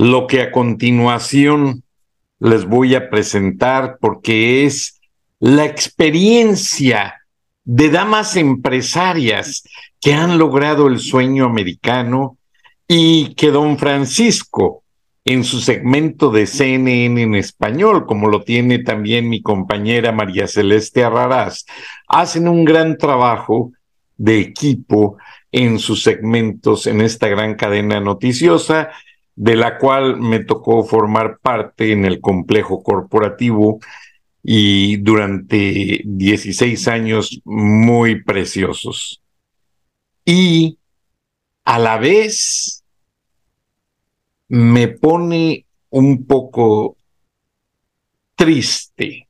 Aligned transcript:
lo 0.00 0.26
que 0.26 0.40
a 0.40 0.50
continuación 0.50 1.82
les 2.38 2.64
voy 2.64 2.94
a 2.94 3.10
presentar 3.10 3.98
porque 4.00 4.64
es 4.64 4.98
la 5.40 5.66
experiencia 5.66 7.20
de 7.64 7.90
damas 7.90 8.36
empresarias 8.36 9.62
que 10.00 10.14
han 10.14 10.38
logrado 10.38 10.88
el 10.88 11.00
sueño 11.00 11.44
americano 11.44 12.38
y 12.88 13.34
que 13.34 13.50
don 13.50 13.76
Francisco 13.76 14.84
en 15.26 15.44
su 15.44 15.60
segmento 15.60 16.30
de 16.30 16.46
CNN 16.46 17.20
en 17.20 17.34
español, 17.34 18.06
como 18.06 18.28
lo 18.28 18.42
tiene 18.42 18.78
también 18.78 19.28
mi 19.28 19.42
compañera 19.42 20.12
María 20.12 20.46
Celeste 20.46 21.04
Arraraz, 21.04 21.66
hacen 22.08 22.48
un 22.48 22.64
gran 22.64 22.96
trabajo 22.96 23.72
de 24.16 24.40
equipo 24.40 25.18
en 25.52 25.78
sus 25.78 26.02
segmentos 26.02 26.86
en 26.86 27.02
esta 27.02 27.28
gran 27.28 27.54
cadena 27.54 28.00
noticiosa 28.00 28.88
de 29.40 29.56
la 29.56 29.78
cual 29.78 30.20
me 30.20 30.44
tocó 30.44 30.84
formar 30.84 31.38
parte 31.38 31.92
en 31.92 32.04
el 32.04 32.20
complejo 32.20 32.82
corporativo 32.82 33.80
y 34.42 34.98
durante 34.98 36.02
16 36.04 36.88
años 36.88 37.40
muy 37.46 38.22
preciosos. 38.22 39.22
Y 40.26 40.76
a 41.64 41.78
la 41.78 41.96
vez 41.96 42.84
me 44.48 44.88
pone 44.88 45.64
un 45.88 46.26
poco 46.26 46.98
triste 48.36 49.26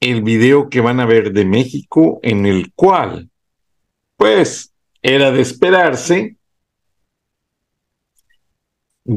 el 0.00 0.22
video 0.22 0.68
que 0.68 0.80
van 0.80 0.98
a 0.98 1.06
ver 1.06 1.32
de 1.32 1.44
México 1.44 2.18
en 2.24 2.44
el 2.46 2.72
cual, 2.72 3.30
pues, 4.16 4.72
era 5.00 5.30
de 5.30 5.42
esperarse 5.42 6.39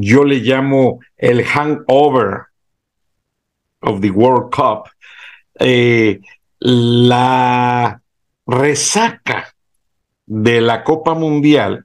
yo 0.00 0.24
le 0.24 0.40
llamo 0.40 1.00
el 1.16 1.44
hangover 1.44 2.46
of 3.80 4.00
the 4.00 4.10
World 4.10 4.50
Cup, 4.50 4.90
eh, 5.60 6.20
la 6.58 8.00
resaca 8.46 9.54
de 10.26 10.60
la 10.60 10.82
Copa 10.82 11.14
Mundial, 11.14 11.84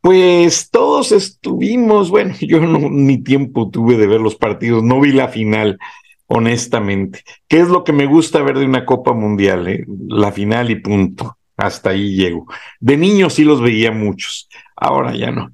pues 0.00 0.70
todos 0.70 1.12
estuvimos, 1.12 2.10
bueno, 2.10 2.34
yo 2.40 2.60
no, 2.60 2.88
ni 2.88 3.18
tiempo 3.18 3.70
tuve 3.70 3.96
de 3.96 4.06
ver 4.06 4.20
los 4.20 4.36
partidos, 4.36 4.84
no 4.84 5.00
vi 5.00 5.12
la 5.12 5.28
final, 5.28 5.78
honestamente. 6.26 7.24
¿Qué 7.48 7.58
es 7.60 7.68
lo 7.68 7.82
que 7.82 7.92
me 7.92 8.06
gusta 8.06 8.42
ver 8.42 8.58
de 8.58 8.64
una 8.64 8.86
Copa 8.86 9.12
Mundial? 9.12 9.66
Eh? 9.66 9.84
La 10.08 10.30
final 10.30 10.70
y 10.70 10.76
punto. 10.76 11.36
Hasta 11.56 11.90
ahí 11.90 12.14
llego. 12.14 12.46
De 12.78 12.96
niño 12.96 13.28
sí 13.28 13.44
los 13.44 13.60
veía 13.60 13.90
muchos, 13.90 14.48
ahora 14.76 15.14
ya 15.14 15.30
no. 15.30 15.50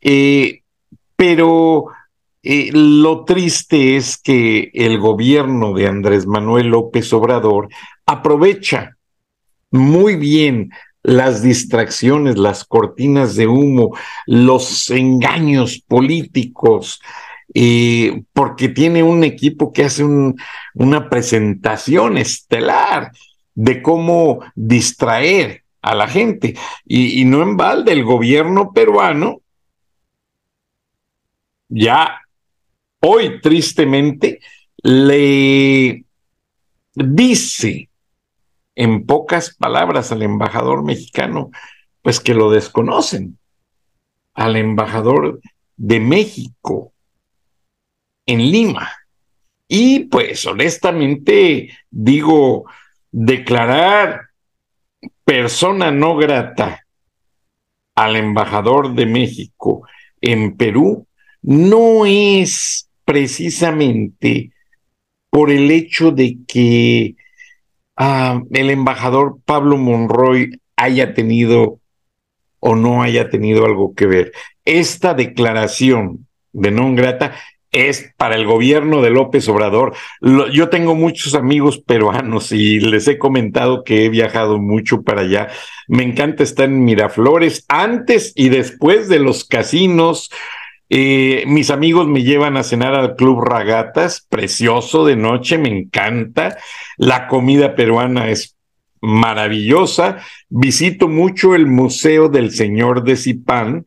Eh, 0.00 0.61
pero 1.22 1.86
eh, 2.42 2.70
lo 2.72 3.24
triste 3.24 3.94
es 3.96 4.18
que 4.18 4.72
el 4.74 4.98
gobierno 4.98 5.72
de 5.72 5.86
Andrés 5.86 6.26
Manuel 6.26 6.66
López 6.66 7.12
Obrador 7.12 7.68
aprovecha 8.06 8.96
muy 9.70 10.16
bien 10.16 10.70
las 11.04 11.40
distracciones, 11.40 12.38
las 12.38 12.64
cortinas 12.64 13.36
de 13.36 13.46
humo, 13.46 13.96
los 14.26 14.90
engaños 14.90 15.78
políticos, 15.86 17.00
eh, 17.54 18.24
porque 18.32 18.68
tiene 18.68 19.04
un 19.04 19.22
equipo 19.22 19.72
que 19.72 19.84
hace 19.84 20.04
una 20.74 21.08
presentación 21.08 22.18
estelar 22.18 23.12
de 23.54 23.80
cómo 23.80 24.40
distraer 24.56 25.62
a 25.82 25.94
la 25.94 26.08
gente. 26.08 26.56
Y, 26.84 27.20
y 27.20 27.24
no 27.26 27.44
en 27.44 27.56
balde 27.56 27.92
el 27.92 28.02
gobierno 28.02 28.72
peruano 28.72 29.41
ya 31.72 32.20
hoy 33.00 33.40
tristemente 33.40 34.40
le 34.82 36.04
dice 36.94 37.88
en 38.74 39.06
pocas 39.06 39.54
palabras 39.54 40.12
al 40.12 40.22
embajador 40.22 40.84
mexicano, 40.84 41.50
pues 42.02 42.20
que 42.20 42.34
lo 42.34 42.50
desconocen, 42.50 43.38
al 44.34 44.56
embajador 44.56 45.40
de 45.76 46.00
México 46.00 46.92
en 48.26 48.50
Lima. 48.50 48.90
Y 49.66 50.00
pues 50.00 50.44
honestamente 50.46 51.70
digo, 51.90 52.66
declarar 53.10 54.28
persona 55.24 55.90
no 55.90 56.16
grata 56.16 56.86
al 57.94 58.16
embajador 58.16 58.94
de 58.94 59.06
México 59.06 59.86
en 60.20 60.56
Perú 60.56 61.06
no 61.42 62.06
es 62.06 62.88
precisamente 63.04 64.52
por 65.30 65.50
el 65.50 65.70
hecho 65.70 66.10
de 66.10 66.38
que 66.46 67.16
ah, 67.96 68.42
el 68.52 68.70
embajador 68.70 69.38
Pablo 69.44 69.76
Monroy 69.76 70.60
haya 70.76 71.14
tenido 71.14 71.80
o 72.60 72.76
no 72.76 73.02
haya 73.02 73.28
tenido 73.28 73.66
algo 73.66 73.94
que 73.94 74.06
ver. 74.06 74.32
Esta 74.64 75.14
declaración 75.14 76.28
de 76.52 76.70
non 76.70 76.94
grata 76.94 77.34
es 77.72 78.12
para 78.18 78.36
el 78.36 78.46
gobierno 78.46 79.00
de 79.00 79.10
López 79.10 79.48
Obrador. 79.48 79.94
yo 80.20 80.68
tengo 80.68 80.94
muchos 80.94 81.34
amigos 81.34 81.78
peruanos 81.78 82.52
y 82.52 82.78
les 82.80 83.08
he 83.08 83.18
comentado 83.18 83.82
que 83.82 84.04
he 84.04 84.08
viajado 84.10 84.58
mucho 84.58 85.02
para 85.02 85.22
allá. 85.22 85.48
Me 85.88 86.02
encanta 86.02 86.42
estar 86.42 86.66
en 86.66 86.84
Miraflores 86.84 87.64
antes 87.68 88.32
y 88.36 88.50
después 88.50 89.08
de 89.08 89.18
los 89.18 89.44
casinos, 89.44 90.30
eh, 90.94 91.44
mis 91.46 91.70
amigos 91.70 92.06
me 92.06 92.22
llevan 92.22 92.58
a 92.58 92.62
cenar 92.62 92.94
al 92.94 93.16
Club 93.16 93.40
Ragatas, 93.40 94.26
precioso 94.28 95.06
de 95.06 95.16
noche, 95.16 95.56
me 95.56 95.70
encanta. 95.70 96.58
La 96.98 97.28
comida 97.28 97.74
peruana 97.74 98.28
es 98.28 98.58
maravillosa. 99.00 100.18
Visito 100.50 101.08
mucho 101.08 101.54
el 101.54 101.66
Museo 101.66 102.28
del 102.28 102.50
Señor 102.50 103.04
de 103.04 103.16
Zipán, 103.16 103.86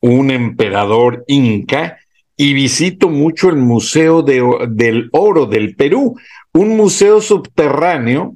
un 0.00 0.32
emperador 0.32 1.22
inca, 1.28 1.98
y 2.36 2.52
visito 2.52 3.08
mucho 3.10 3.48
el 3.48 3.56
Museo 3.56 4.22
del 4.22 5.10
Oro 5.12 5.46
del 5.46 5.76
Perú, 5.76 6.16
un 6.52 6.76
museo 6.76 7.20
subterráneo 7.20 8.34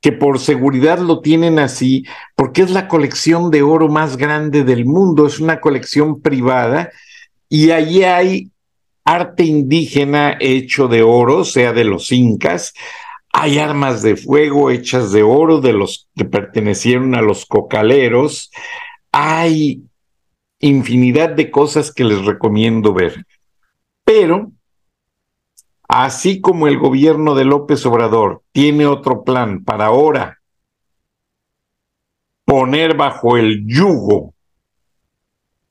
que 0.00 0.12
por 0.12 0.38
seguridad 0.38 1.00
lo 1.00 1.18
tienen 1.20 1.58
así, 1.58 2.04
porque 2.36 2.62
es 2.62 2.70
la 2.70 2.86
colección 2.86 3.50
de 3.50 3.62
oro 3.62 3.88
más 3.88 4.16
grande 4.16 4.62
del 4.62 4.84
mundo, 4.84 5.26
es 5.26 5.40
una 5.40 5.58
colección 5.58 6.22
privada 6.22 6.92
y 7.48 7.70
allí 7.70 8.04
hay 8.04 8.50
arte 9.04 9.44
indígena 9.44 10.36
hecho 10.38 10.86
de 10.88 11.02
oro, 11.02 11.44
sea 11.44 11.72
de 11.72 11.84
los 11.84 12.12
incas, 12.12 12.74
hay 13.32 13.58
armas 13.58 14.02
de 14.02 14.16
fuego 14.16 14.70
hechas 14.70 15.12
de 15.12 15.22
oro 15.22 15.60
de 15.60 15.72
los 15.72 16.08
que 16.14 16.24
pertenecieron 16.24 17.14
a 17.14 17.22
los 17.22 17.46
cocaleros, 17.46 18.50
hay 19.12 19.82
infinidad 20.60 21.30
de 21.30 21.50
cosas 21.50 21.92
que 21.92 22.04
les 22.04 22.24
recomiendo 22.24 22.92
ver. 22.92 23.24
Pero, 24.04 24.52
así 25.88 26.40
como 26.40 26.66
el 26.66 26.78
gobierno 26.78 27.34
de 27.34 27.44
López 27.44 27.84
Obrador 27.86 28.42
tiene 28.52 28.86
otro 28.86 29.24
plan 29.24 29.64
para 29.64 29.86
ahora 29.86 30.38
poner 32.44 32.96
bajo 32.96 33.36
el 33.36 33.66
yugo 33.66 34.34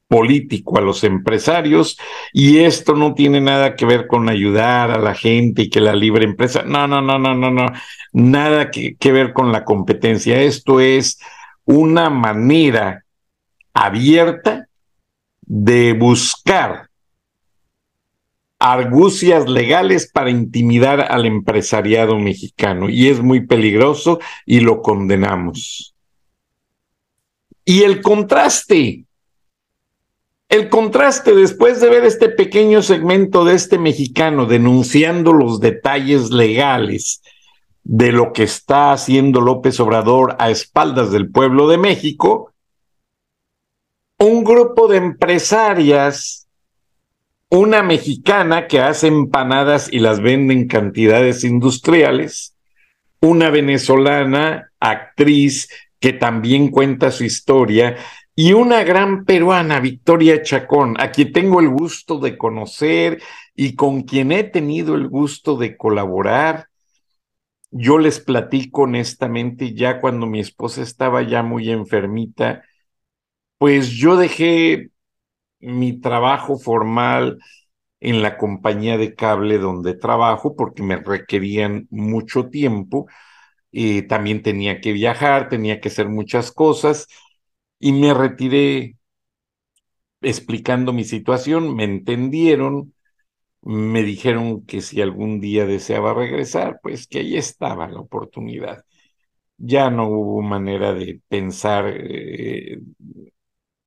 político 0.08 0.78
a 0.78 0.82
los 0.82 1.04
empresarios 1.04 1.98
y 2.32 2.60
esto 2.60 2.96
no 2.96 3.14
tiene 3.14 3.42
nada 3.42 3.76
que 3.76 3.86
ver 3.86 4.08
con 4.08 4.30
ayudar 4.30 4.92
a 4.92 5.00
la 5.00 5.14
gente 5.14 5.64
y 5.64 5.70
que 5.70 5.82
la 5.82 5.96
libre 5.96 6.24
empresa, 6.24 6.64
no, 6.64 6.88
no, 6.88 7.02
no, 7.02 7.20
no, 7.20 7.36
no, 7.36 7.52
no, 7.52 7.66
nada 8.14 8.72
que, 8.72 8.96
que 8.96 9.12
ver 9.12 9.34
con 9.34 9.52
la 9.52 9.66
competencia. 9.66 10.42
Esto 10.42 10.80
es 10.80 11.20
una 11.66 12.10
manera 12.10 13.04
abierta 13.74 14.68
de 15.42 15.94
buscar 15.94 16.90
argucias 18.60 19.48
legales 19.48 20.10
para 20.12 20.30
intimidar 20.30 21.12
al 21.12 21.26
empresariado 21.26 22.18
mexicano 22.18 22.90
y 22.90 23.08
es 23.08 23.22
muy 23.22 23.46
peligroso 23.46 24.20
y 24.46 24.62
lo 24.62 24.82
condenamos. 24.82 25.94
Y 27.64 27.84
el 27.84 28.02
contraste, 28.02 29.07
el 30.50 30.70
contraste 30.70 31.36
después 31.36 31.82
de 31.82 31.90
ver 31.90 32.06
este 32.06 32.30
pequeño 32.30 32.82
segmento 32.82 33.44
de 33.44 33.56
este 33.56 33.78
mexicano 33.78 34.46
denunciando 34.46 35.34
los 35.34 35.60
detalles 35.60 36.32
legales 36.32 37.22
de 37.84 38.12
lo 38.12 38.32
que 38.34 38.44
está 38.44 38.92
haciendo 38.92 39.42
López 39.42 39.80
Obrador 39.80 40.36
a 40.40 40.50
espaldas 40.50 41.12
del 41.12 41.32
pueblo 41.32 41.68
de 41.68 41.78
México, 41.78 42.54
un 44.20 44.44
grupo 44.44 44.88
de 44.88 44.98
empresarias, 44.98 46.48
una 47.50 47.84
mexicana 47.84 48.68
que 48.68 48.82
hace 48.82 49.08
empanadas 49.08 49.90
y 49.92 50.00
las 50.00 50.22
vende 50.22 50.54
en 50.54 50.68
cantidades 50.68 51.44
industriales, 51.44 52.56
una 53.22 53.50
venezolana, 53.50 54.72
actriz, 54.80 55.70
que 56.00 56.14
también 56.14 56.70
cuenta 56.70 57.12
su 57.12 57.24
historia, 57.24 57.98
y 58.40 58.54
una 58.54 58.84
gran 58.84 59.26
peruana, 59.26 59.80
Victoria 59.80 60.44
Chacón, 60.44 60.94
a 61.02 61.10
quien 61.10 61.34
tengo 61.34 61.60
el 61.60 61.70
gusto 61.70 62.20
de 62.20 62.38
conocer 62.38 63.20
y 63.56 63.76
con 63.76 64.04
quien 64.04 64.32
he 64.32 64.44
tenido 64.44 64.94
el 64.94 65.08
gusto 65.08 65.58
de 65.58 65.76
colaborar. 65.76 66.68
Yo 67.72 67.98
les 67.98 68.20
platico 68.20 68.84
honestamente, 68.84 69.74
ya 69.74 70.00
cuando 70.00 70.28
mi 70.28 70.40
esposa 70.40 70.84
estaba 70.84 71.24
ya 71.24 71.42
muy 71.42 71.72
enfermita, 71.72 72.64
pues 73.58 73.90
yo 73.92 74.18
dejé 74.18 74.92
mi 75.60 76.00
trabajo 76.00 76.60
formal 76.60 77.40
en 78.00 78.22
la 78.22 78.38
compañía 78.38 78.98
de 78.98 79.16
cable 79.16 79.60
donde 79.60 79.96
trabajo 79.96 80.56
porque 80.56 80.84
me 80.84 80.98
requerían 80.98 81.88
mucho 81.92 82.50
tiempo. 82.50 83.08
y 83.72 84.04
también 84.04 84.44
tenía 84.44 84.82
que 84.82 84.94
viajar, 84.94 85.50
tenía 85.50 85.82
que 85.82 85.90
hacer 85.90 86.10
muchas 86.10 86.52
cosas 86.52 87.08
y 87.80 87.92
me 87.94 88.14
retiré 88.14 88.98
explicando 90.22 90.94
mi 90.94 91.04
situación, 91.04 91.76
me 91.76 91.84
entendieron, 91.84 92.94
me 93.64 94.04
dijeron 94.04 94.66
que 94.66 94.82
si 94.82 95.02
algún 95.02 95.42
día 95.42 95.66
deseaba 95.66 96.14
regresar, 96.16 96.80
pues 96.84 97.08
que 97.08 97.20
ahí 97.20 97.38
estaba 97.38 97.88
la 97.90 98.02
oportunidad. 98.02 98.86
Ya 99.58 99.90
no 99.92 100.08
hubo 100.10 100.42
manera 100.44 100.94
de 100.94 101.22
pensar 101.30 101.86
eh, 101.90 102.80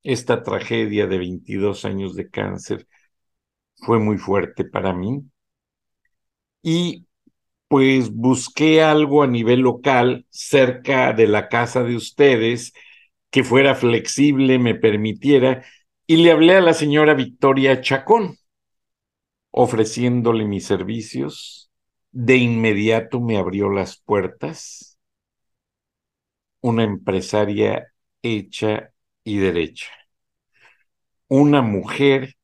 esta 0.02 0.42
tragedia 0.42 1.06
de 1.06 1.16
22 1.16 1.86
años 1.86 2.14
de 2.14 2.28
cáncer 2.28 2.86
fue 3.76 3.98
muy 4.00 4.18
fuerte 4.18 4.64
para 4.64 4.92
mí. 4.94 5.24
Y 6.62 7.06
pues 7.68 8.12
busqué 8.14 8.82
algo 8.82 9.22
a 9.22 9.26
nivel 9.28 9.60
local, 9.62 10.26
cerca 10.30 11.12
de 11.12 11.28
la 11.28 11.48
casa 11.48 11.84
de 11.84 11.96
ustedes, 11.96 12.72
que 13.30 13.44
fuera 13.44 13.74
flexible, 13.74 14.58
me 14.58 14.74
permitiera, 14.74 15.64
y 16.06 16.18
le 16.18 16.32
hablé 16.32 16.56
a 16.56 16.60
la 16.60 16.74
señora 16.74 17.14
Victoria 17.14 17.80
Chacón, 17.80 18.36
ofreciéndole 19.50 20.44
mis 20.44 20.66
servicios. 20.66 21.70
De 22.12 22.36
inmediato 22.36 23.20
me 23.20 23.36
abrió 23.36 23.70
las 23.70 23.98
puertas 23.98 24.98
una 26.60 26.84
empresaria 26.84 27.92
hecha 28.22 28.92
y 29.24 29.38
derecha. 29.38 29.90
Una 31.28 31.62
mujer 31.62 32.34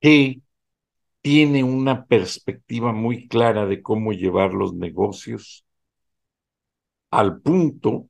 que 0.00 0.40
tiene 1.22 1.64
una 1.64 2.06
perspectiva 2.06 2.92
muy 2.92 3.28
clara 3.28 3.66
de 3.66 3.82
cómo 3.82 4.12
llevar 4.12 4.54
los 4.54 4.74
negocios 4.74 5.64
al 7.10 7.40
punto 7.40 8.08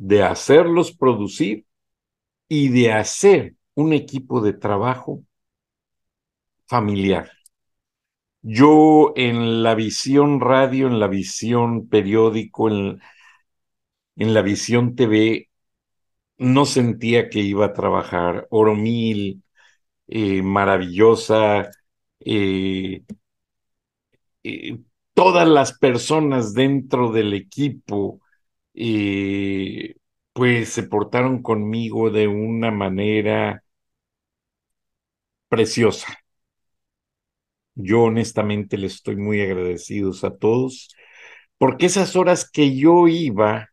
de 0.00 0.24
hacerlos 0.24 0.92
producir 0.96 1.66
y 2.48 2.68
de 2.70 2.92
hacer 2.92 3.56
un 3.74 3.92
equipo 3.94 4.40
de 4.42 4.54
trabajo 4.54 5.24
familiar. 6.68 7.28
Yo 8.42 9.12
en 9.16 9.62
la 9.62 9.74
visión 9.74 10.40
radio, 10.40 10.86
en 10.88 10.98
la 11.00 11.08
visión 11.08 11.88
periódico, 11.88 12.68
en, 12.68 13.00
en 14.16 14.34
la 14.34 14.42
visión 14.42 14.94
TV, 14.96 15.48
no 16.38 16.66
sentía 16.66 17.30
que 17.30 17.40
iba 17.40 17.66
a 17.66 17.74
trabajar. 17.74 18.48
Oro 18.50 18.76
Mil, 18.76 19.44
eh, 20.08 20.42
maravillosa, 20.42 21.70
eh, 22.20 23.02
eh, 24.42 24.78
todas 25.14 25.48
las 25.48 25.78
personas 25.78 26.54
dentro 26.54 27.12
del 27.12 27.34
equipo, 27.34 28.20
pues 30.32 30.70
se 30.70 30.82
portaron 30.84 31.42
conmigo 31.42 32.10
de 32.10 32.28
una 32.28 32.70
manera 32.70 33.62
preciosa. 35.48 36.06
Yo 37.74 38.02
honestamente 38.02 38.76
les 38.78 38.94
estoy 38.96 39.16
muy 39.16 39.40
agradecidos 39.40 40.24
a 40.24 40.36
todos, 40.36 40.88
porque 41.58 41.86
esas 41.86 42.16
horas 42.16 42.50
que 42.50 42.76
yo 42.76 43.08
iba 43.08 43.70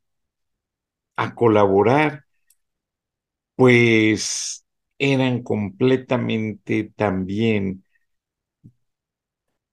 a 1.18 1.36
colaborar, 1.36 2.24
pues 3.56 4.66
eran 5.00 5.44
completamente 5.44 6.92
también 6.96 7.84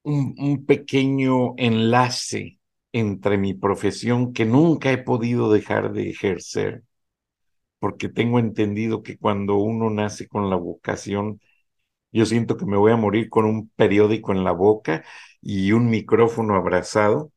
un, 0.02 0.64
pequeño 0.66 1.54
enlace 1.56 2.58
entre 2.94 3.38
mi 3.38 3.54
profesión 3.54 4.32
que 4.32 4.46
nunca 4.46 4.92
he 4.92 4.98
podido 4.98 5.52
dejar 5.52 5.92
de 5.92 6.10
ejercer, 6.10 6.84
porque 7.80 8.08
tengo 8.08 8.38
entendido 8.38 9.02
que 9.02 9.18
cuando 9.18 9.56
uno 9.56 9.90
nace 9.90 10.28
con 10.28 10.50
la 10.50 10.56
vocación, 10.56 11.40
yo 12.12 12.26
siento 12.26 12.56
que 12.56 12.66
me 12.66 12.76
voy 12.76 12.92
a 12.92 12.96
morir 12.96 13.30
con 13.30 13.46
un 13.46 13.70
periódico 13.70 14.32
en 14.32 14.44
la 14.44 14.52
boca 14.52 15.04
y 15.42 15.72
un 15.72 15.90
micrófono 15.90 16.56
abrazado, 16.56 17.32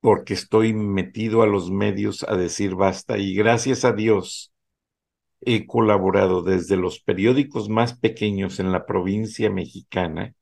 porque 0.00 0.34
estoy 0.34 0.72
metido 0.72 1.42
a 1.42 1.46
los 1.46 1.70
medios 1.70 2.24
a 2.28 2.36
decir 2.36 2.76
basta. 2.76 3.18
Y 3.18 3.34
gracias 3.34 3.84
a 3.84 3.92
Dios 3.92 4.52
he 5.40 5.66
colaborado 5.66 6.42
desde 6.42 6.76
los 6.76 7.00
periódicos 7.00 7.68
más 7.68 7.98
pequeños 7.98 8.60
en 8.60 8.72
la 8.72 8.86
provincia 8.86 9.50
mexicana, 9.50 10.34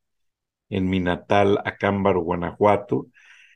en 0.73 0.89
mi 0.89 0.99
natal 0.99 1.59
Acámbaro, 1.65 2.21
Guanajuato, 2.21 3.07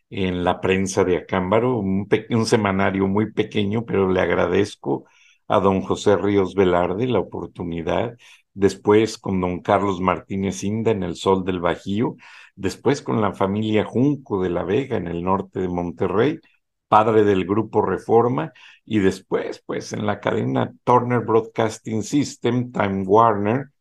en 0.09 0.43
la 0.43 0.61
prensa 0.61 1.03
de 1.03 1.17
Acámbaro, 1.17 1.79
un, 1.79 2.07
semanario 2.45 3.07
muy 3.07 3.31
pequeño, 3.33 3.85
pero 3.85 4.09
le 4.11 4.21
agradezco 4.21 5.05
a 5.47 5.59
don 5.59 5.81
José 5.81 6.15
Ríos 6.17 6.55
Velarde 6.55 7.07
la 7.07 7.19
oportunidad, 7.19 8.17
después 8.53 9.17
con 9.17 9.41
don 9.41 9.61
Carlos 9.61 9.99
Martínez 10.01 10.63
Inda 10.63 10.91
en 10.91 11.03
el 11.03 11.15
Sol 11.15 11.43
del 11.43 11.59
Bajío, 11.59 12.15
después 12.55 13.01
con 13.01 13.21
la 13.21 13.33
familia 13.33 13.83
Junco 13.85 14.41
de 14.41 14.49
la 14.49 14.63
Vega 14.63 14.97
en 14.97 15.07
el 15.07 15.23
norte 15.23 15.59
de 15.59 15.67
Monterrey, 15.69 16.39
padre 16.87 17.23
del 17.23 17.45
grupo 17.45 17.81
Reforma, 17.81 18.53
y 18.85 18.99
después, 18.99 19.63
pues, 19.65 19.93
en 19.93 20.05
la 20.05 20.19
cadena 20.19 20.73
Turner 20.83 21.21
Broadcasting 21.21 22.03
System, 22.03 22.71
Time 22.71 23.03
Warner, 23.05 23.71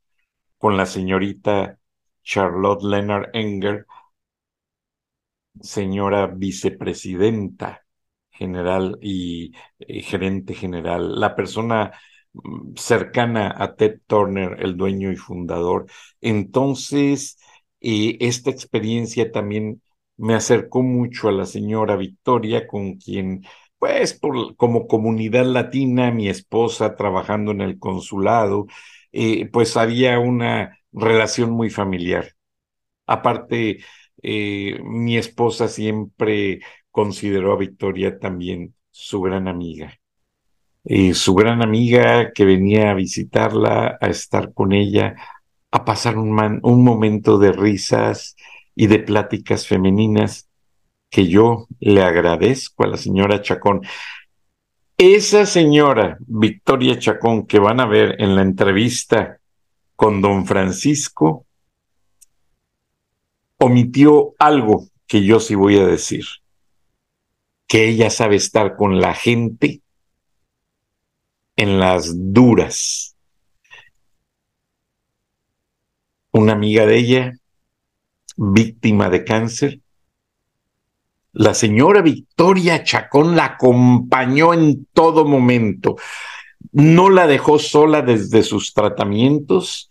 con 0.59 0.77
la 0.77 0.87
señorita 0.87 1.79
Charlotte 2.27 2.83
Leonard 2.85 3.31
Enger, 3.35 3.87
señora 5.61 6.27
vicepresidenta 6.27 7.85
general 8.31 8.99
y 9.01 9.53
eh, 9.79 10.03
gerente 10.03 10.55
general, 10.55 11.19
la 11.21 11.35
persona 11.35 11.93
mm, 12.33 12.75
cercana 12.77 13.55
a 13.57 13.75
Ted 13.77 14.01
Turner, 14.07 14.57
el 14.61 14.77
dueño 14.77 15.11
y 15.13 15.17
fundador. 15.17 15.87
Entonces, 16.21 17.39
y 17.81 18.23
esta 18.25 18.51
experiencia 18.51 19.31
también 19.33 19.83
me 20.17 20.35
acercó 20.35 20.83
mucho 20.83 21.29
a 21.29 21.33
la 21.33 21.47
señora 21.47 21.97
Victoria, 21.97 22.67
con 22.67 22.97
quien, 22.97 23.45
pues, 23.79 24.19
como 24.57 24.87
comunidad 24.87 25.47
latina, 25.47 26.11
mi 26.11 26.29
esposa 26.29 26.97
trabajando 26.97 27.53
en 27.53 27.61
el 27.63 27.79
consulado, 27.79 28.67
eh, 29.13 29.49
pues 29.51 29.77
había 29.77 30.19
una 30.19 30.79
relación 30.97 31.51
muy 31.51 31.71
familiar. 31.71 32.33
Aparte, 33.07 33.79
eh, 34.23 34.81
mi 34.83 35.17
esposa 35.17 35.69
siempre 35.69 36.61
consideró 36.91 37.53
a 37.53 37.59
Victoria 37.59 38.19
también 38.19 38.75
su 38.91 39.21
gran 39.21 39.49
amiga. 39.49 39.99
su 41.15 41.35
gran 41.35 41.63
amiga 41.63 42.33
que 42.33 42.45
venía 42.45 42.91
a 42.91 42.95
visitarla, 42.95 43.99
a 44.01 44.07
estar 44.09 44.53
con 44.55 44.73
ella, 44.73 45.17
a 45.73 45.85
pasar 45.85 46.17
un, 46.17 46.61
un 46.63 46.85
momento 46.85 47.39
de 47.39 47.53
risas 47.53 48.37
y 48.75 48.87
de 48.87 49.01
pláticas 49.01 49.67
femeninas 49.67 50.49
que 51.11 51.29
yo 51.29 51.67
le 51.81 52.03
agradezco 52.03 52.85
a 52.85 52.89
la 52.89 52.97
señora 52.97 53.43
Chacón. 53.43 53.83
Esa 54.99 55.45
señora, 55.47 56.19
Victoria 56.21 56.99
Chacón, 56.99 57.47
que 57.47 57.59
van 57.59 57.81
a 57.81 57.87
ver 57.87 58.17
en 58.19 58.35
la 58.37 58.43
entrevista 58.43 59.36
con 59.97 60.21
don 60.21 60.47
Francisco, 60.47 61.47
omitió 63.59 64.35
algo 64.39 64.87
que 65.07 65.25
yo 65.25 65.41
sí 65.41 65.55
voy 65.55 65.79
a 65.79 65.87
decir, 65.87 66.27
que 67.67 67.89
ella 67.89 68.11
sabe 68.11 68.37
estar 68.37 68.77
con 68.77 69.01
la 69.01 69.15
gente 69.15 69.81
en 71.57 71.81
las 71.81 72.13
duras. 72.15 73.17
Una 76.33 76.53
amiga 76.53 76.85
de 76.85 76.99
ella, 76.99 77.33
víctima 78.37 79.09
de 79.09 79.25
cáncer, 79.25 79.81
la 81.33 81.53
señora 81.53 82.01
Victoria 82.01 82.83
Chacón 82.83 83.37
la 83.37 83.45
acompañó 83.45 84.55
en 84.55 84.87
todo 84.93 85.27
momento. 85.27 85.97
No 86.73 87.11
la 87.11 87.27
dejó 87.27 87.59
sola 87.59 88.03
desde 88.03 88.43
sus 88.43 88.75
tratamientos. 88.75 89.91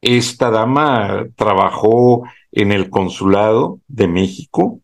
Esta 0.00 0.50
dama 0.50 1.26
trabajó 1.36 2.24
en 2.52 2.72
el 2.72 2.90
consulado 2.90 3.80
de 3.88 4.08
México 4.08 4.80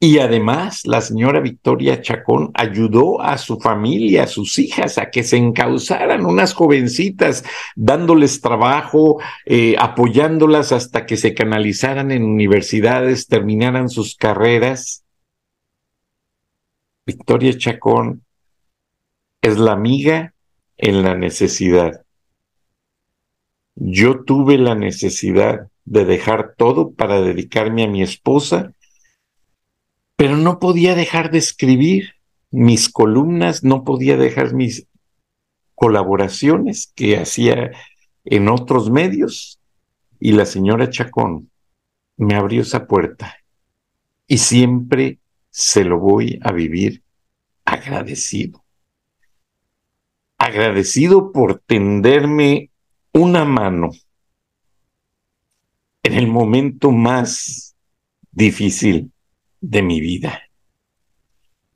y 0.00 0.20
además, 0.20 0.82
la 0.84 1.00
señora 1.00 1.40
Victoria 1.40 2.00
Chacón 2.00 2.52
ayudó 2.54 3.20
a 3.20 3.36
su 3.36 3.58
familia, 3.58 4.24
a 4.24 4.26
sus 4.28 4.56
hijas, 4.60 4.96
a 4.96 5.10
que 5.10 5.24
se 5.24 5.36
encauzaran 5.36 6.24
unas 6.24 6.54
jovencitas, 6.54 7.42
dándoles 7.74 8.40
trabajo, 8.40 9.20
eh, 9.44 9.74
apoyándolas 9.76 10.70
hasta 10.70 11.04
que 11.04 11.16
se 11.16 11.34
canalizaran 11.34 12.12
en 12.12 12.22
universidades, 12.22 13.26
terminaran 13.26 13.88
sus 13.88 14.14
carreras. 14.14 15.04
Victoria 17.04 17.58
Chacón 17.58 18.24
es 19.42 19.58
la 19.58 19.72
amiga 19.72 20.34
en 20.76 21.02
la 21.02 21.14
necesidad. 21.14 22.04
Yo 23.74 24.24
tuve 24.24 24.58
la 24.58 24.74
necesidad 24.74 25.68
de 25.84 26.04
dejar 26.04 26.54
todo 26.56 26.92
para 26.92 27.20
dedicarme 27.20 27.84
a 27.84 27.88
mi 27.88 28.02
esposa 28.02 28.72
pero 30.18 30.36
no 30.36 30.58
podía 30.58 30.96
dejar 30.96 31.30
de 31.30 31.38
escribir 31.38 32.14
mis 32.50 32.88
columnas, 32.88 33.62
no 33.62 33.84
podía 33.84 34.16
dejar 34.16 34.52
mis 34.52 34.88
colaboraciones 35.76 36.92
que 36.96 37.16
hacía 37.16 37.70
en 38.24 38.48
otros 38.48 38.90
medios 38.90 39.60
y 40.18 40.32
la 40.32 40.44
señora 40.44 40.90
Chacón 40.90 41.52
me 42.16 42.34
abrió 42.34 42.62
esa 42.62 42.88
puerta 42.88 43.36
y 44.26 44.38
siempre 44.38 45.20
se 45.50 45.84
lo 45.84 46.00
voy 46.00 46.40
a 46.42 46.50
vivir 46.50 47.04
agradecido. 47.64 48.64
Agradecido 50.48 51.30
por 51.30 51.58
tenderme 51.58 52.70
una 53.12 53.44
mano 53.44 53.90
en 56.02 56.14
el 56.14 56.26
momento 56.26 56.90
más 56.90 57.76
difícil 58.30 59.12
de 59.60 59.82
mi 59.82 60.00
vida. 60.00 60.40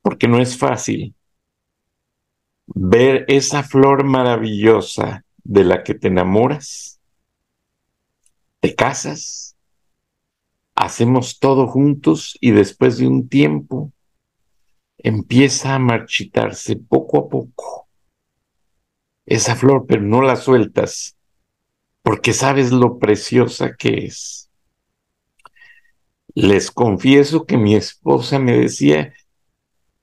Porque 0.00 0.26
no 0.26 0.41
es 0.41 0.57
fácil 0.57 1.14
ver 2.64 3.26
esa 3.29 3.62
flor 3.62 4.05
maravillosa 4.05 5.23
de 5.45 5.64
la 5.64 5.85
que 5.85 5.93
te 5.93 6.09
enamoras, 6.09 6.99
te 8.61 8.75
casas, 8.75 9.55
hacemos 10.75 11.38
todo 11.38 11.67
juntos 11.67 12.38
y 12.41 12.52
después 12.52 12.97
de 12.97 13.07
un 13.07 13.29
tiempo 13.29 13.93
empieza 14.97 15.75
a 15.75 15.79
marchitarse 15.79 16.76
poco 16.76 17.19
a 17.19 17.29
poco 17.29 17.83
esa 19.26 19.57
flor, 19.57 19.87
pero 19.87 20.02
no 20.02 20.23
la 20.23 20.37
sueltas 20.37 21.17
porque 22.02 22.33
sabes 22.33 22.73
lo 22.73 22.99
preciosa 22.99 23.75
que 23.76 24.07
es. 24.07 24.50
Les 26.35 26.71
confieso 26.71 27.47
que 27.47 27.57
mi 27.57 27.75
esposa 27.75 28.38
me 28.38 28.59
decía, 28.59 29.14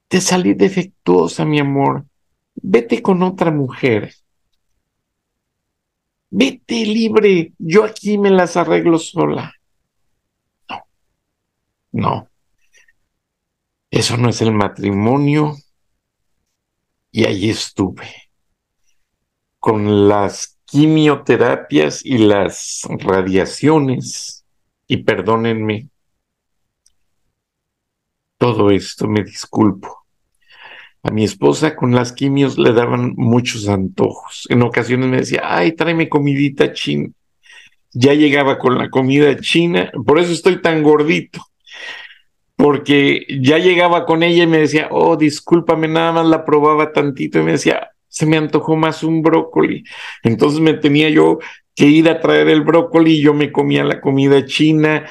te 0.07 0.21
salí 0.21 0.53
defectuosa, 0.53 1.45
mi 1.45 1.59
amor, 1.59 2.05
vete 2.55 3.01
con 3.01 3.21
otra 3.23 3.51
mujer. 3.51 4.13
Vete 6.31 6.85
libre, 6.85 7.53
yo 7.57 7.83
aquí 7.83 8.17
me 8.17 8.29
las 8.29 8.55
arreglo 8.55 8.99
sola. 8.99 9.53
No, 10.69 10.83
no. 11.91 12.29
Eso 13.91 14.17
no 14.17 14.29
es 14.29 14.41
el 14.41 14.53
matrimonio. 14.53 15.55
Y 17.11 17.25
ahí 17.25 17.49
estuve, 17.49 18.28
con 19.59 20.07
las 20.07 20.57
quimioterapias 20.65 22.05
y 22.05 22.17
las 22.19 22.81
radiaciones. 22.99 24.45
Y 24.87 24.97
perdónenme, 24.97 25.89
todo 28.37 28.71
esto, 28.71 29.07
me 29.07 29.23
disculpo. 29.23 30.05
A 31.03 31.11
mi 31.11 31.23
esposa 31.23 31.75
con 31.75 31.93
las 31.93 32.11
quimios 32.11 32.57
le 32.57 32.73
daban 32.73 33.13
muchos 33.15 33.67
antojos. 33.67 34.47
En 34.49 34.63
ocasiones 34.63 35.07
me 35.07 35.17
decía, 35.17 35.41
ay, 35.43 35.73
tráeme 35.73 36.09
comidita 36.09 36.73
china. 36.73 37.09
Ya 37.91 38.13
llegaba 38.13 38.57
con 38.59 38.77
la 38.77 38.89
comida 38.89 39.35
china, 39.39 39.91
por 40.05 40.19
eso 40.19 40.31
estoy 40.31 40.61
tan 40.61 40.83
gordito, 40.83 41.41
porque 42.55 43.25
ya 43.41 43.57
llegaba 43.57 44.05
con 44.05 44.21
ella 44.21 44.43
y 44.43 44.47
me 44.47 44.59
decía, 44.59 44.89
oh, 44.91 45.17
discúlpame, 45.17 45.87
nada 45.87 46.11
más 46.11 46.27
la 46.27 46.45
probaba 46.45 46.91
tantito 46.91 47.39
y 47.39 47.43
me 47.43 47.53
decía, 47.53 47.88
se 48.09 48.25
me 48.25 48.37
antojó 48.37 48.75
más 48.75 49.03
un 49.03 49.21
brócoli. 49.21 49.83
Entonces 50.23 50.59
me 50.59 50.73
tenía 50.73 51.09
yo 51.09 51.39
que 51.75 51.85
ir 51.85 52.09
a 52.09 52.19
traer 52.19 52.49
el 52.49 52.61
brócoli 52.61 53.21
yo 53.21 53.33
me 53.33 53.51
comía 53.51 53.85
la 53.85 54.01
comida 54.01 54.45
china 54.45 55.05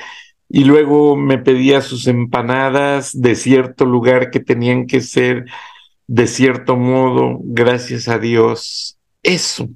y 0.51 0.65
luego 0.65 1.17
me 1.17 1.39
pedía 1.39 1.81
sus 1.81 2.07
empanadas 2.07 3.19
de 3.19 3.35
cierto 3.35 3.87
lugar 3.87 4.31
que 4.31 4.41
tenían 4.41 4.87
que 4.87 5.01
ser 5.01 5.47
de 6.07 6.27
cierto 6.27 6.77
modo, 6.77 7.39
gracias 7.43 8.09
a 8.09 8.19
Dios, 8.19 8.99
eso, 9.23 9.69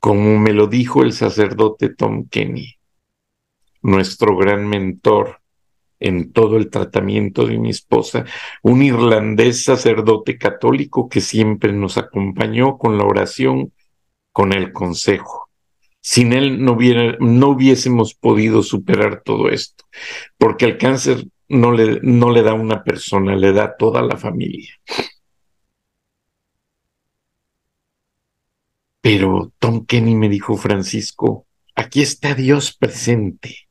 como 0.00 0.38
me 0.40 0.52
lo 0.52 0.66
dijo 0.66 1.04
el 1.04 1.12
sacerdote 1.12 1.88
Tom 1.88 2.28
Kenny, 2.28 2.74
nuestro 3.80 4.36
gran 4.36 4.68
mentor 4.68 5.40
en 6.00 6.32
todo 6.32 6.56
el 6.56 6.70
tratamiento 6.70 7.46
de 7.46 7.58
mi 7.58 7.70
esposa, 7.70 8.24
un 8.62 8.82
irlandés 8.82 9.64
sacerdote 9.64 10.38
católico 10.38 11.08
que 11.08 11.20
siempre 11.20 11.72
nos 11.72 11.96
acompañó 11.98 12.78
con 12.78 12.98
la 12.98 13.04
oración, 13.04 13.72
con 14.32 14.52
el 14.52 14.72
consejo. 14.72 15.48
Sin 16.00 16.32
él 16.32 16.62
no, 16.62 16.76
no 17.20 17.48
hubiésemos 17.48 18.14
podido 18.14 18.62
superar 18.62 19.22
todo 19.24 19.48
esto, 19.48 19.84
porque 20.38 20.66
el 20.66 20.78
cáncer 20.78 21.24
no 21.48 21.72
le, 21.72 22.00
no 22.02 22.30
le 22.30 22.42
da 22.42 22.54
una 22.54 22.82
persona, 22.84 23.34
le 23.36 23.52
da 23.52 23.76
toda 23.76 24.02
la 24.02 24.16
familia. 24.16 24.74
Pero 29.00 29.52
Tom 29.58 29.86
Kenny 29.86 30.14
me 30.16 30.28
dijo, 30.28 30.56
Francisco, 30.56 31.46
aquí 31.74 32.02
está 32.02 32.34
Dios 32.34 32.76
presente. 32.76 33.65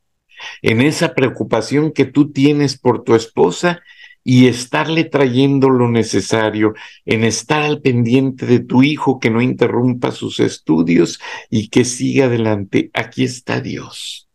En 0.62 0.80
esa 0.80 1.14
preocupación 1.14 1.92
que 1.92 2.04
tú 2.04 2.32
tienes 2.32 2.78
por 2.78 3.04
tu 3.04 3.14
esposa 3.14 3.80
y 4.28 4.48
estarle 4.48 5.04
trayendo 5.04 5.70
lo 5.70 5.88
necesario, 5.88 6.74
en 7.04 7.22
estar 7.22 7.62
al 7.62 7.80
pendiente 7.80 8.44
de 8.44 8.58
tu 8.58 8.82
hijo 8.82 9.20
que 9.20 9.30
no 9.30 9.40
interrumpa 9.40 10.10
sus 10.10 10.40
estudios 10.40 11.20
y 11.48 11.68
que 11.68 11.84
siga 11.84 12.24
adelante. 12.24 12.90
Aquí 12.92 13.22
está 13.22 13.60
Dios. 13.60 14.28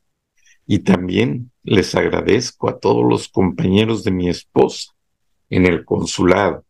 Y 0.66 0.80
también 0.80 1.52
les 1.64 1.94
agradezco 1.94 2.70
a 2.70 2.80
todos 2.80 3.04
los 3.04 3.28
compañeros 3.28 4.06
de 4.06 4.12
mi 4.12 4.30
esposa 4.30 4.94
en 5.50 5.66
el 5.66 5.84
consulado, 5.84 6.64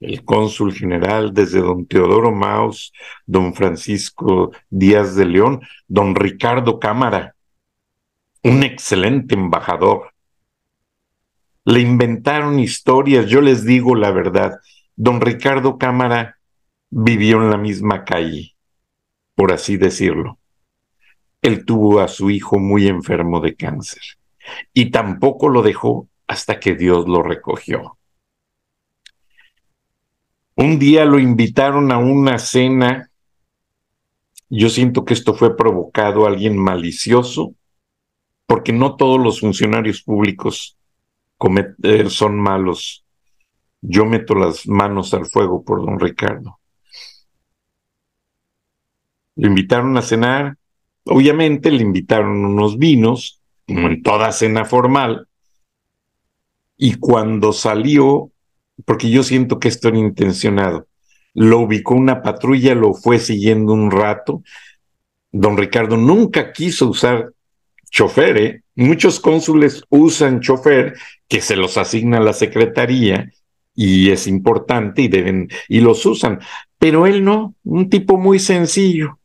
el 0.00 0.22
cónsul 0.22 0.74
general 0.74 1.32
desde 1.32 1.60
don 1.60 1.86
Teodoro 1.86 2.30
Maus, 2.30 2.92
don 3.24 3.54
Francisco 3.54 4.52
Díaz 4.68 5.16
de 5.16 5.24
León, 5.24 5.60
don 5.86 6.14
Ricardo 6.14 6.78
Cámara, 6.78 7.34
un 8.42 8.62
excelente 8.62 9.34
embajador, 9.34 10.12
le 11.64 11.80
inventaron 11.80 12.58
historias, 12.58 13.26
yo 13.26 13.40
les 13.40 13.64
digo 13.64 13.94
la 13.94 14.10
verdad, 14.10 14.58
don 14.96 15.20
Ricardo 15.20 15.76
Cámara 15.76 16.38
vivió 16.90 17.42
en 17.42 17.50
la 17.50 17.58
misma 17.58 18.04
calle, 18.04 18.56
por 19.34 19.52
así 19.52 19.76
decirlo. 19.76 20.38
Él 21.42 21.64
tuvo 21.64 22.00
a 22.00 22.08
su 22.08 22.30
hijo 22.30 22.58
muy 22.58 22.88
enfermo 22.88 23.40
de 23.40 23.54
cáncer 23.54 24.02
y 24.72 24.90
tampoco 24.90 25.48
lo 25.48 25.62
dejó 25.62 26.08
hasta 26.26 26.58
que 26.58 26.74
Dios 26.74 27.06
lo 27.06 27.22
recogió. 27.22 27.98
Un 30.56 30.78
día 30.78 31.04
lo 31.04 31.18
invitaron 31.18 31.92
a 31.92 31.98
una 31.98 32.38
cena. 32.38 33.10
Yo 34.48 34.68
siento 34.68 35.04
que 35.04 35.14
esto 35.14 35.34
fue 35.34 35.56
provocado 35.56 36.24
a 36.24 36.30
alguien 36.30 36.56
malicioso, 36.56 37.54
porque 38.48 38.72
no 38.72 38.96
todos 38.96 39.20
los 39.20 39.40
funcionarios 39.40 40.02
públicos 40.02 40.78
eh, 41.82 42.08
son 42.08 42.40
malos. 42.40 43.04
Yo 43.82 44.06
meto 44.06 44.34
las 44.34 44.66
manos 44.66 45.12
al 45.12 45.26
fuego 45.26 45.62
por 45.62 45.84
don 45.84 46.00
Ricardo. 46.00 46.58
Le 49.36 49.48
invitaron 49.48 49.98
a 49.98 50.02
cenar, 50.02 50.56
obviamente 51.04 51.70
le 51.70 51.82
invitaron 51.82 52.42
unos 52.42 52.78
vinos, 52.78 53.42
como 53.66 53.86
en 53.88 54.02
toda 54.02 54.32
cena 54.32 54.64
formal, 54.64 55.28
y 56.78 56.94
cuando 56.94 57.52
salió, 57.52 58.32
porque 58.86 59.10
yo 59.10 59.24
siento 59.24 59.58
que 59.58 59.68
esto 59.68 59.88
era 59.88 59.98
intencionado, 59.98 60.88
lo 61.34 61.58
ubicó 61.58 61.94
una 61.94 62.22
patrulla, 62.22 62.74
lo 62.74 62.94
fue 62.94 63.18
siguiendo 63.18 63.74
un 63.74 63.90
rato. 63.90 64.42
Don 65.30 65.58
Ricardo 65.58 65.98
nunca 65.98 66.50
quiso 66.50 66.88
usar 66.88 67.30
chofer, 67.90 68.36
¿eh? 68.38 68.62
muchos 68.74 69.20
cónsules 69.20 69.82
usan 69.88 70.40
chofer 70.40 70.94
que 71.28 71.40
se 71.40 71.56
los 71.56 71.76
asigna 71.76 72.20
la 72.20 72.32
secretaría 72.32 73.30
y 73.74 74.10
es 74.10 74.26
importante 74.26 75.02
y 75.02 75.08
deben 75.08 75.48
y 75.68 75.80
los 75.80 76.04
usan, 76.04 76.40
pero 76.78 77.06
él 77.06 77.24
no, 77.24 77.54
un 77.64 77.90
tipo 77.90 78.16
muy 78.16 78.38
sencillo. 78.38 79.18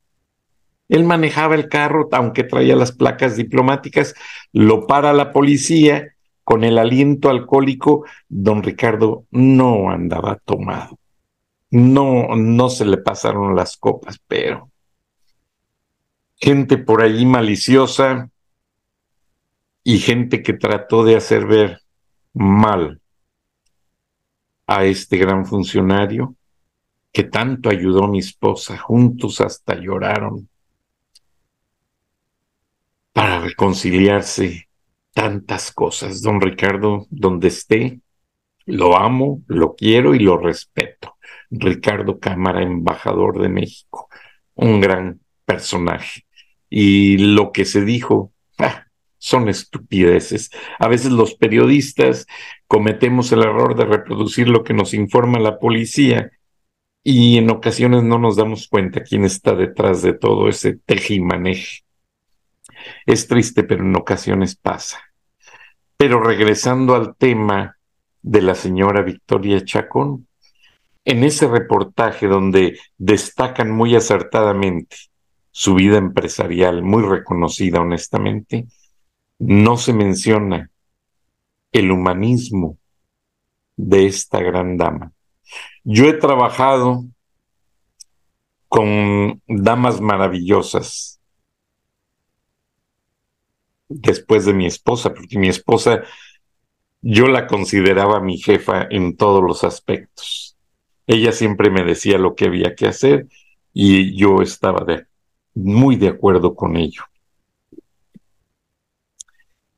Él 0.89 1.05
manejaba 1.05 1.55
el 1.55 1.69
carro, 1.69 2.07
aunque 2.11 2.43
traía 2.43 2.75
las 2.75 2.91
placas 2.91 3.35
diplomáticas, 3.35 4.13
lo 4.51 4.85
para 4.85 5.13
la 5.13 5.31
policía 5.31 6.13
con 6.43 6.63
el 6.63 6.77
aliento 6.77 7.29
alcohólico. 7.29 8.05
Don 8.27 8.61
Ricardo 8.61 9.25
no 9.31 9.89
andaba 9.89 10.35
tomado. 10.43 10.99
No, 11.71 12.35
no 12.35 12.69
se 12.69 12.85
le 12.85 12.97
pasaron 12.97 13.55
las 13.55 13.77
copas, 13.77 14.19
pero 14.27 14.69
gente 16.35 16.77
por 16.77 17.01
allí 17.01 17.25
maliciosa 17.25 18.29
y 19.83 19.99
gente 19.99 20.41
que 20.41 20.53
trató 20.53 21.03
de 21.03 21.15
hacer 21.15 21.45
ver 21.45 21.81
mal 22.33 23.01
a 24.65 24.85
este 24.85 25.17
gran 25.17 25.45
funcionario 25.45 26.35
que 27.11 27.23
tanto 27.23 27.69
ayudó 27.69 28.05
a 28.05 28.07
mi 28.07 28.19
esposa, 28.19 28.77
juntos 28.77 29.39
hasta 29.39 29.75
lloraron 29.75 30.49
para 33.11 33.39
reconciliarse 33.39 34.67
tantas 35.13 35.71
cosas. 35.71 36.23
Don 36.23 36.41
Ricardo, 36.41 37.05
donde 37.11 37.49
esté, 37.49 38.01
lo 38.65 38.97
amo, 38.97 39.43
lo 39.47 39.75
quiero 39.75 40.15
y 40.15 40.19
lo 40.19 40.37
respeto. 40.37 41.17
Ricardo 41.51 42.19
Cámara, 42.19 42.63
embajador 42.63 43.39
de 43.39 43.49
México, 43.49 44.09
un 44.55 44.81
gran 44.81 45.19
personaje. 45.45 46.25
Y 46.67 47.17
lo 47.19 47.51
que 47.51 47.65
se 47.65 47.81
dijo, 47.81 48.33
ah, 48.57 48.82
son 49.23 49.47
estupideces. 49.47 50.51
A 50.79 50.89
veces 50.89 51.13
los 51.13 51.33
periodistas 51.35 52.27
cometemos 52.67 53.31
el 53.31 53.43
error 53.43 53.73
de 53.73 53.85
reproducir 53.85 54.49
lo 54.49 54.65
que 54.65 54.73
nos 54.73 54.93
informa 54.93 55.39
la 55.39 55.59
policía 55.59 56.29
y 57.05 57.37
en 57.37 57.49
ocasiones 57.49 58.03
no 58.03 58.19
nos 58.19 58.35
damos 58.35 58.67
cuenta 58.67 59.01
quién 59.01 59.23
está 59.23 59.55
detrás 59.55 60.01
de 60.01 60.11
todo 60.11 60.49
ese 60.49 60.73
tejimaneje. 60.73 61.85
Es 63.05 63.25
triste, 63.25 63.63
pero 63.63 63.85
en 63.85 63.95
ocasiones 63.95 64.57
pasa. 64.57 64.99
Pero 65.95 66.21
regresando 66.21 66.93
al 66.93 67.15
tema 67.15 67.77
de 68.21 68.41
la 68.41 68.55
señora 68.55 69.03
Victoria 69.03 69.63
Chacón, 69.63 70.27
en 71.05 71.23
ese 71.23 71.47
reportaje 71.47 72.27
donde 72.27 72.77
destacan 72.97 73.71
muy 73.71 73.95
acertadamente 73.95 74.97
su 75.49 75.75
vida 75.75 75.95
empresarial, 75.95 76.83
muy 76.83 77.03
reconocida 77.03 77.79
honestamente, 77.79 78.67
no 79.39 79.77
se 79.77 79.93
menciona 79.93 80.69
el 81.71 81.91
humanismo 81.91 82.77
de 83.75 84.05
esta 84.05 84.39
gran 84.39 84.77
dama. 84.77 85.11
Yo 85.83 86.05
he 86.07 86.13
trabajado 86.13 87.05
con 88.67 89.41
damas 89.47 90.01
maravillosas 90.01 91.19
después 93.87 94.45
de 94.45 94.53
mi 94.53 94.65
esposa, 94.65 95.13
porque 95.13 95.37
mi 95.37 95.49
esposa 95.49 96.03
yo 97.01 97.27
la 97.27 97.47
consideraba 97.47 98.21
mi 98.21 98.37
jefa 98.37 98.87
en 98.89 99.17
todos 99.17 99.43
los 99.43 99.63
aspectos. 99.63 100.57
Ella 101.05 101.31
siempre 101.33 101.69
me 101.69 101.83
decía 101.83 102.17
lo 102.17 102.33
que 102.33 102.45
había 102.45 102.75
que 102.75 102.87
hacer 102.87 103.27
y 103.73 104.15
yo 104.17 104.41
estaba 104.41 104.85
muy 105.53 105.97
de 105.97 106.07
acuerdo 106.07 106.55
con 106.55 106.77
ello. 106.77 107.03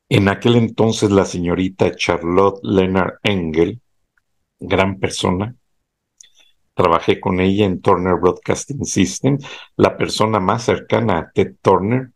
En 0.08 0.28
aquel 0.28 0.56
entonces 0.56 1.10
la 1.10 1.24
señorita 1.24 1.94
Charlotte 1.96 2.60
Leonard 2.62 3.14
Engel, 3.24 3.80
gran 4.60 5.00
persona, 5.00 5.56
trabajé 6.74 7.18
con 7.18 7.40
ella 7.40 7.64
en 7.64 7.80
Turner 7.80 8.14
Broadcasting 8.14 8.84
System, 8.84 9.38
la 9.76 9.96
persona 9.96 10.38
más 10.38 10.64
cercana 10.64 11.18
a 11.18 11.30
Ted 11.32 11.56
Turner, 11.60 12.10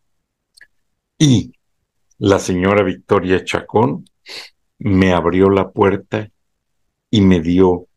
y 1.18 1.53
la 2.18 2.38
señora 2.38 2.85
Victoria 2.85 3.44
Chacón 3.44 4.05
me 4.79 5.12
abrió 5.12 5.50
la 5.50 5.70
puerta 5.70 6.31
y 7.11 7.22
me 7.22 7.40
dio 7.40 7.88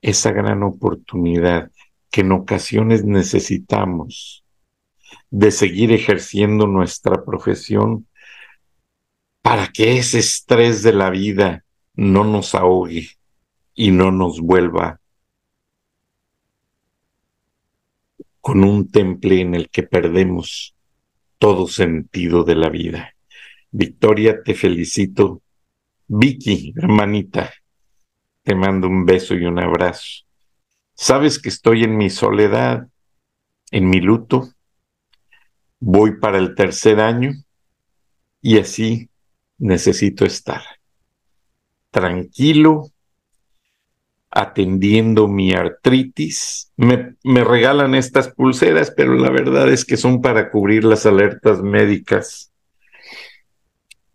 esa 0.00 0.30
gran 0.30 0.62
oportunidad 0.62 1.70
que 2.10 2.20
en 2.20 2.32
ocasiones 2.32 3.04
necesitamos 3.04 4.44
de 5.30 5.50
seguir 5.50 5.92
ejerciendo 5.92 6.66
nuestra 6.66 7.24
profesión 7.24 8.06
para 9.44 9.68
que 9.68 9.98
ese 9.98 10.20
estrés 10.20 10.82
de 10.82 10.94
la 10.94 11.10
vida 11.10 11.66
no 11.92 12.24
nos 12.24 12.54
ahogue 12.54 13.10
y 13.74 13.90
no 13.90 14.10
nos 14.10 14.40
vuelva 14.40 15.02
con 18.40 18.64
un 18.64 18.90
temple 18.90 19.42
en 19.42 19.54
el 19.54 19.68
que 19.68 19.82
perdemos 19.82 20.74
todo 21.38 21.68
sentido 21.68 22.44
de 22.44 22.54
la 22.54 22.70
vida. 22.70 23.14
Victoria, 23.70 24.42
te 24.42 24.54
felicito. 24.54 25.42
Vicky, 26.08 26.72
hermanita, 26.74 27.52
te 28.44 28.54
mando 28.54 28.88
un 28.88 29.04
beso 29.04 29.34
y 29.34 29.44
un 29.44 29.58
abrazo. 29.58 30.24
Sabes 30.94 31.38
que 31.38 31.50
estoy 31.50 31.84
en 31.84 31.98
mi 31.98 32.08
soledad, 32.08 32.88
en 33.70 33.90
mi 33.90 34.00
luto. 34.00 34.48
Voy 35.80 36.18
para 36.18 36.38
el 36.38 36.54
tercer 36.54 36.98
año 36.98 37.32
y 38.40 38.58
así 38.58 39.10
necesito 39.58 40.24
estar 40.24 40.62
tranquilo, 41.90 42.90
atendiendo 44.30 45.28
mi 45.28 45.52
artritis. 45.52 46.72
Me, 46.76 47.14
me, 47.22 47.44
regalan 47.44 47.94
estas 47.94 48.28
pulseras, 48.28 48.90
pero 48.90 49.14
la 49.14 49.30
verdad 49.30 49.72
es 49.72 49.84
que 49.84 49.96
son 49.96 50.20
para 50.20 50.50
cubrir 50.50 50.84
las 50.84 51.06
alertas 51.06 51.62
médicas 51.62 52.52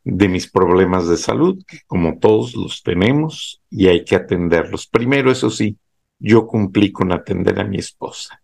de 0.04 0.28
mis 0.28 0.49
problemas 0.49 1.08
de 1.08 1.17
salud, 1.17 1.63
que 1.65 1.80
como 1.88 2.19
todos 2.19 2.56
los 2.56 2.84
tenemos 2.84 3.62
y 3.69 3.88
hay 3.88 4.04
que 4.04 4.15
atenderlos. 4.15 4.88
Primero, 4.88 5.32
eso 5.32 5.49
sí, 5.49 5.78
yo 6.19 6.47
cumplí 6.47 6.91
con 6.91 7.12
atender 7.12 7.60
a 7.60 7.63
mi 7.63 7.78
esposa. 7.78 8.41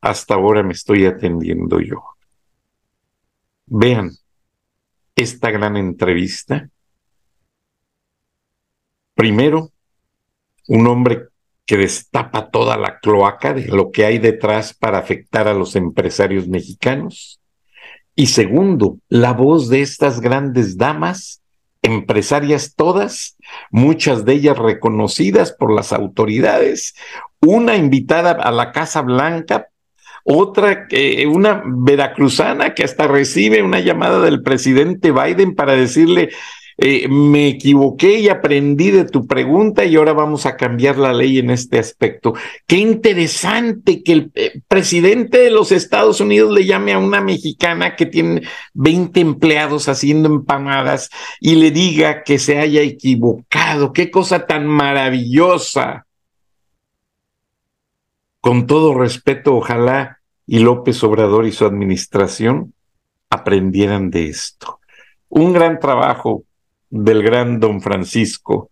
Hasta 0.00 0.34
ahora 0.34 0.62
me 0.62 0.74
estoy 0.74 1.06
atendiendo 1.06 1.80
yo. 1.80 2.04
Vean, 3.66 4.12
esta 5.18 5.50
gran 5.50 5.76
entrevista. 5.76 6.70
Primero, 9.14 9.72
un 10.68 10.86
hombre 10.86 11.28
que 11.66 11.76
destapa 11.76 12.50
toda 12.50 12.76
la 12.76 13.00
cloaca 13.00 13.52
de 13.52 13.66
lo 13.66 13.90
que 13.90 14.06
hay 14.06 14.18
detrás 14.18 14.74
para 14.74 14.98
afectar 14.98 15.48
a 15.48 15.54
los 15.54 15.74
empresarios 15.74 16.46
mexicanos. 16.46 17.40
Y 18.14 18.28
segundo, 18.28 18.98
la 19.08 19.32
voz 19.32 19.68
de 19.68 19.82
estas 19.82 20.20
grandes 20.20 20.78
damas, 20.78 21.42
empresarias 21.82 22.74
todas, 22.76 23.36
muchas 23.70 24.24
de 24.24 24.34
ellas 24.34 24.56
reconocidas 24.56 25.52
por 25.52 25.74
las 25.74 25.92
autoridades, 25.92 26.94
una 27.40 27.76
invitada 27.76 28.30
a 28.30 28.52
la 28.52 28.70
Casa 28.70 29.02
Blanca 29.02 29.68
otra, 30.24 30.86
eh, 30.90 31.26
una 31.26 31.62
veracruzana 31.64 32.74
que 32.74 32.84
hasta 32.84 33.06
recibe 33.06 33.62
una 33.62 33.80
llamada 33.80 34.20
del 34.20 34.42
presidente 34.42 35.12
Biden 35.12 35.54
para 35.54 35.74
decirle, 35.74 36.30
eh, 36.80 37.08
me 37.08 37.48
equivoqué 37.48 38.20
y 38.20 38.28
aprendí 38.28 38.92
de 38.92 39.04
tu 39.04 39.26
pregunta 39.26 39.84
y 39.84 39.96
ahora 39.96 40.12
vamos 40.12 40.46
a 40.46 40.56
cambiar 40.56 40.96
la 40.96 41.12
ley 41.12 41.38
en 41.40 41.50
este 41.50 41.80
aspecto. 41.80 42.34
Qué 42.68 42.76
interesante 42.76 44.04
que 44.04 44.12
el 44.12 44.30
eh, 44.36 44.60
presidente 44.68 45.38
de 45.38 45.50
los 45.50 45.72
Estados 45.72 46.20
Unidos 46.20 46.52
le 46.52 46.66
llame 46.66 46.92
a 46.92 46.98
una 46.98 47.20
mexicana 47.20 47.96
que 47.96 48.06
tiene 48.06 48.42
20 48.74 49.18
empleados 49.18 49.88
haciendo 49.88 50.28
empanadas 50.28 51.10
y 51.40 51.56
le 51.56 51.72
diga 51.72 52.22
que 52.22 52.38
se 52.38 52.58
haya 52.58 52.82
equivocado. 52.82 53.92
Qué 53.92 54.12
cosa 54.12 54.46
tan 54.46 54.64
maravillosa. 54.68 56.06
Con 58.40 58.66
todo 58.66 58.94
respeto, 58.94 59.56
ojalá 59.56 60.18
y 60.46 60.60
López 60.60 61.02
Obrador 61.04 61.46
y 61.46 61.52
su 61.52 61.66
administración 61.66 62.72
aprendieran 63.30 64.10
de 64.10 64.28
esto. 64.28 64.80
Un 65.28 65.52
gran 65.52 65.78
trabajo 65.78 66.44
del 66.90 67.22
gran 67.22 67.60
don 67.60 67.80
Francisco, 67.80 68.70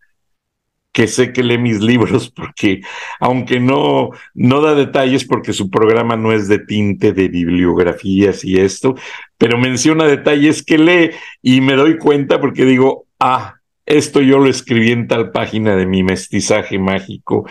que 0.92 1.06
sé 1.06 1.30
que 1.30 1.42
lee 1.42 1.58
mis 1.58 1.80
libros 1.80 2.30
porque, 2.34 2.80
aunque 3.20 3.60
no, 3.60 4.10
no 4.32 4.62
da 4.62 4.74
detalles 4.74 5.26
porque 5.26 5.52
su 5.52 5.68
programa 5.68 6.16
no 6.16 6.32
es 6.32 6.48
de 6.48 6.60
tinte 6.60 7.12
de 7.12 7.28
bibliografías 7.28 8.42
y 8.44 8.58
esto, 8.58 8.94
pero 9.36 9.58
menciona 9.58 10.06
detalles 10.06 10.62
que 10.62 10.78
lee 10.78 11.10
y 11.42 11.60
me 11.60 11.74
doy 11.74 11.98
cuenta 11.98 12.40
porque 12.40 12.64
digo, 12.64 13.04
ah, 13.20 13.56
esto 13.84 14.22
yo 14.22 14.38
lo 14.38 14.48
escribí 14.48 14.90
en 14.90 15.06
tal 15.06 15.30
página 15.32 15.76
de 15.76 15.84
mi 15.84 16.02
mestizaje 16.02 16.78
mágico, 16.78 17.46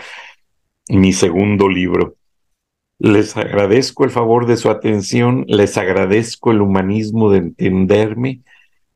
mi 0.88 1.12
segundo 1.12 1.68
libro. 1.68 2.16
Les 2.98 3.36
agradezco 3.36 4.04
el 4.04 4.10
favor 4.10 4.46
de 4.46 4.56
su 4.56 4.70
atención, 4.70 5.44
les 5.48 5.76
agradezco 5.76 6.50
el 6.50 6.62
humanismo 6.62 7.30
de 7.30 7.38
entenderme. 7.38 8.40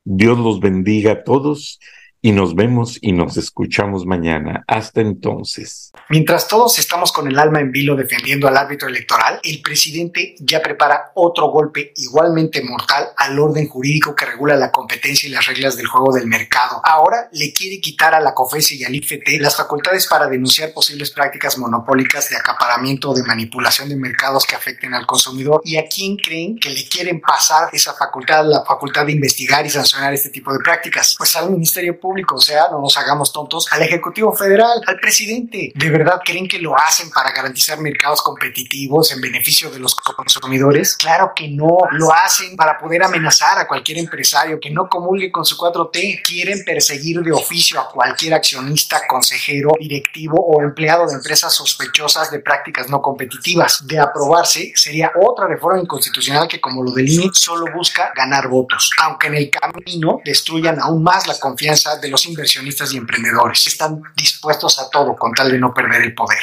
Dios 0.05 0.38
los 0.38 0.61
bendiga 0.61 1.12
a 1.12 1.24
todos 1.24 1.79
y 2.22 2.33
nos 2.33 2.54
vemos 2.54 2.98
y 3.00 3.12
nos 3.12 3.37
escuchamos 3.37 4.04
mañana. 4.04 4.62
Hasta 4.66 5.00
entonces. 5.00 5.90
Mientras 6.09 6.48
todos 6.48 6.78
estamos 6.78 7.12
con 7.12 7.26
el 7.28 7.38
alma 7.38 7.61
en 7.61 7.72
vilo 7.72 7.96
defendiendo 7.96 8.46
al 8.46 8.56
árbitro 8.56 8.88
electoral, 8.88 9.40
el 9.42 9.62
presidente 9.62 10.35
ya 10.38 10.61
prepara 10.61 11.12
otro 11.14 11.48
golpe 11.48 11.92
igualmente 11.96 12.62
mortal 12.62 13.09
al 13.16 13.38
orden 13.38 13.68
jurídico 13.68 14.14
que 14.14 14.26
regula 14.26 14.56
la 14.56 14.70
competencia 14.70 15.28
y 15.28 15.33
las 15.33 15.46
reglas 15.46 15.76
del 15.76 15.87
juego 15.87 16.12
del 16.12 16.26
mercado. 16.26 16.80
Ahora 16.85 17.28
le 17.33 17.52
quiere 17.52 17.80
quitar 17.80 18.14
a 18.14 18.20
la 18.20 18.35
COFESE 18.35 18.74
y 18.76 18.85
al 18.85 18.94
IFT 18.94 19.40
las 19.40 19.56
facultades 19.56 20.06
para 20.06 20.28
denunciar 20.28 20.72
posibles 20.72 21.11
prácticas 21.11 21.56
monopólicas 21.56 22.28
de 22.28 22.37
acaparamiento 22.37 23.11
o 23.11 23.14
de 23.14 23.22
manipulación 23.22 23.88
de 23.88 23.96
mercados 23.96 24.44
que 24.44 24.54
afecten 24.54 24.94
al 24.94 25.06
consumidor. 25.06 25.62
¿Y 25.64 25.76
a 25.76 25.87
quién 25.87 26.16
creen 26.16 26.59
que 26.59 26.70
le 26.70 26.87
quieren 26.87 27.20
pasar 27.20 27.70
esa 27.72 27.94
facultad, 27.94 28.44
la 28.44 28.62
facultad 28.64 29.06
de 29.06 29.12
investigar 29.12 29.64
y 29.64 29.70
sancionar 29.70 30.12
este 30.12 30.28
tipo 30.28 30.52
de 30.52 30.59
prácticas? 30.59 31.14
Pues 31.16 31.35
al 31.37 31.50
Ministerio 31.50 31.98
Público 31.98 32.10
o 32.33 32.40
sea, 32.40 32.68
no 32.70 32.81
nos 32.81 32.96
hagamos 32.96 33.33
tontos, 33.33 33.66
al 33.73 33.83
Ejecutivo 33.83 34.35
Federal, 34.35 34.83
al 34.87 34.99
presidente. 34.99 35.73
¿De 35.75 35.90
verdad 35.90 36.20
creen 36.25 36.49
que 36.49 36.59
lo 36.59 36.77
hacen 36.77 37.11
para 37.11 37.33
garantizar 37.33 37.79
mercados 37.81 38.23
competitivos 38.23 39.12
en 39.12 39.20
beneficio 39.20 39.70
de 39.70 39.79
los 39.79 39.94
consumidores? 39.94 40.96
Claro 40.96 41.33
que 41.35 41.49
no, 41.49 41.79
lo 41.92 42.12
hacen 42.12 42.57
para 42.57 42.79
poder 42.79 43.03
amenazar 43.03 43.59
a 43.59 43.66
cualquier 43.66 43.99
empresario 43.99 44.59
que 44.61 44.70
no 44.70 44.88
comulgue 44.88 45.31
con 45.31 45.44
su 45.44 45.57
4T. 45.57 46.23
Quieren 46.23 46.64
perseguir 46.64 47.20
de 47.20 47.33
oficio 47.33 47.81
a 47.81 47.90
cualquier 47.90 48.35
accionista, 48.35 49.07
consejero, 49.09 49.70
directivo 49.79 50.37
o 50.37 50.62
empleado 50.62 51.07
de 51.07 51.14
empresas 51.14 51.55
sospechosas 51.55 52.31
de 52.31 52.40
prácticas 52.40 52.88
no 52.88 53.01
competitivas. 53.01 53.87
De 53.87 53.99
aprobarse, 53.99 54.73
sería 54.75 55.12
otra 55.20 55.46
reforma 55.46 55.81
inconstitucional 55.81 56.49
que, 56.49 56.61
como 56.61 56.83
lo 56.83 56.92
del 56.92 57.09
INE, 57.09 57.31
solo 57.33 57.66
busca 57.75 58.12
ganar 58.14 58.49
votos, 58.49 58.90
aunque 59.03 59.29
en 59.29 59.35
el 59.35 59.51
camino 59.51 60.20
destruyan 60.25 60.81
aún 60.81 61.03
más 61.03 61.27
la 61.27 61.38
confianza 61.38 61.96
de 62.01 62.09
los 62.09 62.27
inversionistas 62.27 62.93
y 62.93 62.97
emprendedores. 62.97 63.67
Están 63.67 64.03
dispuestos 64.17 64.81
a 64.81 64.91
todo 64.91 65.15
con 65.17 65.33
tal 65.33 65.51
de 65.51 65.59
no 65.59 65.73
perder 65.73 66.03
el 66.03 66.15
poder. 66.15 66.39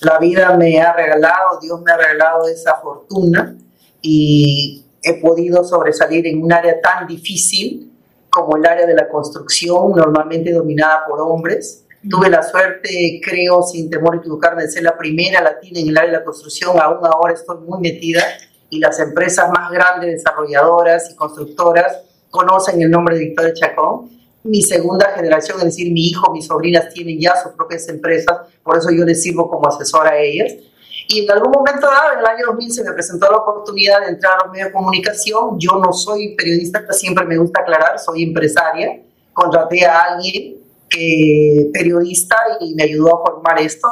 La 0.00 0.18
vida 0.18 0.56
me 0.56 0.80
ha 0.80 0.92
regalado, 0.92 1.58
Dios 1.60 1.80
me 1.82 1.92
ha 1.92 1.96
regalado 1.96 2.48
esa 2.48 2.76
fortuna 2.76 3.56
y 4.00 4.84
he 5.02 5.14
podido 5.14 5.64
sobresalir 5.64 6.26
en 6.26 6.42
un 6.42 6.52
área 6.52 6.80
tan 6.80 7.06
difícil 7.06 7.92
como 8.30 8.56
el 8.56 8.66
área 8.66 8.86
de 8.86 8.94
la 8.94 9.08
construcción, 9.08 9.92
normalmente 9.92 10.52
dominada 10.52 11.04
por 11.08 11.20
hombres. 11.20 11.84
Tuve 12.08 12.30
la 12.30 12.42
suerte, 12.42 13.20
creo, 13.24 13.62
sin 13.62 13.90
temor 13.90 14.14
a 14.14 14.18
equivocarme, 14.18 14.62
de 14.62 14.70
ser 14.70 14.84
la 14.84 14.96
primera 14.96 15.40
latina 15.42 15.80
en 15.80 15.88
el 15.88 15.98
área 15.98 16.10
de 16.12 16.18
la 16.18 16.24
construcción. 16.24 16.78
Aún 16.80 17.04
ahora 17.04 17.34
estoy 17.34 17.58
muy 17.66 17.80
metida 17.80 18.22
y 18.70 18.78
las 18.78 19.00
empresas 19.00 19.50
más 19.50 19.70
grandes, 19.70 20.12
desarrolladoras 20.12 21.10
y 21.10 21.16
constructoras 21.16 22.02
conocen 22.30 22.80
el 22.82 22.90
nombre 22.90 23.16
de 23.16 23.24
Victoria 23.24 23.54
Chacón 23.54 24.17
mi 24.48 24.62
segunda 24.62 25.12
generación, 25.14 25.58
es 25.58 25.64
decir, 25.64 25.92
mi 25.92 26.08
hijo, 26.08 26.32
mis 26.32 26.46
sobrinas 26.46 26.92
tienen 26.92 27.20
ya 27.20 27.34
sus 27.42 27.52
propias 27.52 27.88
empresas, 27.88 28.36
por 28.62 28.76
eso 28.76 28.90
yo 28.90 29.04
les 29.04 29.22
sirvo 29.22 29.48
como 29.48 29.68
asesora 29.68 30.10
a 30.10 30.18
ellas. 30.18 30.54
Y 31.10 31.24
en 31.24 31.30
algún 31.30 31.52
momento 31.52 31.86
dado, 31.86 32.12
en 32.14 32.18
el 32.18 32.26
año 32.26 32.46
2000, 32.48 32.72
se 32.72 32.84
me 32.84 32.92
presentó 32.92 33.30
la 33.30 33.38
oportunidad 33.38 34.00
de 34.00 34.08
entrar 34.08 34.34
a 34.34 34.44
los 34.44 34.52
medios 34.52 34.68
de 34.68 34.72
comunicación. 34.74 35.58
Yo 35.58 35.78
no 35.82 35.90
soy 35.92 36.34
periodista, 36.36 36.84
siempre 36.92 37.24
me 37.24 37.38
gusta 37.38 37.62
aclarar, 37.62 37.98
soy 37.98 38.24
empresaria. 38.24 39.00
Contraté 39.32 39.86
a 39.86 40.00
alguien 40.00 40.58
que 40.90 41.70
periodista 41.72 42.36
y 42.60 42.74
me 42.74 42.82
ayudó 42.82 43.16
a 43.16 43.26
formar 43.26 43.58
esto. 43.58 43.88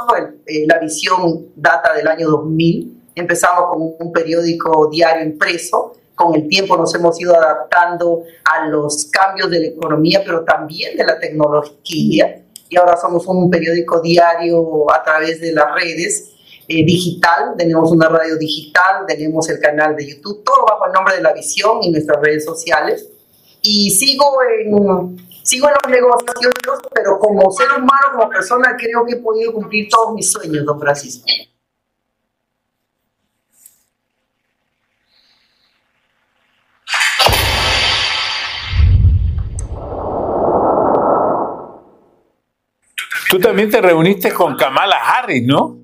Eh, 0.46 0.66
la 0.66 0.78
visión 0.78 1.46
data 1.56 1.94
del 1.94 2.06
año 2.06 2.28
2000. 2.28 3.02
Empezamos 3.14 3.70
con 3.70 3.94
un 3.98 4.12
periódico 4.12 4.90
diario 4.90 5.24
impreso 5.24 5.94
con 6.16 6.34
el 6.34 6.48
tiempo 6.48 6.76
nos 6.76 6.92
hemos 6.94 7.20
ido 7.20 7.36
adaptando 7.36 8.24
a 8.44 8.66
los 8.66 9.04
cambios 9.12 9.50
de 9.50 9.60
la 9.60 9.66
economía, 9.66 10.22
pero 10.24 10.44
también 10.44 10.96
de 10.96 11.04
la 11.04 11.20
tecnología. 11.20 12.42
Y 12.68 12.76
ahora 12.76 12.96
somos 12.96 13.24
un 13.26 13.50
periódico 13.50 14.00
diario 14.00 14.90
a 14.92 15.04
través 15.04 15.40
de 15.40 15.52
las 15.52 15.72
redes 15.74 16.32
eh, 16.68 16.84
digital, 16.84 17.54
tenemos 17.56 17.92
una 17.92 18.08
radio 18.08 18.36
digital, 18.36 19.04
tenemos 19.06 19.48
el 19.50 19.60
canal 19.60 19.94
de 19.94 20.08
YouTube, 20.08 20.42
todo 20.42 20.64
bajo 20.64 20.86
el 20.86 20.92
nombre 20.92 21.14
de 21.14 21.22
La 21.22 21.32
Visión 21.32 21.78
y 21.82 21.92
nuestras 21.92 22.20
redes 22.20 22.44
sociales. 22.44 23.08
Y 23.62 23.90
sigo 23.90 24.24
en, 24.42 25.16
sigo 25.44 25.68
en 25.68 25.74
los 25.74 25.92
negocios, 25.92 26.54
pero 26.92 27.18
como 27.20 27.52
ser 27.52 27.68
humano, 27.70 28.16
como 28.16 28.28
persona, 28.30 28.74
creo 28.76 29.04
que 29.04 29.12
he 29.12 29.16
podido 29.16 29.52
cumplir 29.52 29.88
todos 29.88 30.14
mis 30.14 30.32
sueños, 30.32 30.64
don 30.64 30.80
Francisco. 30.80 31.24
Tú 43.28 43.38
también 43.40 43.70
te 43.70 43.80
reuniste 43.80 44.32
con 44.32 44.56
Kamala 44.56 44.96
Harris, 44.96 45.42
¿no? 45.44 45.78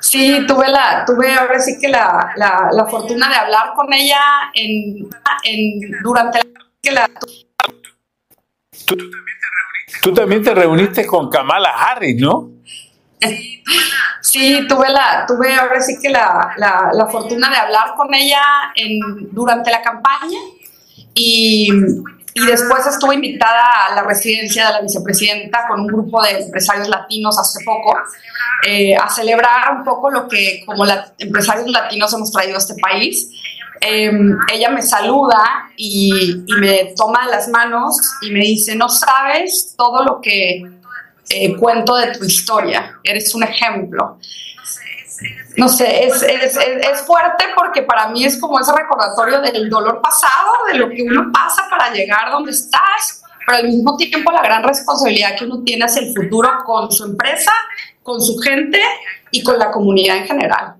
Sí, 0.00 0.44
tuve 0.46 0.68
la, 0.68 1.04
tuve 1.06 1.34
ahora 1.34 1.58
sí 1.58 1.78
que 1.80 1.88
la, 1.88 2.32
la, 2.36 2.86
fortuna 2.86 3.28
de 3.28 3.34
hablar 3.34 3.74
con 3.74 3.92
ella 3.92 4.20
en, 4.54 5.08
en 5.44 5.90
durante 6.02 6.40
la, 6.92 7.08
Tú, 10.02 10.14
también 10.14 10.42
te 10.42 10.54
reuniste 10.54 11.04
con 11.06 11.28
Kamala 11.28 11.70
Harris, 11.70 12.20
¿no? 12.20 12.50
Sí, 14.20 14.66
tuve 14.68 14.90
la, 14.90 15.24
tuve 15.26 15.54
ahora 15.54 15.80
sí 15.80 15.96
que 16.00 16.10
la, 16.10 16.54
la, 16.56 16.90
la 16.92 17.06
fortuna 17.06 17.50
de 17.50 17.56
hablar 17.56 17.94
con 17.96 18.12
ella 18.14 18.40
en, 18.76 19.00
durante 19.32 19.70
la 19.70 19.82
campaña 19.82 20.38
y 21.14 21.68
y 22.36 22.44
después 22.44 22.86
estuve 22.86 23.14
invitada 23.14 23.86
a 23.86 23.94
la 23.94 24.02
residencia 24.02 24.66
de 24.66 24.72
la 24.74 24.80
vicepresidenta 24.82 25.66
con 25.66 25.80
un 25.80 25.86
grupo 25.86 26.22
de 26.22 26.32
empresarios 26.32 26.86
latinos 26.86 27.38
hace 27.38 27.64
poco 27.64 27.96
eh, 28.66 28.94
a 28.94 29.08
celebrar 29.08 29.78
un 29.78 29.84
poco 29.84 30.10
lo 30.10 30.28
que 30.28 30.62
como 30.66 30.84
la, 30.84 31.14
empresarios 31.18 31.66
latinos 31.70 32.12
hemos 32.12 32.30
traído 32.30 32.56
a 32.56 32.58
este 32.58 32.74
país. 32.74 33.30
Em, 33.80 34.36
ella 34.52 34.68
me 34.68 34.82
saluda 34.82 35.70
y, 35.78 36.44
me 36.60 36.92
toma 36.94 37.26
las 37.26 37.48
manos 37.48 37.96
y 38.20 38.30
me 38.30 38.40
dice, 38.40 38.76
no 38.76 38.90
sabes 38.90 39.74
todo 39.74 40.04
lo 40.04 40.20
que 40.20 40.62
eh, 41.30 41.56
cuento 41.56 41.96
de 41.96 42.18
tu 42.18 42.24
historia, 42.24 42.98
eres 43.02 43.34
un 43.34 43.44
ejemplo 43.44 44.18
no 45.56 45.68
sé, 45.68 46.04
es, 46.04 46.22
es, 46.22 46.56
es, 46.56 47.00
fuerte 47.06 47.44
porque 47.54 47.82
para 47.82 48.08
mí 48.08 48.24
es 48.24 48.38
como 48.38 48.60
ese 48.60 48.72
recordatorio 48.72 49.40
del 49.40 49.70
dolor 49.70 50.00
pasado, 50.02 50.50
de 50.66 50.74
lo 50.74 50.88
que 50.88 51.02
uno 51.02 51.30
pasa 51.32 51.66
para 51.70 51.92
llegar 51.92 52.30
donde 52.30 52.50
estás, 52.50 53.22
pero 53.46 53.58
al 53.58 53.68
mismo 53.68 53.96
tiempo 53.96 54.30
la 54.32 54.42
gran 54.42 54.62
responsabilidad 54.62 55.36
que 55.38 55.44
uno 55.44 55.62
tiene 55.64 55.84
hacia 55.84 56.02
el 56.02 56.14
futuro 56.14 56.50
con 56.64 56.90
su 56.92 57.04
empresa, 57.04 57.52
con 58.02 58.20
su 58.20 58.36
gente 58.38 58.80
y 59.30 59.42
con 59.42 59.58
la 59.58 59.70
comunidad 59.70 60.18
en 60.18 60.26
general. 60.26 60.74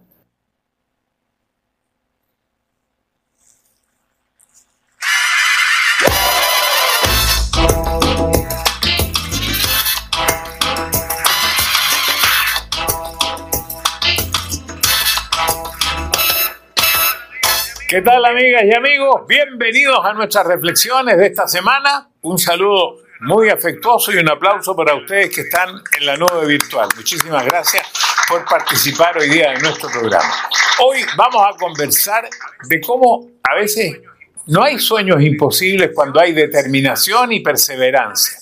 ¿Qué 17.89 18.03
tal 18.03 18.25
amigas 18.25 18.65
y 18.65 18.75
amigos? 18.75 19.23
Bienvenidos 19.29 20.05
a 20.05 20.13
nuestras 20.13 20.45
reflexiones 20.45 21.17
de 21.19 21.27
esta 21.27 21.47
semana. 21.47 22.11
Un 22.23 22.37
saludo 22.37 22.97
muy 23.21 23.49
afectuoso 23.49 24.11
y 24.11 24.17
un 24.17 24.29
aplauso 24.29 24.75
para 24.75 24.97
ustedes 24.97 25.33
que 25.33 25.43
están 25.43 25.69
en 25.97 26.05
la 26.05 26.17
nube 26.17 26.47
virtual. 26.47 26.89
Muchísimas 26.97 27.45
gracias 27.47 27.87
por 28.29 28.45
participar 28.45 29.17
hoy 29.17 29.29
día 29.29 29.53
en 29.53 29.63
nuestro 29.63 29.89
programa. 29.89 30.35
Hoy 30.83 30.99
vamos 31.17 31.47
a 31.49 31.57
conversar 31.57 32.29
de 32.69 32.81
cómo 32.81 33.29
a 33.45 33.55
veces 33.55 34.01
no 34.47 34.65
hay 34.65 34.81
sueños 34.81 35.23
imposibles 35.23 35.93
cuando 35.95 36.19
hay 36.19 36.33
determinación 36.33 37.31
y 37.31 37.39
perseverancia. 37.39 38.37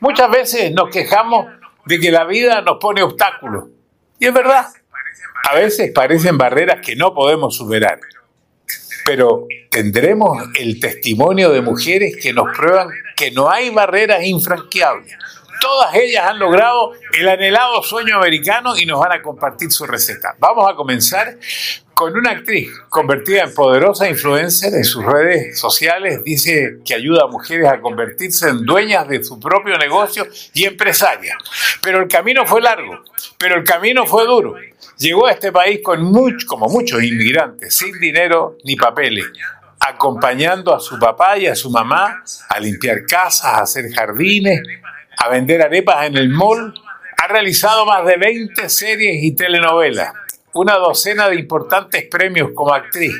Muchas 0.00 0.28
veces 0.32 0.72
nos 0.72 0.90
quejamos 0.90 1.46
de 1.84 2.00
que 2.00 2.10
la 2.10 2.24
vida 2.24 2.60
nos 2.60 2.78
pone 2.78 3.04
obstáculos 3.04 3.66
Y 4.18 4.26
es 4.26 4.34
verdad, 4.34 4.66
a 5.48 5.54
veces 5.54 5.92
parecen 5.94 6.36
barreras 6.36 6.84
que 6.84 6.96
no 6.96 7.14
podemos 7.14 7.56
superar, 7.56 8.00
pero 9.04 9.46
tendremos 9.70 10.48
el 10.58 10.80
testimonio 10.80 11.50
de 11.50 11.62
mujeres 11.62 12.16
que 12.20 12.32
nos 12.32 12.56
prueban 12.56 12.88
que 13.16 13.30
no 13.30 13.50
hay 13.50 13.70
barreras 13.70 14.24
infranqueables. 14.24 15.14
Todas 15.60 15.94
ellas 15.94 16.26
han 16.26 16.38
logrado 16.38 16.92
el 17.18 17.28
anhelado 17.28 17.82
sueño 17.82 18.16
americano 18.16 18.76
y 18.78 18.86
nos 18.86 18.98
van 18.98 19.12
a 19.12 19.22
compartir 19.22 19.70
su 19.70 19.84
receta. 19.86 20.34
Vamos 20.38 20.70
a 20.70 20.74
comenzar 20.74 21.36
con 22.00 22.16
una 22.16 22.30
actriz 22.30 22.70
convertida 22.88 23.42
en 23.42 23.52
poderosa 23.52 24.08
influencer 24.08 24.72
en 24.72 24.84
sus 24.84 25.04
redes 25.04 25.58
sociales. 25.58 26.24
Dice 26.24 26.78
que 26.82 26.94
ayuda 26.94 27.24
a 27.24 27.26
mujeres 27.26 27.68
a 27.68 27.78
convertirse 27.78 28.48
en 28.48 28.64
dueñas 28.64 29.06
de 29.06 29.22
su 29.22 29.38
propio 29.38 29.76
negocio 29.76 30.26
y 30.54 30.64
empresarias. 30.64 31.36
Pero 31.82 32.00
el 32.00 32.08
camino 32.08 32.46
fue 32.46 32.62
largo, 32.62 33.04
pero 33.36 33.56
el 33.56 33.64
camino 33.64 34.06
fue 34.06 34.24
duro. 34.24 34.54
Llegó 35.00 35.26
a 35.26 35.32
este 35.32 35.50
país 35.50 35.80
con 35.82 36.02
mucho, 36.02 36.46
como 36.46 36.68
muchos 36.68 37.02
inmigrantes, 37.02 37.74
sin 37.74 37.98
dinero 37.98 38.58
ni 38.64 38.76
papeles, 38.76 39.24
acompañando 39.80 40.74
a 40.74 40.78
su 40.78 40.98
papá 40.98 41.38
y 41.38 41.46
a 41.46 41.54
su 41.54 41.70
mamá 41.70 42.22
a 42.50 42.60
limpiar 42.60 43.06
casas, 43.06 43.46
a 43.46 43.62
hacer 43.62 43.90
jardines, 43.94 44.60
a 45.16 45.30
vender 45.30 45.62
arepas 45.62 46.06
en 46.06 46.18
el 46.18 46.28
mall. 46.28 46.74
Ha 47.16 47.28
realizado 47.28 47.86
más 47.86 48.04
de 48.04 48.18
20 48.18 48.68
series 48.68 49.24
y 49.24 49.32
telenovelas 49.32 50.12
una 50.52 50.74
docena 50.74 51.30
de 51.30 51.36
importantes 51.36 52.04
premios 52.10 52.50
como 52.54 52.74
actriz, 52.74 53.14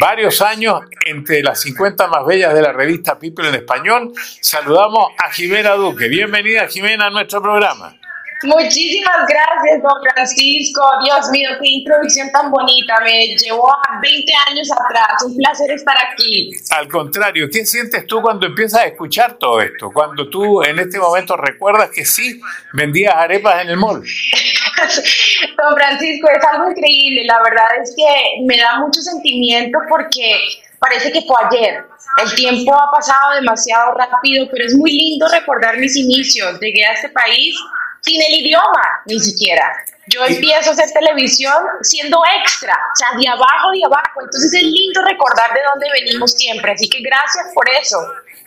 varios 0.00 0.42
años 0.42 0.80
entre 1.06 1.44
las 1.44 1.60
50 1.60 2.08
más 2.08 2.26
bellas 2.26 2.54
de 2.54 2.62
la 2.62 2.72
revista 2.72 3.20
People 3.20 3.48
en 3.48 3.54
español. 3.54 4.12
Saludamos 4.40 5.12
a 5.16 5.30
Jimena 5.30 5.74
Duque. 5.74 6.08
Bienvenida 6.08 6.66
Jimena 6.66 7.06
a 7.06 7.10
nuestro 7.10 7.40
programa. 7.40 7.99
Muchísimas 8.42 9.26
gracias, 9.28 9.82
don 9.82 9.92
Francisco. 10.02 10.82
Dios 11.04 11.28
mío, 11.30 11.50
qué 11.60 11.68
introducción 11.68 12.30
tan 12.32 12.50
bonita. 12.50 12.98
Me 13.04 13.36
llevó 13.36 13.70
a 13.70 14.00
20 14.00 14.32
años 14.48 14.68
atrás. 14.72 15.22
Un 15.24 15.36
placer 15.36 15.70
estar 15.72 15.96
aquí. 16.10 16.50
Al 16.70 16.88
contrario, 16.88 17.48
¿qué 17.52 17.66
sientes 17.66 18.06
tú 18.06 18.22
cuando 18.22 18.46
empiezas 18.46 18.80
a 18.80 18.86
escuchar 18.86 19.34
todo 19.34 19.60
esto? 19.60 19.90
Cuando 19.92 20.30
tú 20.30 20.62
en 20.62 20.78
este 20.78 20.98
momento 20.98 21.36
recuerdas 21.36 21.90
que 21.90 22.06
sí 22.06 22.40
vendías 22.72 23.14
arepas 23.14 23.62
en 23.62 23.70
el 23.70 23.76
mall. 23.76 24.02
don 25.58 25.74
Francisco, 25.74 26.28
es 26.30 26.44
algo 26.50 26.70
increíble. 26.70 27.24
La 27.26 27.42
verdad 27.42 27.66
es 27.82 27.94
que 27.94 28.42
me 28.46 28.56
da 28.56 28.78
mucho 28.78 29.02
sentimiento 29.02 29.78
porque 29.86 30.40
parece 30.78 31.12
que 31.12 31.20
fue 31.22 31.36
ayer. 31.44 31.84
El 32.24 32.34
tiempo 32.34 32.74
ha 32.74 32.90
pasado 32.90 33.34
demasiado 33.34 33.94
rápido, 33.94 34.48
pero 34.50 34.64
es 34.64 34.74
muy 34.74 34.92
lindo 34.92 35.28
recordar 35.28 35.76
mis 35.76 35.94
inicios. 35.94 36.58
Llegué 36.58 36.86
a 36.86 36.92
este 36.94 37.10
país 37.10 37.54
sin 38.02 38.20
el 38.22 38.40
idioma, 38.40 39.02
ni 39.06 39.18
siquiera. 39.20 39.64
Yo 40.06 40.24
empiezo 40.24 40.70
a 40.70 40.72
hacer 40.72 40.90
televisión 40.92 41.54
siendo 41.82 42.20
extra, 42.42 42.72
o 42.72 42.96
sea, 42.96 43.18
de 43.18 43.28
abajo, 43.28 43.70
de 43.72 43.84
abajo. 43.84 44.22
Entonces 44.22 44.52
es 44.52 44.62
lindo 44.62 45.02
recordar 45.02 45.52
de 45.54 45.60
dónde 45.72 45.86
venimos 45.92 46.32
siempre. 46.32 46.72
Así 46.72 46.88
que 46.88 47.00
gracias 47.00 47.46
por 47.54 47.68
eso. 47.68 47.96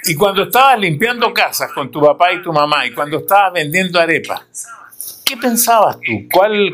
Y 0.06 0.16
cuando 0.16 0.44
estabas 0.44 0.78
limpiando 0.80 1.34
casas 1.34 1.72
con 1.72 1.90
tu 1.90 2.02
papá 2.02 2.34
y 2.34 2.42
tu 2.42 2.52
mamá, 2.52 2.86
y 2.86 2.94
cuando 2.94 3.20
estabas 3.20 3.54
vendiendo 3.54 4.00
arepas, 4.00 4.42
¿qué 5.24 5.38
pensabas 5.38 5.98
tú? 6.02 6.28
¿Cuál, 6.32 6.72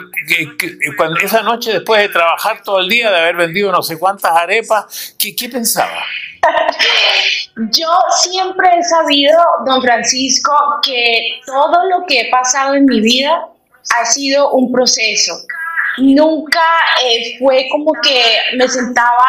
cuando, 0.98 1.20
esa 1.20 1.44
noche 1.44 1.74
después 1.74 2.02
de 2.02 2.10
trabajar 2.10 2.64
todo 2.64 2.80
el 2.80 2.90
día, 2.90 3.12
de 3.12 3.18
haber 3.18 3.36
vendido 3.36 3.72
no 3.72 3.84
sé 3.84 4.00
cuántas 4.00 4.32
arepas, 4.32 5.16
¿qué, 5.20 5.36
qué 5.36 5.50
pensabas? 5.50 6.04
Yo 7.78 7.90
siempre 8.22 8.70
he 8.78 8.84
sabido, 8.84 9.38
don 9.66 9.82
Francisco, 9.82 10.52
que 10.84 11.42
todo 11.46 11.90
lo 11.90 12.06
que 12.08 12.22
he 12.22 12.32
pasado 12.32 12.74
en 12.76 12.86
mi 12.86 13.02
vida 13.02 13.48
ha 13.96 14.06
sido 14.06 14.52
un 14.54 14.72
proceso. 14.72 15.34
Nunca 15.98 16.62
eh, 17.04 17.38
fue 17.40 17.68
como 17.70 17.92
que 18.02 18.22
me 18.56 18.68
sentaba 18.68 19.26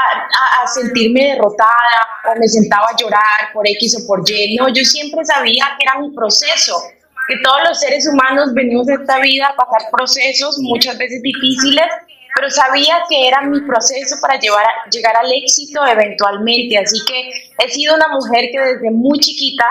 a, 0.62 0.66
sentirme 0.68 1.32
derrotada 1.32 2.06
o 2.30 2.38
me 2.38 2.46
sentaba 2.46 2.86
a 2.90 2.96
llorar 2.96 3.52
por 3.52 3.66
X 3.66 3.96
o 4.00 4.06
por 4.06 4.22
Y. 4.28 4.56
No, 4.56 4.68
yo 4.68 4.84
siempre 4.84 5.24
sabía 5.24 5.64
que 5.76 5.84
era 5.84 5.98
mi 5.98 6.14
proceso, 6.14 6.80
que 7.26 7.38
todos 7.42 7.60
los 7.68 7.80
seres 7.80 8.06
humanos 8.06 8.54
venimos 8.54 8.88
a 8.88 8.94
esta 8.94 9.18
vida 9.18 9.48
a 9.48 9.56
pasar 9.56 9.90
procesos 9.90 10.58
muchas 10.58 10.96
veces 10.96 11.20
difíciles 11.22 11.86
pero 12.34 12.50
sabía 12.50 13.02
que 13.08 13.28
era 13.28 13.42
mi 13.42 13.60
proceso 13.62 14.16
para 14.20 14.38
llevar 14.38 14.64
llegar 14.90 15.16
al 15.16 15.32
éxito 15.32 15.84
eventualmente. 15.86 16.78
Así 16.78 16.98
que 17.06 17.30
he 17.58 17.70
sido 17.70 17.94
una 17.94 18.08
mujer 18.08 18.50
que 18.52 18.60
desde 18.60 18.90
muy 18.90 19.18
chiquita 19.18 19.66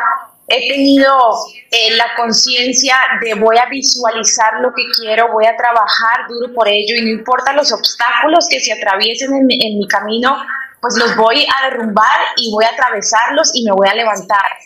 he 0.48 0.68
tenido 0.68 1.16
eh, 1.70 1.96
la 1.96 2.08
conciencia 2.16 2.96
de 3.22 3.36
voy 3.36 3.58
a 3.58 3.70
visualizar 3.70 4.60
lo 4.62 4.74
que 4.74 4.84
quiero, 5.00 5.32
voy 5.32 5.46
a 5.46 5.56
trabajar 5.56 6.28
duro 6.28 6.54
por 6.54 6.68
ello 6.68 6.96
y 6.96 7.02
no 7.04 7.10
importa 7.10 7.54
los 7.54 7.72
obstáculos 7.72 8.48
que 8.50 8.60
se 8.60 8.74
atraviesen 8.74 9.32
en 9.34 9.48
en 9.50 9.78
mi 9.78 9.88
camino, 9.88 10.38
pues 10.82 10.96
los 10.98 11.16
voy 11.16 11.46
a 11.46 11.70
derrumbar 11.70 12.20
y 12.38 12.52
voy 12.52 12.66
a 12.66 12.70
atravesarlos 12.70 13.52
y 13.54 13.64
me 13.64 13.72
voy 13.72 13.88
a 13.88 13.94
levantar. 13.94 14.58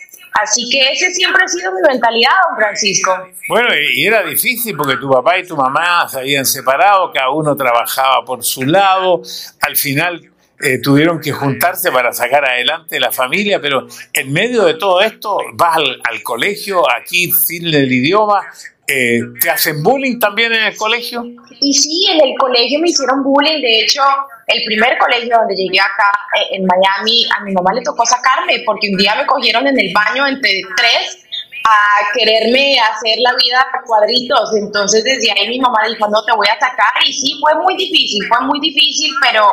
Así 0.42 0.68
que 0.68 0.90
ese 0.90 1.12
siempre 1.12 1.44
ha 1.44 1.48
sido 1.48 1.72
mi 1.72 1.80
mentalidad, 1.88 2.30
don 2.48 2.56
Francisco. 2.56 3.28
Bueno, 3.48 3.68
y 3.74 4.04
era 4.04 4.24
difícil 4.24 4.76
porque 4.76 4.96
tu 4.96 5.08
papá 5.08 5.38
y 5.38 5.46
tu 5.46 5.56
mamá 5.56 6.08
se 6.08 6.18
habían 6.18 6.44
separado, 6.44 7.12
cada 7.12 7.30
uno 7.30 7.56
trabajaba 7.56 8.24
por 8.24 8.42
su 8.42 8.64
lado, 8.64 9.22
al 9.60 9.76
final 9.76 10.32
eh, 10.60 10.78
tuvieron 10.78 11.20
que 11.20 11.30
juntarse 11.30 11.92
para 11.92 12.12
sacar 12.12 12.44
adelante 12.48 12.98
la 12.98 13.12
familia, 13.12 13.60
pero 13.60 13.86
en 14.12 14.32
medio 14.32 14.64
de 14.64 14.74
todo 14.74 15.02
esto 15.02 15.38
vas 15.54 15.76
al, 15.76 16.00
al 16.02 16.22
colegio 16.22 16.82
aquí 16.90 17.30
sin 17.30 17.66
el 17.66 17.92
idioma, 17.92 18.40
eh, 18.86 19.20
¿Te 19.40 19.50
hacen 19.50 19.82
bullying 19.82 20.18
también 20.18 20.52
en 20.52 20.64
el 20.64 20.76
colegio? 20.76 21.24
Y 21.60 21.72
sí, 21.72 22.06
en 22.12 22.20
el 22.20 22.34
colegio 22.38 22.78
me 22.80 22.88
hicieron 22.88 23.22
bullying. 23.22 23.62
De 23.62 23.80
hecho, 23.80 24.02
el 24.46 24.62
primer 24.64 24.98
colegio 24.98 25.38
donde 25.38 25.54
llegué 25.54 25.80
acá 25.80 26.12
eh, 26.36 26.56
en 26.56 26.66
Miami, 26.66 27.26
a 27.34 27.42
mi 27.44 27.52
mamá 27.52 27.72
le 27.72 27.82
tocó 27.82 28.04
sacarme 28.04 28.62
porque 28.66 28.90
un 28.90 28.98
día 28.98 29.14
me 29.14 29.24
cogieron 29.24 29.66
en 29.66 29.78
el 29.78 29.92
baño 29.92 30.26
entre 30.26 30.60
tres 30.76 31.23
a 31.64 32.12
quererme 32.12 32.78
hacer 32.78 33.18
la 33.20 33.34
vida 33.34 33.66
a 33.72 33.82
cuadritos. 33.82 34.54
Entonces 34.56 35.02
desde 35.02 35.32
ahí 35.32 35.48
mi 35.48 35.60
mamá 35.60 35.78
dijo, 35.88 36.08
no, 36.08 36.22
te 36.24 36.32
voy 36.32 36.46
a 36.46 36.58
sacar. 36.58 36.92
Y 37.06 37.12
sí, 37.12 37.38
fue 37.40 37.54
muy 37.54 37.76
difícil, 37.76 38.26
fue 38.28 38.40
muy 38.42 38.60
difícil, 38.60 39.12
pero 39.20 39.48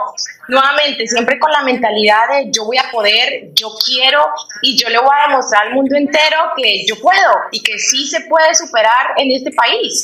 nuevamente, 0.50 1.08
siempre 1.08 1.40
con 1.40 1.52
la 1.52 1.64
mentalidad 1.64 2.28
de 2.30 2.52
yo 2.52 2.66
voy 2.66 2.78
a 2.78 2.92
poder, 2.92 3.52
yo 3.54 3.70
quiero 3.86 4.26
y 4.62 4.78
yo 4.78 4.90
le 4.90 4.98
voy 5.00 5.10
a 5.18 5.30
demostrar 5.30 5.68
al 5.68 5.74
mundo 5.74 5.96
entero 5.96 6.38
que 6.56 6.86
yo 6.86 7.00
puedo 7.00 7.32
y 7.52 7.62
que 7.64 7.80
sí 7.80 8.06
se 8.08 8.22
puede 8.22 8.54
superar 8.56 9.14
en 9.18 9.32
este 9.32 9.52
país. 9.52 10.04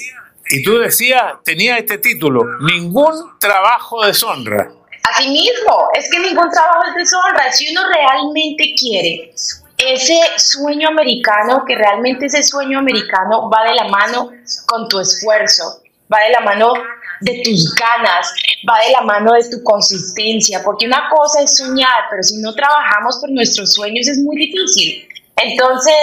Y 0.50 0.64
tú 0.64 0.78
decías, 0.80 1.34
tenía 1.44 1.78
este 1.78 1.98
título, 1.98 2.42
ningún 2.62 3.38
trabajo 3.38 4.06
deshonra. 4.06 4.72
Asimismo, 5.04 5.90
es 5.94 6.10
que 6.10 6.20
ningún 6.20 6.50
trabajo 6.50 6.84
es 6.90 6.96
deshonra. 6.96 7.52
Si 7.52 7.70
uno 7.72 7.82
realmente 7.94 8.74
quiere 8.78 9.34
ese 9.78 10.20
sueño 10.38 10.90
americano, 10.90 11.64
que 11.66 11.76
realmente 11.76 12.26
ese 12.26 12.42
sueño 12.44 12.80
americano 12.80 13.50
va 13.50 13.64
de 13.64 13.76
la 13.76 13.88
mano 13.88 14.32
con 14.66 14.88
tu 14.88 15.00
esfuerzo, 15.00 15.82
va 16.12 16.20
de 16.22 16.32
la 16.32 16.40
mano 16.42 16.74
de 17.22 17.42
tus 17.44 17.74
ganas, 17.76 18.34
va 18.68 18.80
de 18.86 18.92
la 18.92 19.02
mano 19.02 19.34
de 19.34 19.50
tu 19.50 19.64
consistencia, 19.64 20.62
porque 20.64 20.88
una 20.88 21.10
cosa 21.10 21.42
es 21.42 21.58
soñar, 21.58 22.06
pero 22.10 22.24
si 22.24 22.38
no 22.38 22.54
trabajamos 22.54 23.18
por 23.20 23.30
nuestros 23.30 23.74
sueños 23.74 24.08
es 24.08 24.18
muy 24.20 24.36
difícil. 24.36 25.08
Entonces, 25.36 25.96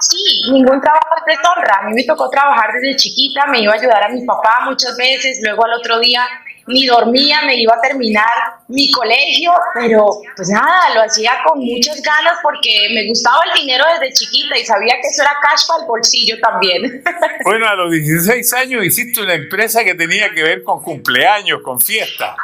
sí, 0.00 0.50
ningún 0.50 0.80
trabajo 0.80 1.06
es 1.18 1.36
deshonra. 1.36 1.80
A 1.80 1.86
mí 1.86 1.94
me 1.94 2.04
tocó 2.04 2.28
trabajar 2.28 2.70
desde 2.72 2.96
chiquita, 2.96 3.46
me 3.46 3.60
iba 3.60 3.72
a 3.72 3.76
ayudar 3.76 4.02
a 4.02 4.08
mi 4.08 4.24
papá 4.24 4.62
muchas 4.64 4.96
veces, 4.96 5.38
luego 5.42 5.64
al 5.64 5.74
otro 5.74 6.00
día 6.00 6.26
ni 6.70 6.86
dormía, 6.86 7.42
me 7.42 7.56
iba 7.56 7.74
a 7.74 7.80
terminar 7.80 8.24
mi 8.68 8.90
colegio, 8.90 9.52
pero 9.74 10.06
pues 10.36 10.48
nada, 10.48 10.94
lo 10.94 11.02
hacía 11.02 11.32
con 11.46 11.58
muchas 11.58 12.00
ganas 12.02 12.38
porque 12.42 12.88
me 12.94 13.06
gustaba 13.08 13.42
el 13.52 13.60
dinero 13.60 13.84
desde 13.98 14.12
chiquita 14.14 14.58
y 14.58 14.64
sabía 14.64 14.94
que 15.00 15.08
eso 15.08 15.22
era 15.22 15.36
cash 15.42 15.66
para 15.66 15.82
el 15.82 15.86
bolsillo 15.88 16.36
también. 16.40 17.04
Bueno, 17.44 17.66
a 17.66 17.74
los 17.74 17.90
16 17.90 18.52
años 18.54 18.84
hiciste 18.84 19.20
una 19.20 19.34
empresa 19.34 19.82
que 19.82 19.94
tenía 19.94 20.30
que 20.32 20.42
ver 20.42 20.62
con 20.62 20.82
cumpleaños, 20.82 21.60
con 21.62 21.80
fiesta. 21.80 22.36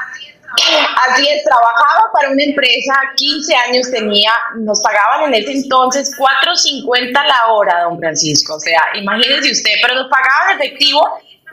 Así 1.08 1.28
es, 1.28 1.44
trabajaba 1.44 2.10
para 2.12 2.30
una 2.30 2.42
empresa, 2.42 2.94
15 3.14 3.54
años 3.68 3.90
tenía, 3.90 4.32
nos 4.56 4.80
pagaban 4.80 5.32
en 5.32 5.42
ese 5.42 5.52
entonces 5.52 6.12
4.50 6.16 7.12
la 7.12 7.52
hora, 7.52 7.82
don 7.82 7.98
Francisco. 7.98 8.54
O 8.54 8.60
sea, 8.60 8.80
imagínese 8.94 9.52
usted, 9.52 9.72
pero 9.82 9.94
nos 9.96 10.08
pagaban 10.08 10.58
efectivo 10.58 11.02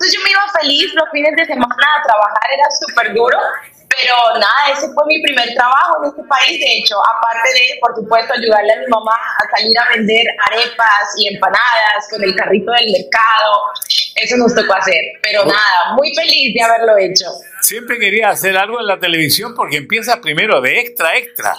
entonces 0.04 0.20
yo 0.20 0.24
me 0.24 0.32
iba 0.32 0.44
feliz 0.60 0.94
los 0.96 1.10
fines 1.12 1.36
de 1.36 1.46
semana 1.46 1.88
a 2.00 2.04
trabajar, 2.04 2.48
era 2.52 2.68
súper 2.76 3.14
duro, 3.14 3.38
pero 3.88 4.16
nada, 4.40 4.76
ese 4.76 4.92
fue 4.92 5.04
mi 5.08 5.22
primer 5.22 5.54
trabajo 5.56 6.04
en 6.04 6.10
este 6.10 6.24
país. 6.24 6.60
De 6.60 6.72
hecho, 6.78 6.96
aparte 7.00 7.48
de, 7.54 7.80
por 7.80 7.96
supuesto, 7.96 8.34
ayudarle 8.34 8.74
a 8.74 8.80
mi 8.80 8.88
mamá 8.88 9.16
a 9.16 9.58
salir 9.58 9.72
a 9.80 9.90
vender 9.96 10.26
arepas 10.52 11.16
y 11.18 11.34
empanadas 11.34 12.08
con 12.10 12.24
el 12.24 12.36
carrito 12.36 12.72
del 12.72 12.92
mercado, 12.92 13.52
eso 14.16 14.36
nos 14.38 14.54
tocó 14.54 14.74
hacer. 14.74 15.00
Pero 15.22 15.46
nada, 15.46 15.94
muy 15.96 16.14
feliz 16.14 16.54
de 16.54 16.62
haberlo 16.62 16.98
hecho. 16.98 17.26
siempre 17.62 17.98
quería 17.98 18.30
hacer 18.30 18.58
algo 18.58 18.82
en 18.82 18.88
la 18.88 19.00
televisión 19.00 19.56
porque 19.56 19.78
empieza 19.78 20.20
primero 20.20 20.60
de 20.60 20.80
extra, 20.80 21.16
extra. 21.16 21.54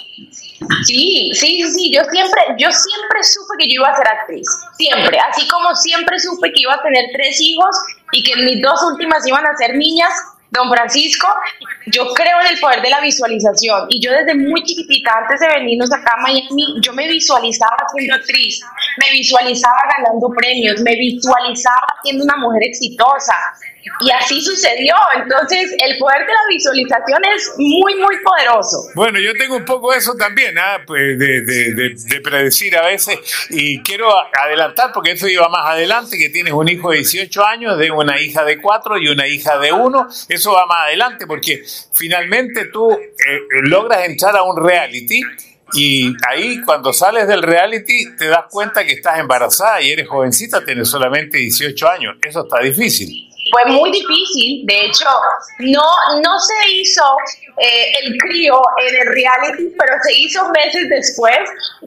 Sí, 0.87 1.31
sí, 1.35 1.63
sí, 1.65 1.93
yo 1.93 2.03
siempre, 2.05 2.43
yo 2.59 2.71
siempre 2.71 3.25
supe 3.25 3.57
que 3.59 3.67
yo 3.67 3.81
iba 3.83 3.89
a 3.89 3.97
ser 3.97 4.07
actriz, 4.07 4.47
siempre, 4.77 5.19
así 5.19 5.47
como 5.49 5.75
siempre 5.75 6.19
supe 6.21 6.53
que 6.53 6.61
iba 6.63 6.75
a 6.75 6.83
tener 6.83 7.07
tres 7.13 7.41
hijos 7.41 7.75
y 8.13 8.23
que 8.23 8.37
mis 8.37 8.63
dos 8.63 8.81
últimas 8.85 9.27
iban 9.27 9.45
a 9.47 9.57
ser 9.57 9.77
niñas, 9.77 10.13
don 10.55 10.71
Francisco, 10.71 11.27
yo 11.87 12.07
creo 12.15 12.41
en 12.41 12.55
el 12.55 12.61
poder 12.61 12.81
de 12.81 12.89
la 12.89 13.01
visualización. 13.01 13.87
Y 13.89 14.01
yo 14.01 14.13
desde 14.13 14.35
muy 14.35 14.63
chiquitita, 14.63 15.13
antes 15.23 15.41
de 15.41 15.49
venirnos 15.49 15.93
acá 15.93 16.15
a 16.17 16.23
Miami, 16.23 16.77
yo 16.81 16.93
me 16.93 17.09
visualizaba 17.09 17.77
siendo 17.93 18.15
actriz, 18.15 18.61
me 18.99 19.11
visualizaba 19.11 19.81
ganando 19.97 20.29
premios, 20.37 20.81
me 20.83 20.95
visualizaba 20.95 21.89
siendo 22.03 22.25
una 22.25 22.37
mujer 22.37 22.63
exitosa, 22.63 23.35
y 24.01 24.11
así 24.11 24.41
sucedió. 24.41 24.95
Entonces, 25.17 25.75
el 25.79 25.99
poder 25.99 26.21
de 26.21 26.33
la 26.33 26.41
visualización 26.49 27.23
es 27.35 27.53
muy, 27.57 27.95
muy 27.97 28.17
poderoso. 28.23 28.89
Bueno, 28.95 29.19
yo 29.21 29.33
tengo 29.35 29.57
un 29.57 29.65
poco 29.65 29.93
eso 29.93 30.15
también, 30.15 30.57
¿ah? 30.59 30.83
pues 30.87 31.19
de, 31.19 31.43
de, 31.43 32.21
predecir 32.23 32.77
a 32.77 32.87
veces. 32.87 33.19
Y 33.51 33.83
quiero 33.83 34.11
adelantar, 34.33 34.93
porque 34.93 35.13
eso 35.13 35.29
iba 35.29 35.49
más 35.49 35.67
adelante, 35.67 36.19
que 36.19 36.31
tienes 36.31 36.53
un 36.53 36.69
hijo 36.69 36.91
de 36.91 36.99
18 36.99 37.45
años, 37.45 37.79
de 37.79 37.91
una 37.91 38.21
hija 38.21 38.45
de 38.45 38.61
4 38.61 38.99
y 38.99 39.09
una 39.09 39.27
hija 39.27 39.59
de 39.59 39.73
1. 39.73 40.09
Eso 40.29 40.53
va 40.53 40.67
más 40.67 40.87
adelante, 40.87 41.27
porque 41.27 41.63
finalmente 41.93 42.67
tú 42.67 42.91
eh, 42.93 43.09
logras 43.63 44.05
entrar 44.05 44.37
a 44.37 44.43
un 44.43 44.63
reality. 44.63 45.21
Y 45.73 46.15
ahí 46.29 46.61
cuando 46.61 46.93
sales 46.93 47.27
del 47.27 47.43
reality 47.43 48.15
te 48.17 48.29
das 48.29 48.45
cuenta 48.49 48.85
que 48.85 48.93
estás 48.93 49.19
embarazada 49.19 49.81
y 49.81 49.91
eres 49.91 50.07
jovencita, 50.07 50.65
tienes 50.65 50.89
solamente 50.89 51.39
18 51.39 51.89
años. 51.89 52.17
Eso 52.23 52.45
está 52.45 52.61
difícil 52.61 53.34
fue 53.55 53.73
muy 53.73 53.93
difícil, 53.93 54.67
de 54.67 54.87
hecho, 54.87 55.07
no, 55.61 55.85
no 56.23 56.41
se 56.41 56.71
hizo 56.73 57.05
eh, 57.57 57.93
el 58.03 58.19
crío 58.19 58.61
en 58.85 58.97
el 58.97 59.15
reality, 59.15 59.73
pero 59.79 59.95
se 60.03 60.21
hizo 60.21 60.49
meses 60.49 60.89
después. 60.89 61.39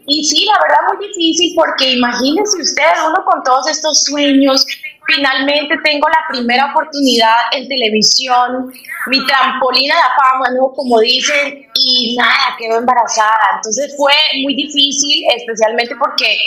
Y 0.06 0.24
sí, 0.24 0.46
la 0.46 0.58
verdad 0.62 0.94
muy 0.94 1.08
difícil 1.08 1.54
porque 1.56 1.92
imagínense 1.92 2.62
ustedes, 2.62 2.94
uno 3.06 3.22
con 3.26 3.44
todos 3.44 3.68
estos 3.68 4.04
sueños, 4.06 4.66
finalmente 5.08 5.76
tengo 5.84 6.08
la 6.08 6.24
primera 6.30 6.72
oportunidad 6.72 7.36
en 7.52 7.68
televisión, 7.68 8.72
mi 9.08 9.26
trampolina 9.26 9.96
de 9.96 10.02
fama, 10.02 10.50
¿no? 10.58 10.72
como 10.74 11.02
dicen, 11.02 11.68
y 11.76 12.16
nada, 12.16 12.56
quedó 12.58 12.78
embarazada. 12.78 13.58
Entonces 13.58 13.94
fue 13.98 14.14
muy 14.42 14.56
difícil, 14.56 15.26
especialmente 15.36 15.98
porque 15.98 16.38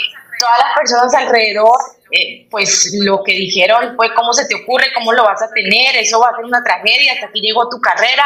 todas 0.41 0.57
las 0.57 0.75
personas 0.75 1.13
alrededor 1.13 1.77
eh, 2.11 2.45
pues 2.51 2.91
lo 3.05 3.23
que 3.23 3.31
dijeron 3.31 3.95
fue 3.95 4.13
cómo 4.13 4.33
se 4.33 4.45
te 4.45 4.55
ocurre, 4.55 4.87
cómo 4.93 5.13
lo 5.13 5.23
vas 5.23 5.41
a 5.41 5.49
tener, 5.53 5.95
eso 5.95 6.19
va 6.19 6.27
a 6.27 6.35
ser 6.35 6.43
una 6.43 6.61
tragedia, 6.61 7.13
hasta 7.13 7.27
aquí 7.27 7.39
llegó 7.39 7.69
tu 7.69 7.79
carrera. 7.79 8.25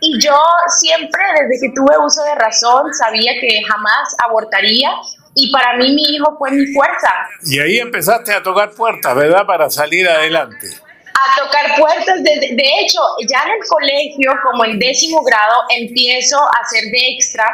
Y 0.00 0.20
yo 0.20 0.36
siempre, 0.78 1.22
desde 1.40 1.66
que 1.66 1.74
tuve 1.74 1.96
uso 1.96 2.22
de 2.22 2.34
razón, 2.34 2.92
sabía 2.92 3.32
que 3.40 3.62
jamás 3.66 4.14
abortaría. 4.22 4.90
Y 5.34 5.50
para 5.50 5.76
mí 5.78 5.94
mi 5.94 6.02
hijo 6.14 6.36
fue 6.38 6.50
mi 6.50 6.66
fuerza. 6.66 7.10
Y 7.44 7.58
ahí 7.58 7.78
empezaste 7.78 8.32
a 8.34 8.42
tocar 8.42 8.72
puertas, 8.72 9.16
¿verdad? 9.16 9.46
Para 9.46 9.70
salir 9.70 10.06
adelante 10.06 10.83
a 11.14 11.40
tocar 11.40 11.76
puertas. 11.78 12.22
De, 12.22 12.54
de, 12.54 12.70
hecho, 12.80 13.00
ya 13.28 13.42
en 13.46 13.60
el 13.60 13.68
colegio, 13.68 14.32
como 14.42 14.64
en 14.64 14.78
décimo 14.78 15.22
grado, 15.22 15.62
empiezo 15.70 16.38
a 16.40 16.60
hacer 16.62 16.84
de 16.90 17.08
extra 17.14 17.44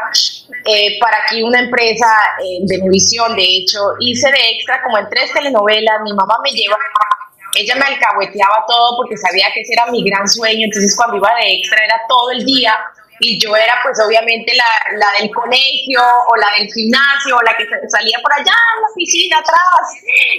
eh, 0.64 0.98
para 0.98 1.18
aquí 1.24 1.42
una 1.42 1.60
empresa 1.60 2.06
eh, 2.40 2.58
de 2.62 2.78
televisión. 2.78 3.36
De 3.36 3.44
hecho, 3.44 3.78
hice 4.00 4.30
de 4.30 4.50
extra 4.52 4.82
como 4.82 4.98
en 4.98 5.08
tres 5.08 5.32
telenovelas. 5.32 6.02
Mi 6.04 6.12
mamá 6.12 6.38
me 6.42 6.50
lleva 6.50 6.76
ella 7.56 7.74
me 7.74 7.82
alcahueteaba 7.82 8.64
todo 8.68 8.96
porque 8.96 9.16
sabía 9.16 9.46
que 9.52 9.62
ese 9.62 9.72
era 9.72 9.86
mi 9.90 10.04
gran 10.04 10.28
sueño, 10.28 10.66
entonces 10.66 10.94
cuando 10.96 11.16
iba 11.16 11.34
de 11.34 11.54
extra 11.54 11.84
era 11.84 12.00
todo 12.08 12.30
el 12.30 12.44
día 12.44 12.78
y 13.20 13.38
yo 13.38 13.54
era 13.54 13.74
pues 13.82 13.98
obviamente 14.04 14.52
la, 14.56 14.98
la, 14.98 15.20
del 15.20 15.30
colegio 15.30 16.00
o 16.00 16.36
la 16.36 16.58
del 16.58 16.68
gimnasio 16.72 17.36
o 17.36 17.42
la 17.42 17.56
que 17.56 17.66
salía 17.88 18.18
por 18.22 18.32
allá 18.32 18.56
en 18.76 18.82
la 18.82 18.88
piscina 18.96 19.38
atrás 19.38 19.60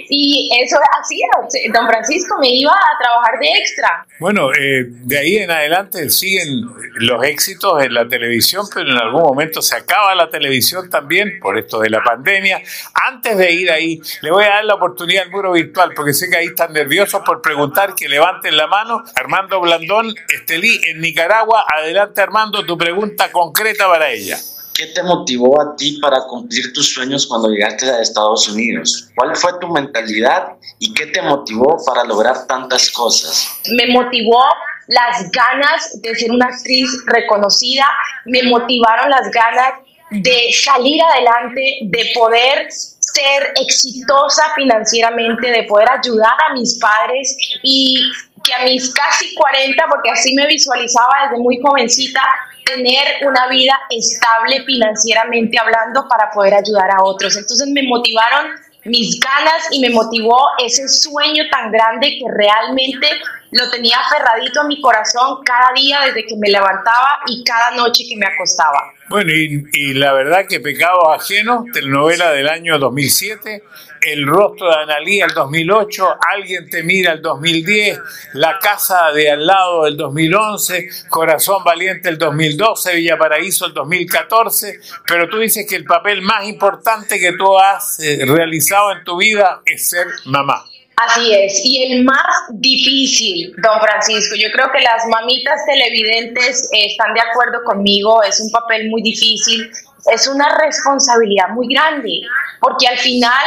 y 0.08 0.50
eso 0.60 0.76
hacía, 1.00 1.26
don 1.72 1.86
Francisco 1.86 2.36
me 2.40 2.48
iba 2.50 2.72
a 2.72 2.98
trabajar 3.00 3.38
de 3.40 3.48
extra. 3.50 4.06
Bueno, 4.18 4.52
eh, 4.52 4.84
de 4.86 5.18
ahí 5.18 5.36
en 5.38 5.50
adelante 5.50 6.10
siguen 6.10 6.46
los 6.94 7.24
éxitos 7.24 7.82
en 7.82 7.94
la 7.94 8.06
televisión, 8.08 8.66
pero 8.72 8.90
en 8.90 8.98
algún 8.98 9.22
momento 9.22 9.62
se 9.62 9.76
acaba 9.76 10.14
la 10.14 10.28
televisión 10.28 10.90
también 10.90 11.38
por 11.40 11.58
esto 11.58 11.80
de 11.80 11.90
la 11.90 12.02
pandemia. 12.02 12.62
Antes 12.94 13.36
de 13.36 13.52
ir 13.52 13.70
ahí, 13.70 14.00
le 14.22 14.30
voy 14.30 14.44
a 14.44 14.48
dar 14.48 14.64
la 14.64 14.74
oportunidad 14.74 15.24
al 15.24 15.30
muro 15.30 15.52
virtual 15.52 15.92
porque 15.94 16.12
sé 16.12 16.28
que 16.28 16.36
ahí 16.36 16.46
están 16.46 16.72
nerviosos 16.72 17.22
por 17.24 17.40
preguntar 17.40 17.94
que 17.94 18.08
levanten 18.08 18.56
la 18.56 18.66
mano. 18.66 19.02
Armando 19.14 19.60
Blandón, 19.60 20.14
Estelí 20.28 20.80
en 20.86 21.00
Nicaragua. 21.00 21.64
Adelante 21.68 22.20
Armando, 22.20 22.62
pregunta 22.76 23.30
concreta 23.30 23.88
para 23.88 24.10
ella. 24.10 24.38
¿Qué 24.74 24.86
te 24.86 25.02
motivó 25.02 25.60
a 25.60 25.76
ti 25.76 25.98
para 26.00 26.22
cumplir 26.26 26.72
tus 26.72 26.94
sueños 26.94 27.26
cuando 27.26 27.48
llegaste 27.48 27.90
a 27.90 28.00
Estados 28.00 28.48
Unidos? 28.48 29.08
¿Cuál 29.14 29.36
fue 29.36 29.52
tu 29.60 29.68
mentalidad 29.68 30.54
y 30.78 30.94
qué 30.94 31.06
te 31.06 31.20
motivó 31.20 31.76
para 31.84 32.04
lograr 32.04 32.46
tantas 32.46 32.90
cosas? 32.90 33.48
Me 33.70 33.86
motivó 33.88 34.42
las 34.88 35.30
ganas 35.30 36.00
de 36.00 36.14
ser 36.14 36.30
una 36.30 36.46
actriz 36.46 36.88
reconocida, 37.06 37.86
me 38.24 38.42
motivaron 38.44 39.10
las 39.10 39.30
ganas 39.30 39.74
de 40.10 40.52
salir 40.52 41.02
adelante, 41.02 41.78
de 41.82 42.10
poder 42.14 42.68
ser 42.70 43.52
exitosa 43.60 44.42
financieramente, 44.54 45.50
de 45.50 45.62
poder 45.64 45.88
ayudar 45.90 46.34
a 46.48 46.54
mis 46.54 46.78
padres 46.78 47.36
y 47.62 48.02
que 48.44 48.54
a 48.54 48.64
mis 48.64 48.92
casi 48.92 49.34
40, 49.34 49.84
porque 49.88 50.10
así 50.10 50.34
me 50.34 50.46
visualizaba 50.46 51.12
desde 51.24 51.42
muy 51.42 51.58
jovencita, 51.62 52.22
tener 52.64 53.26
una 53.26 53.48
vida 53.48 53.74
estable 53.90 54.64
financieramente 54.64 55.58
hablando 55.58 56.06
para 56.08 56.30
poder 56.30 56.54
ayudar 56.54 56.90
a 56.90 57.02
otros. 57.02 57.36
Entonces 57.36 57.68
me 57.68 57.82
motivaron 57.82 58.52
mis 58.84 59.20
ganas 59.20 59.68
y 59.70 59.80
me 59.80 59.90
motivó 59.90 60.38
ese 60.64 60.88
sueño 60.88 61.44
tan 61.50 61.70
grande 61.70 62.18
que 62.18 62.24
realmente 62.36 63.06
lo 63.52 63.70
tenía 63.70 63.98
aferradito 63.98 64.62
a 64.62 64.64
mi 64.64 64.80
corazón 64.80 65.44
cada 65.44 65.72
día 65.74 66.00
desde 66.06 66.26
que 66.26 66.34
me 66.36 66.48
levantaba 66.48 67.18
y 67.26 67.44
cada 67.44 67.76
noche 67.76 68.04
que 68.08 68.16
me 68.16 68.26
acostaba. 68.26 68.92
Bueno, 69.08 69.30
y, 69.32 69.64
y 69.72 69.94
la 69.94 70.12
verdad 70.14 70.46
que 70.48 70.58
Pecado 70.58 71.12
Ajeno, 71.12 71.66
telenovela 71.72 72.30
del 72.30 72.48
año 72.48 72.78
2007, 72.78 73.62
el 74.06 74.26
rostro 74.26 74.68
de 74.68 74.74
Analía 74.82 75.26
el 75.26 75.34
2008, 75.34 76.16
Alguien 76.34 76.68
te 76.68 76.82
mira 76.82 77.12
el 77.12 77.22
2010, 77.22 77.98
La 78.34 78.58
casa 78.58 79.10
de 79.12 79.30
al 79.30 79.46
lado 79.46 79.86
el 79.86 79.96
2011, 79.96 80.88
Corazón 81.08 81.62
valiente 81.64 82.08
el 82.08 82.18
2012, 82.18 82.96
Villa 82.96 83.16
Paraíso 83.16 83.66
el 83.66 83.74
2014, 83.74 84.80
pero 85.06 85.28
tú 85.28 85.38
dices 85.38 85.66
que 85.68 85.76
el 85.76 85.84
papel 85.84 86.22
más 86.22 86.46
importante 86.46 87.18
que 87.18 87.32
tú 87.32 87.58
has 87.58 88.00
eh, 88.00 88.24
realizado 88.26 88.92
en 88.92 89.04
tu 89.04 89.16
vida 89.16 89.62
es 89.66 89.90
ser 89.90 90.06
mamá. 90.26 90.64
Así 90.96 91.32
es, 91.32 91.60
y 91.64 91.92
el 91.92 92.04
más 92.04 92.26
difícil, 92.50 93.54
don 93.56 93.80
Francisco, 93.80 94.36
yo 94.36 94.48
creo 94.52 94.70
que 94.70 94.80
las 94.82 95.06
mamitas 95.08 95.60
televidentes 95.66 96.68
eh, 96.70 96.86
están 96.86 97.14
de 97.14 97.20
acuerdo 97.20 97.64
conmigo, 97.64 98.22
es 98.22 98.38
un 98.40 98.50
papel 98.50 98.90
muy 98.90 99.02
difícil, 99.02 99.70
es 100.10 100.26
una 100.26 100.48
responsabilidad 100.58 101.48
muy 101.50 101.68
grande, 101.68 102.20
porque 102.60 102.86
al 102.86 102.98
final 102.98 103.44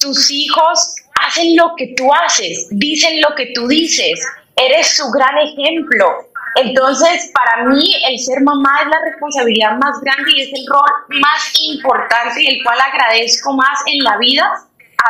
tus 0.00 0.30
hijos 0.30 0.96
hacen 1.26 1.56
lo 1.56 1.72
que 1.76 1.94
tú 1.96 2.12
haces, 2.12 2.68
dicen 2.70 3.20
lo 3.20 3.34
que 3.34 3.52
tú 3.54 3.66
dices, 3.68 4.20
eres 4.56 4.96
su 4.96 5.10
gran 5.10 5.36
ejemplo. 5.38 6.28
Entonces, 6.56 7.32
para 7.34 7.64
mí, 7.68 7.96
el 8.08 8.18
ser 8.18 8.40
mamá 8.42 8.82
es 8.82 8.88
la 8.88 9.00
responsabilidad 9.10 9.76
más 9.78 10.00
grande 10.00 10.30
y 10.36 10.42
es 10.42 10.48
el 10.52 10.66
rol 10.68 11.20
más 11.20 11.52
importante 11.60 12.42
y 12.42 12.46
el 12.46 12.62
cual 12.62 12.78
agradezco 12.80 13.54
más 13.54 13.80
en 13.86 14.04
la 14.04 14.16
vida 14.18 14.52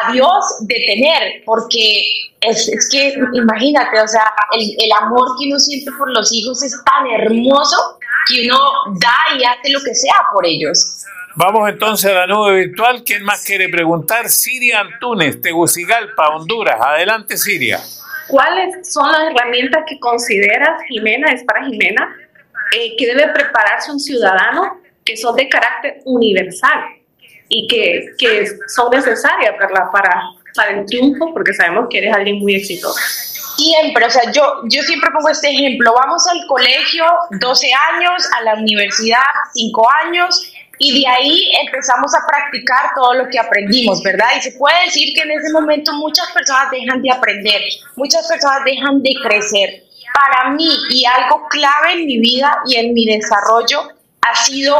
a 0.02 0.12
Dios 0.12 0.44
de 0.62 0.74
tener, 0.86 1.42
porque 1.44 2.00
es, 2.40 2.68
es 2.68 2.88
que 2.90 3.14
imagínate, 3.34 4.00
o 4.00 4.08
sea, 4.08 4.32
el, 4.52 4.74
el 4.78 4.92
amor 4.92 5.28
que 5.38 5.48
uno 5.48 5.58
siente 5.58 5.90
por 5.98 6.10
los 6.12 6.32
hijos 6.32 6.62
es 6.62 6.74
tan 6.84 7.06
hermoso 7.08 7.98
que 8.28 8.46
uno 8.46 8.58
da 9.00 9.36
y 9.38 9.44
hace 9.44 9.70
lo 9.70 9.80
que 9.80 9.94
sea 9.94 10.14
por 10.32 10.46
ellos. 10.46 11.04
Vamos 11.36 11.68
entonces 11.68 12.10
a 12.10 12.14
la 12.14 12.26
nube 12.26 12.66
virtual. 12.66 13.02
¿Quién 13.04 13.24
más 13.24 13.44
quiere 13.44 13.68
preguntar? 13.68 14.28
Siria 14.28 14.80
Antunes, 14.80 15.40
Tegucigalpa, 15.40 16.28
Honduras. 16.28 16.76
Adelante, 16.80 17.36
Siria. 17.36 17.80
¿Cuáles 18.28 18.88
son 18.90 19.10
las 19.10 19.32
herramientas 19.32 19.82
que 19.88 19.98
consideras, 19.98 20.80
Jimena, 20.88 21.32
es 21.32 21.42
para 21.44 21.64
Jimena, 21.66 22.16
eh, 22.72 22.94
que 22.96 23.06
debe 23.06 23.32
prepararse 23.32 23.90
un 23.90 24.00
ciudadano 24.00 24.80
que 25.04 25.16
son 25.16 25.36
de 25.36 25.48
carácter 25.48 25.98
universal 26.04 26.80
y 27.48 27.66
que, 27.66 28.06
que 28.18 28.46
son 28.68 28.90
necesarias 28.90 29.54
para, 29.60 29.90
para, 29.90 30.22
para 30.54 30.78
el 30.78 30.86
triunfo, 30.86 31.32
porque 31.32 31.52
sabemos 31.52 31.86
que 31.90 31.98
eres 31.98 32.14
alguien 32.14 32.38
muy 32.38 32.56
exitoso? 32.56 32.98
Siempre, 33.56 34.04
o 34.04 34.10
sea, 34.10 34.32
yo, 34.32 34.62
yo 34.64 34.82
siempre 34.82 35.10
pongo 35.12 35.28
este 35.28 35.50
ejemplo, 35.50 35.94
vamos 35.94 36.24
al 36.28 36.46
colegio 36.48 37.04
12 37.40 37.70
años, 37.94 38.28
a 38.38 38.42
la 38.42 38.54
universidad 38.54 39.20
5 39.52 39.88
años 40.04 40.50
y 40.78 41.00
de 41.00 41.06
ahí 41.06 41.50
empezamos 41.64 42.12
a 42.14 42.26
practicar 42.26 42.90
todo 42.96 43.14
lo 43.14 43.28
que 43.28 43.38
aprendimos, 43.38 44.02
¿verdad? 44.02 44.28
Y 44.36 44.40
se 44.40 44.52
puede 44.52 44.84
decir 44.86 45.14
que 45.14 45.22
en 45.22 45.30
ese 45.30 45.52
momento 45.52 45.92
muchas 45.92 46.30
personas 46.32 46.70
dejan 46.70 47.00
de 47.00 47.12
aprender, 47.12 47.62
muchas 47.96 48.26
personas 48.26 48.64
dejan 48.64 49.02
de 49.02 49.10
crecer. 49.22 49.84
para 50.12 50.50
mí 50.50 50.70
y 50.90 51.04
algo 51.04 51.48
clave 51.48 51.94
en 51.94 52.06
mi 52.06 52.20
vida 52.20 52.58
y 52.66 52.76
en 52.76 52.94
mi 52.94 53.04
desarrollo 53.04 53.93
ha 54.24 54.34
sido 54.36 54.76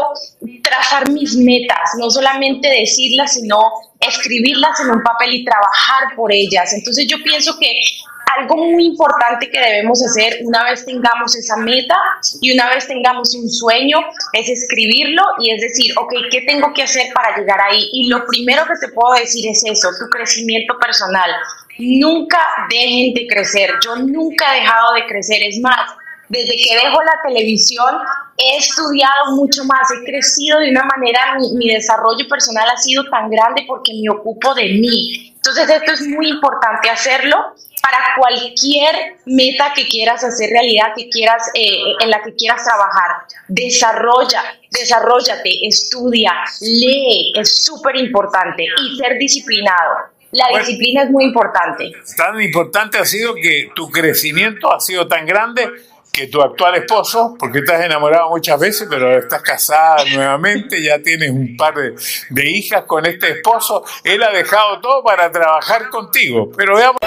trazar 0.63 1.11
mis 1.11 1.37
metas, 1.37 1.93
no 1.99 2.11
solamente 2.11 2.69
decirlas, 2.69 3.35
sino 3.35 3.59
escribirlas 4.01 4.81
en 4.81 4.91
un 4.91 5.03
papel 5.03 5.35
y 5.35 5.45
trabajar 5.45 6.17
por 6.17 6.33
ellas. 6.33 6.73
Entonces 6.73 7.07
yo 7.07 7.23
pienso 7.23 7.59
que 7.59 7.71
algo 8.39 8.57
muy 8.57 8.87
importante 8.87 9.49
que 9.51 9.61
debemos 9.61 10.03
hacer 10.03 10.39
una 10.43 10.65
vez 10.65 10.85
tengamos 10.85 11.37
esa 11.37 11.57
meta 11.57 11.95
y 12.41 12.53
una 12.53 12.69
vez 12.71 12.87
tengamos 12.87 13.35
un 13.35 13.49
sueño 13.49 13.99
es 14.33 14.49
escribirlo 14.49 15.23
y 15.41 15.53
es 15.53 15.61
decir, 15.61 15.93
ok, 15.99 16.13
¿qué 16.31 16.41
tengo 16.43 16.73
que 16.73 16.83
hacer 16.83 17.13
para 17.13 17.37
llegar 17.37 17.61
ahí? 17.61 17.89
Y 17.93 18.09
lo 18.09 18.27
primero 18.27 18.65
que 18.65 18.87
te 18.87 18.93
puedo 18.93 19.15
decir 19.15 19.49
es 19.49 19.63
eso, 19.65 19.89
tu 19.99 20.09
crecimiento 20.09 20.77
personal. 20.79 21.31
Nunca 21.79 22.39
dejen 22.71 23.15
de 23.15 23.27
crecer. 23.27 23.71
Yo 23.85 23.97
nunca 23.97 24.57
he 24.57 24.61
dejado 24.61 24.95
de 24.95 25.07
crecer. 25.07 25.39
Es 25.43 25.59
más, 25.61 25.91
desde 26.29 26.57
que 26.57 26.75
dejo 26.75 27.03
la 27.03 27.21
televisión 27.27 27.95
he 28.37 28.57
estudiado 28.59 29.37
mucho 29.37 29.65
más, 29.65 29.89
he 29.93 30.05
crecido 30.05 30.59
de 30.59 30.71
una 30.71 30.85
manera, 30.85 31.37
mi, 31.39 31.57
mi, 31.57 31.73
desarrollo 31.73 32.27
personal 32.29 32.69
ha 32.69 32.77
sido 32.77 33.05
tan 33.05 33.31
grande 33.31 33.65
porque 33.67 33.93
me 33.95 34.11
ocupo 34.11 34.55
de 34.55 34.65
mí. 34.65 35.33
Entonces 35.37 35.69
esto 35.69 35.93
es 35.93 36.01
muy 36.09 36.29
importante 36.29 36.91
hacerlo 36.91 37.37
para 37.85 37.99
cualquier 38.17 39.17
meta 39.27 39.73
que 39.75 39.87
quieras 39.87 40.25
hacer 40.25 40.49
realidad, 40.49 40.95
que 40.97 41.11
quieras, 41.11 41.43
eh, 41.53 41.77
en 42.01 42.11
la 42.11 42.23
que 42.23 42.35
quieras 42.35 42.65
trabajar. 42.65 43.27
Desarrolla, 43.49 44.43
desarrollate, 44.71 45.67
estudia, 45.67 46.33
lee, 46.63 47.33
es 47.37 47.63
súper 47.63 47.97
importante 47.97 48.65
y 48.65 48.97
ser 48.97 49.19
disciplinado. 49.19 50.15
La 50.33 50.59
disciplina 50.59 51.05
es 51.05 51.11
muy 51.11 51.25
importante. 51.25 51.93
Tan 52.17 52.41
importante 52.41 52.99
ha 52.99 53.05
sido 53.05 53.35
que 53.35 53.69
tu 53.75 53.89
crecimiento 53.91 54.73
ha 54.73 54.81
sido 54.81 55.07
tan 55.07 55.27
grande 55.27 55.71
que 56.15 56.29
tu 56.29 56.41
actual 56.41 56.77
esposo, 56.77 57.35
porque 57.37 57.59
estás 57.59 57.85
enamorado 57.85 58.31
muchas 58.31 58.59
veces, 58.61 58.87
pero 58.89 59.19
estás 59.19 59.43
casada 59.43 60.05
nuevamente, 60.15 60.81
ya 60.81 61.01
tienes 61.01 61.31
un 61.31 61.57
par 61.57 61.75
de, 61.75 61.95
de, 62.31 62.51
hijas 62.51 62.85
con 62.85 63.05
este 63.05 63.33
esposo, 63.33 63.85
él 64.05 64.23
ha 64.23 64.31
dejado 64.31 64.81
todo 64.81 65.03
para 65.03 65.31
trabajar 65.33 65.91
contigo. 65.91 66.53
Pero 66.57 66.77
veamos, 66.77 66.99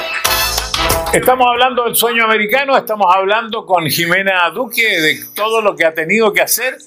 estamos 1.14 1.48
hablando 1.50 1.86
del 1.86 1.96
sueño 1.96 2.26
americano, 2.26 2.76
estamos 2.76 3.08
hablando 3.16 3.66
con 3.66 3.90
Jimena 3.90 4.50
Duque 4.50 5.00
de 5.00 5.24
todo 5.34 5.62
lo 5.62 5.74
que 5.74 5.86
ha 5.86 5.94
tenido 5.94 6.34
que 6.34 6.42
hacer 6.42 6.78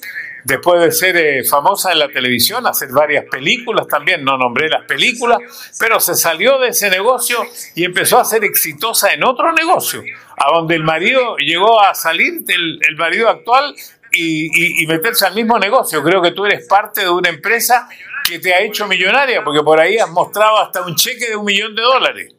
después 0.43 0.81
de 0.81 0.91
ser 0.91 1.17
eh, 1.17 1.43
famosa 1.43 1.91
en 1.91 1.99
la 1.99 2.07
televisión, 2.07 2.65
hacer 2.67 2.89
varias 2.91 3.25
películas 3.25 3.87
también, 3.87 4.23
no 4.23 4.37
nombré 4.37 4.69
las 4.69 4.85
películas, 4.85 5.39
pero 5.79 5.99
se 5.99 6.15
salió 6.15 6.59
de 6.59 6.69
ese 6.69 6.89
negocio 6.89 7.39
y 7.75 7.83
empezó 7.83 8.19
a 8.19 8.25
ser 8.25 8.43
exitosa 8.43 9.13
en 9.13 9.23
otro 9.23 9.51
negocio, 9.53 10.03
a 10.37 10.51
donde 10.51 10.75
el 10.75 10.83
marido 10.83 11.37
llegó 11.37 11.81
a 11.81 11.93
salir, 11.93 12.43
el, 12.47 12.95
marido 12.97 13.29
actual, 13.29 13.75
y, 14.13 14.83
y, 14.83 14.87
meterse 14.87 15.25
al 15.25 15.33
mismo 15.33 15.57
negocio. 15.57 16.03
Creo 16.03 16.21
que 16.21 16.31
tú 16.31 16.45
eres 16.45 16.67
parte 16.67 16.99
de 16.99 17.09
una 17.09 17.29
empresa 17.29 17.87
que 18.27 18.39
te 18.39 18.53
ha 18.53 18.59
hecho 18.59 18.85
millonaria, 18.85 19.41
porque 19.41 19.63
por 19.63 19.79
ahí 19.79 19.97
has 19.97 20.09
mostrado 20.09 20.59
hasta 20.59 20.81
un 20.81 20.95
cheque 20.95 21.29
de 21.29 21.35
un 21.37 21.45
millón 21.45 21.73
de 21.73 21.81
dólares. 21.81 22.35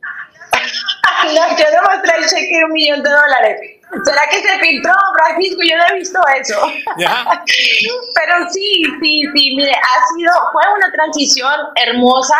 No, 1.25 1.57
yo 1.57 1.65
no 1.75 1.95
mostré 1.95 2.19
el 2.19 2.27
cheque 2.27 2.59
de 2.59 2.65
un 2.65 2.73
millón 2.73 3.03
de 3.03 3.11
dólares. 3.11 3.61
¿Será 4.05 4.23
que 4.31 4.41
se 4.41 4.59
filtró, 4.59 4.95
Francisco? 5.15 5.61
Yo 5.63 5.77
no 5.77 5.85
he 5.91 5.99
visto 5.99 6.19
eso. 6.41 6.59
¿Ya? 6.97 7.25
Pero 8.15 8.51
sí, 8.51 8.85
sí, 9.01 9.23
sí, 9.35 9.57
mire, 9.57 9.73
ha 9.73 10.17
sido, 10.17 10.33
fue 10.53 10.63
una 10.77 10.91
transición 10.91 11.55
hermosa. 11.77 12.37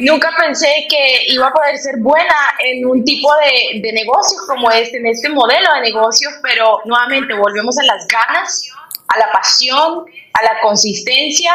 Nunca 0.00 0.30
pensé 0.36 0.86
que 0.88 1.26
iba 1.28 1.46
a 1.46 1.52
poder 1.52 1.76
ser 1.76 1.96
buena 1.98 2.34
en 2.58 2.86
un 2.86 3.04
tipo 3.04 3.30
de, 3.36 3.80
de 3.80 3.92
negocios 3.92 4.42
como 4.48 4.70
este, 4.70 4.96
en 4.96 5.06
este 5.06 5.28
modelo 5.28 5.74
de 5.74 5.80
negocios, 5.82 6.32
pero 6.42 6.80
nuevamente 6.86 7.34
volvemos 7.34 7.78
a 7.78 7.82
las 7.84 8.06
ganas, 8.08 8.72
a 9.08 9.18
la 9.18 9.30
pasión, 9.30 10.06
a 10.32 10.42
la 10.42 10.60
consistencia 10.60 11.52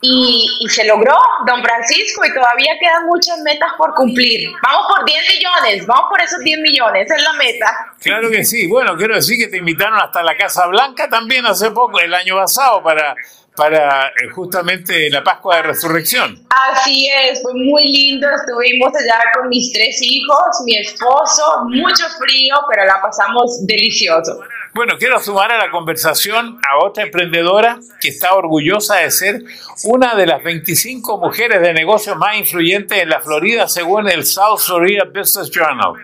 y, 0.00 0.48
y, 0.60 0.68
se 0.68 0.84
logró, 0.84 1.16
don 1.46 1.62
Francisco, 1.62 2.24
y 2.24 2.32
todavía 2.32 2.72
quedan 2.80 3.06
muchas 3.06 3.38
metas 3.40 3.70
por 3.76 3.94
cumplir. 3.94 4.50
Vamos 4.62 4.86
por 4.94 5.04
10 5.04 5.22
millones, 5.34 5.86
vamos 5.86 6.06
por 6.08 6.20
esos 6.20 6.40
10 6.40 6.60
millones, 6.60 7.06
esa 7.06 7.16
es 7.16 7.22
la 7.22 7.32
meta. 7.32 7.94
Claro 8.00 8.30
que 8.30 8.44
sí, 8.44 8.66
bueno, 8.66 8.96
quiero 8.96 9.14
decir 9.14 9.38
que 9.38 9.48
te 9.48 9.56
invitaron 9.56 9.98
hasta 9.98 10.22
la 10.22 10.36
Casa 10.36 10.66
Blanca 10.66 11.08
también 11.08 11.46
hace 11.46 11.70
poco, 11.70 12.00
el 12.00 12.14
año 12.14 12.36
pasado, 12.36 12.82
para, 12.82 13.14
para 13.56 14.12
justamente 14.34 15.10
la 15.10 15.24
Pascua 15.24 15.56
de 15.56 15.62
Resurrección. 15.62 16.46
Así 16.48 17.08
es, 17.08 17.42
fue 17.42 17.54
muy 17.54 17.84
lindo, 17.84 18.28
estuvimos 18.30 18.92
allá 18.94 19.20
con 19.34 19.48
mis 19.48 19.72
tres 19.72 19.98
hijos, 20.00 20.38
mi 20.64 20.76
esposo, 20.76 21.42
mucho 21.66 22.04
frío, 22.18 22.56
pero 22.70 22.84
la 22.84 23.00
pasamos 23.02 23.66
delicioso. 23.66 24.40
Bueno, 24.78 24.94
quiero 24.96 25.18
sumar 25.18 25.50
a 25.50 25.58
la 25.58 25.72
conversación 25.72 26.60
a 26.64 26.84
otra 26.84 27.02
emprendedora 27.02 27.80
que 28.00 28.10
está 28.10 28.36
orgullosa 28.36 28.98
de 28.98 29.10
ser 29.10 29.42
una 29.82 30.14
de 30.14 30.24
las 30.24 30.40
25 30.40 31.18
mujeres 31.18 31.60
de 31.60 31.74
negocios 31.74 32.16
más 32.16 32.36
influyentes 32.36 32.96
en 33.02 33.08
la 33.08 33.20
Florida 33.20 33.66
según 33.66 34.08
el 34.08 34.24
South 34.24 34.60
Florida 34.60 35.02
Business 35.02 35.50
Journal. 35.50 35.94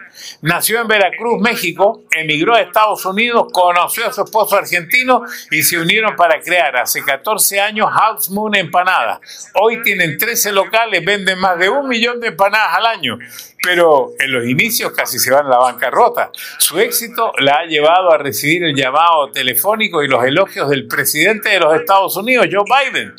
Nació 0.42 0.80
en 0.80 0.88
Veracruz, 0.88 1.40
México, 1.40 2.04
emigró 2.10 2.54
a 2.54 2.60
Estados 2.60 3.04
Unidos, 3.06 3.48
conoció 3.52 4.06
a 4.06 4.12
su 4.12 4.22
esposo 4.22 4.56
argentino 4.56 5.22
y 5.50 5.62
se 5.62 5.78
unieron 5.78 6.16
para 6.16 6.40
crear 6.40 6.76
hace 6.76 7.02
14 7.02 7.60
años 7.60 7.88
House 7.90 8.30
Moon 8.30 8.54
Empanadas. 8.54 9.50
Hoy 9.54 9.82
tienen 9.82 10.18
13 10.18 10.52
locales, 10.52 11.04
venden 11.04 11.38
más 11.38 11.58
de 11.58 11.68
un 11.68 11.88
millón 11.88 12.20
de 12.20 12.28
empanadas 12.28 12.76
al 12.76 12.86
año 12.86 13.18
pero 13.64 14.12
en 14.18 14.30
los 14.30 14.46
inicios 14.46 14.92
casi 14.92 15.18
se 15.18 15.32
van 15.32 15.46
a 15.46 15.48
la 15.48 15.56
bancarrota. 15.56 16.30
Su 16.58 16.78
éxito 16.78 17.32
la 17.38 17.60
ha 17.60 17.64
llevado 17.64 18.12
a 18.12 18.18
recibir 18.18 18.62
el 18.62 18.76
llamado 18.76 19.30
telefónico 19.32 20.02
y 20.02 20.08
los 20.08 20.22
elogios 20.22 20.68
del 20.68 20.86
presidente 20.86 21.48
de 21.48 21.60
los 21.60 21.74
Estados 21.74 22.14
Unidos, 22.18 22.46
Joe 22.52 22.64
Biden, 22.64 23.14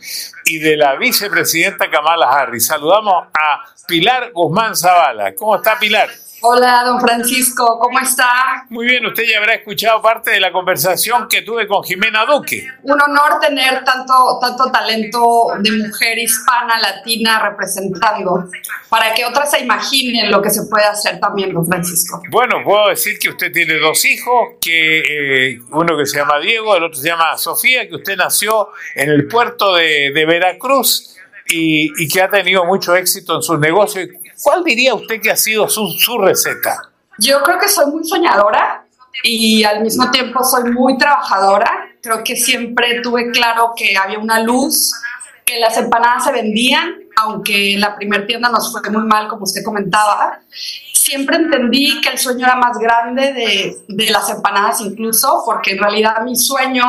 y 0.45 0.59
de 0.59 0.77
la 0.77 0.97
vicepresidenta 0.97 1.89
Kamala 1.89 2.29
Harris. 2.29 2.67
Saludamos 2.67 3.25
a 3.33 3.63
Pilar 3.87 4.31
Guzmán 4.33 4.75
Zavala. 4.75 5.33
¿Cómo 5.33 5.55
está 5.55 5.79
Pilar? 5.79 6.09
Hola, 6.41 6.83
don 6.85 6.99
Francisco, 6.99 7.79
¿cómo 7.79 7.99
está? 7.99 8.65
Muy 8.69 8.85
bien, 8.85 9.05
usted 9.05 9.23
ya 9.23 9.37
habrá 9.37 9.55
escuchado 9.55 10.01
parte 10.01 10.31
de 10.31 10.39
la 10.39 10.51
conversación 10.51 11.27
que 11.29 11.41
tuve 11.41 11.65
con 11.65 11.83
Jimena 11.83 12.25
Duque. 12.25 12.67
Un 12.83 13.01
honor 13.01 13.39
tener 13.39 13.83
tanto, 13.83 14.37
tanto 14.41 14.69
talento 14.69 15.47
de 15.59 15.71
mujer 15.71 16.19
hispana, 16.19 16.77
latina 16.79 17.49
representando, 17.49 18.49
para 18.89 19.13
que 19.13 19.25
otras 19.25 19.49
se 19.49 19.61
imaginen 19.61 20.29
lo 20.29 20.41
que 20.41 20.49
se 20.49 20.65
puede 20.65 20.85
hacer 20.85 21.19
también, 21.19 21.53
don 21.53 21.65
Francisco. 21.65 22.21
Bueno, 22.29 22.57
puedo 22.63 22.89
decir 22.89 23.17
que 23.17 23.29
usted 23.29 23.51
tiene 23.51 23.75
dos 23.75 24.03
hijos, 24.05 24.55
que 24.59 25.53
eh, 25.53 25.59
uno 25.71 25.97
que 25.97 26.05
se 26.05 26.19
llama 26.19 26.39
Diego, 26.39 26.75
el 26.75 26.83
otro 26.83 26.99
se 26.99 27.07
llama 27.07 27.37
Sofía, 27.37 27.87
que 27.87 27.95
usted 27.95 28.17
nació 28.17 28.69
en 28.93 29.09
el 29.09 29.27
puerto 29.27 29.73
de, 29.73 30.11
de 30.13 30.25
Veracruz. 30.25 31.14
Y, 31.47 32.07
que 32.07 32.21
ha 32.21 32.29
tenido 32.29 32.65
mucho 32.65 32.95
éxito 32.95 33.35
en 33.35 33.41
sus 33.41 33.59
negocios. 33.59 34.09
¿Cuál 34.41 34.63
diría 34.63 34.95
usted 34.95 35.21
que 35.21 35.31
ha 35.31 35.35
sido 35.35 35.69
su, 35.69 36.17
receta? 36.19 36.81
Yo 37.19 37.41
creo 37.43 37.59
que 37.59 37.67
soy 37.67 37.91
muy 37.91 38.03
soñadora 38.03 38.85
y 39.23 39.63
al 39.63 39.81
mismo 39.81 40.09
tiempo 40.11 40.43
soy 40.43 40.71
muy 40.71 40.97
trabajadora. 40.97 41.69
Creo 42.01 42.23
que 42.23 42.35
siempre 42.35 43.01
tuve 43.01 43.31
claro 43.31 43.73
que 43.75 43.95
había 43.95 44.19
una 44.19 44.39
luz, 44.41 44.91
que 45.45 45.59
las 45.59 45.77
empanadas 45.77 46.25
se 46.25 46.31
vendían, 46.31 46.95
aunque 47.15 47.75
en 47.75 47.81
la 47.81 47.95
primera 47.95 48.25
tienda 48.25 48.49
nos 48.49 48.71
fue 48.71 48.81
muy 48.89 49.03
mal, 49.03 49.27
como 49.27 49.43
usted 49.43 49.63
comentaba. 49.63 50.39
Siempre 50.93 51.37
entendí 51.37 52.01
que 52.01 52.09
el 52.09 52.17
sueño 52.17 52.45
era 52.45 52.55
más 52.55 52.77
grande 52.79 53.33
de, 53.33 53.77
de 53.87 54.09
las 54.09 54.29
empanadas 54.29 54.81
incluso, 54.81 55.43
porque 55.45 55.71
en 55.71 55.77
realidad 55.77 56.21
mi 56.23 56.35
sueño 56.35 56.83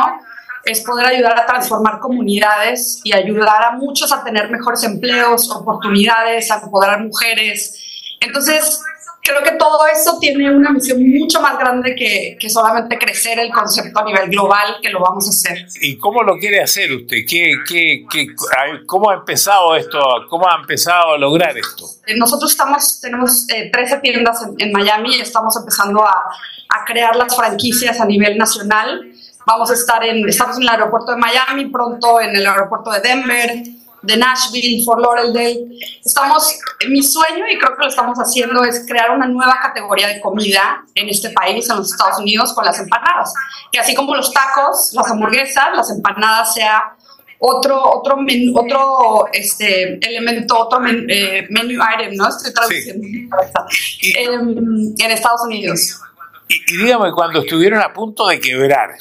es 0.66 0.80
poder 0.80 1.06
ayudar 1.06 1.38
a 1.38 1.46
transformar 1.46 2.00
comunidades 2.00 3.00
y 3.04 3.12
ayudar 3.12 3.64
a 3.64 3.70
muchos 3.72 4.12
a 4.12 4.24
tener 4.24 4.50
mejores 4.50 4.82
empleos, 4.82 5.50
oportunidades, 5.50 6.50
a 6.50 6.60
empoderar 6.60 7.00
mujeres. 7.02 8.16
Entonces, 8.20 8.80
creo 9.22 9.42
que 9.42 9.52
todo 9.52 9.78
eso 9.86 10.18
tiene 10.20 10.54
una 10.54 10.70
misión 10.70 10.98
mucho 11.02 11.40
más 11.40 11.58
grande 11.58 11.94
que, 11.94 12.36
que, 12.38 12.48
solamente 12.48 12.98
crecer 12.98 13.38
el 13.38 13.52
concepto 13.52 14.00
a 14.00 14.04
nivel 14.04 14.28
global, 14.28 14.76
que 14.80 14.90
lo 14.90 15.00
vamos 15.00 15.26
a 15.26 15.30
hacer. 15.30 15.66
¿Y 15.80 15.96
cómo 15.98 16.22
lo 16.22 16.38
quiere 16.38 16.62
hacer 16.62 16.92
usted? 16.92 17.18
¿Qué, 17.28 17.54
qué, 17.66 18.04
qué, 18.10 18.26
¿Cómo 18.86 19.10
ha 19.10 19.14
empezado 19.14 19.74
esto? 19.76 20.00
¿Cómo 20.28 20.48
ha 20.48 20.60
empezado 20.60 21.14
a 21.14 21.18
lograr 21.18 21.56
esto? 21.56 21.84
Nosotros 22.16 22.50
estamos, 22.50 23.00
tenemos 23.00 23.48
eh, 23.50 23.70
13 23.72 23.98
tiendas 23.98 24.42
en, 24.42 24.54
en, 24.58 24.72
Miami 24.72 25.16
y 25.16 25.20
estamos 25.20 25.56
empezando 25.56 26.02
a, 26.04 26.24
a 26.68 26.84
crear 26.84 27.16
las 27.16 27.34
franquicias 27.34 28.00
a 28.00 28.04
nivel 28.04 28.36
nacional. 28.38 29.12
Vamos 29.46 29.70
a 29.70 29.74
estar 29.74 30.04
en, 30.04 30.28
estamos 30.28 30.56
en 30.56 30.62
el 30.62 30.68
aeropuerto 30.68 31.12
de 31.12 31.18
Miami, 31.18 31.66
pronto 31.66 32.20
en 32.20 32.34
el 32.34 32.44
aeropuerto 32.44 32.90
de 32.90 32.98
Denver, 32.98 33.62
de 34.02 34.16
Nashville, 34.16 34.84
Fort 34.84 35.00
Lauderdale. 35.00 35.68
Estamos, 36.04 36.58
mi 36.88 37.00
sueño, 37.00 37.44
y 37.48 37.56
creo 37.56 37.76
que 37.76 37.84
lo 37.84 37.88
estamos 37.88 38.18
haciendo, 38.18 38.64
es 38.64 38.84
crear 38.88 39.12
una 39.12 39.26
nueva 39.28 39.56
categoría 39.62 40.08
de 40.08 40.20
comida 40.20 40.84
en 40.96 41.08
este 41.08 41.30
país, 41.30 41.70
en 41.70 41.76
los 41.76 41.92
Estados 41.92 42.18
Unidos, 42.18 42.52
con 42.54 42.64
las 42.64 42.80
empanadas. 42.80 43.32
Que 43.70 43.78
así 43.78 43.94
como 43.94 44.16
los 44.16 44.32
tacos, 44.32 44.90
las 44.94 45.08
hamburguesas, 45.12 45.66
las 45.76 45.90
empanadas 45.92 46.52
sea 46.52 46.96
otro, 47.38 47.80
otro, 47.98 48.16
men, 48.16 48.52
otro 48.52 49.28
este, 49.32 50.04
elemento, 50.04 50.58
otro 50.58 50.80
men, 50.80 51.06
eh, 51.08 51.46
menu 51.50 51.80
item, 51.94 52.16
¿no? 52.16 52.28
Estoy 52.28 52.52
traduciendo. 52.52 53.06
Sí. 53.70 54.12
En, 54.16 54.94
en 54.98 55.10
Estados 55.12 55.42
Unidos. 55.44 56.00
Y, 56.48 56.74
y 56.74 56.76
dígame, 56.78 57.12
cuando 57.12 57.42
estuvieron 57.42 57.80
a 57.80 57.92
punto 57.92 58.26
de 58.26 58.40
quebrar, 58.40 58.96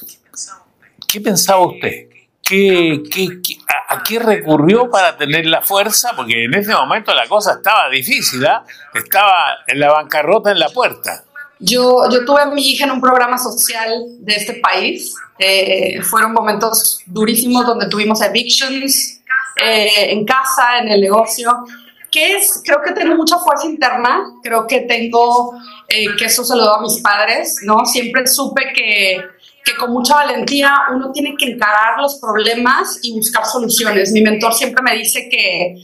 ¿qué 1.16 1.22
pensaba 1.22 1.66
usted? 1.66 2.10
¿Qué, 2.44 3.02
qué, 3.10 3.28
qué- 3.42 3.58
a, 3.90 3.96
a 3.96 4.04
qué 4.04 4.20
recurrió 4.20 4.90
para 4.92 5.16
tener 5.18 5.46
la 5.46 5.62
fuerza? 5.62 6.12
Porque 6.14 6.44
en 6.44 6.54
ese 6.54 6.74
momento 6.74 7.14
la 7.14 7.26
cosa 7.28 7.54
estaba 7.54 7.90
difícil, 7.90 8.46
¿ah? 8.46 8.66
Estaba 8.94 9.60
en 9.66 9.80
la 9.80 9.92
bancarrota 9.94 10.52
en 10.52 10.60
la 10.60 10.68
puerta. 10.70 11.24
Yo, 11.60 12.02
yo 12.12 12.26
tuve 12.26 12.42
a 12.42 12.46
mi 12.48 12.62
hija 12.70 12.84
en 12.84 12.92
un 12.92 13.00
programa 13.02 13.38
social 13.38 13.90
de 14.20 14.36
este 14.36 14.56
país. 14.56 15.16
Eh, 15.40 16.02
fueron 16.02 16.34
momentos 16.34 17.00
durísimos 17.06 17.66
donde 17.66 17.88
tuvimos 17.88 18.22
evictions 18.22 19.22
eh, 19.64 20.12
en 20.12 20.26
casa, 20.26 20.80
en 20.82 20.90
el 20.90 21.00
negocio. 21.00 21.66
Que 22.12 22.36
es, 22.38 22.62
creo 22.66 22.82
que 22.86 22.92
tengo 22.92 23.16
mucha 23.16 23.38
fuerza 23.40 23.66
interna. 23.68 24.24
Creo 24.44 24.68
que 24.68 24.82
tengo, 24.82 25.54
eh, 25.88 26.08
que 26.18 26.26
eso 26.26 26.44
se 26.44 26.56
lo 26.58 26.66
doy 26.66 26.76
a 26.78 26.82
mis 26.82 27.00
padres, 27.00 27.56
¿no? 27.64 27.86
Siempre 27.86 28.28
supe 28.28 28.72
que, 28.74 29.22
que 29.66 29.76
con 29.76 29.92
mucha 29.92 30.16
valentía 30.16 30.74
uno 30.94 31.12
tiene 31.12 31.36
que 31.36 31.52
encarar 31.52 32.00
los 32.00 32.20
problemas 32.20 33.00
y 33.02 33.14
buscar 33.14 33.46
soluciones. 33.46 34.12
Mi 34.12 34.22
mentor 34.22 34.54
siempre 34.54 34.84
me 34.84 34.96
dice 34.96 35.28
que, 35.28 35.76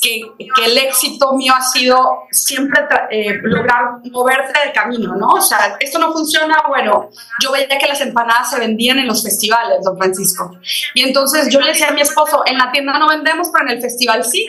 que, 0.00 0.64
el 0.64 0.78
éxito 0.78 1.34
mío 1.34 1.52
ha 1.54 1.62
sido 1.62 2.22
siempre 2.30 2.80
eh, 3.10 3.38
lograr 3.42 3.98
moverte 4.10 4.58
del 4.58 4.72
camino, 4.72 5.14
¿no? 5.16 5.28
O 5.28 5.40
sea, 5.42 5.76
esto 5.78 5.98
no 5.98 6.12
funciona, 6.12 6.64
bueno, 6.66 7.10
yo 7.42 7.52
veía 7.52 7.78
que 7.78 7.86
las 7.86 8.00
empanadas 8.00 8.50
se 8.50 8.58
vendían 8.58 8.98
en 8.98 9.06
los 9.06 9.22
festivales, 9.22 9.84
don 9.84 9.98
Francisco. 9.98 10.50
Y 10.94 11.02
entonces 11.02 11.48
yo 11.50 11.60
le 11.60 11.68
decía 11.68 11.88
a 11.88 11.92
mi 11.92 12.00
esposo, 12.00 12.42
en 12.46 12.56
la 12.56 12.72
tienda 12.72 12.98
no 12.98 13.08
vendemos, 13.08 13.48
pero 13.52 13.68
en 13.68 13.76
el 13.76 13.82
festival 13.82 14.24
sí. 14.24 14.46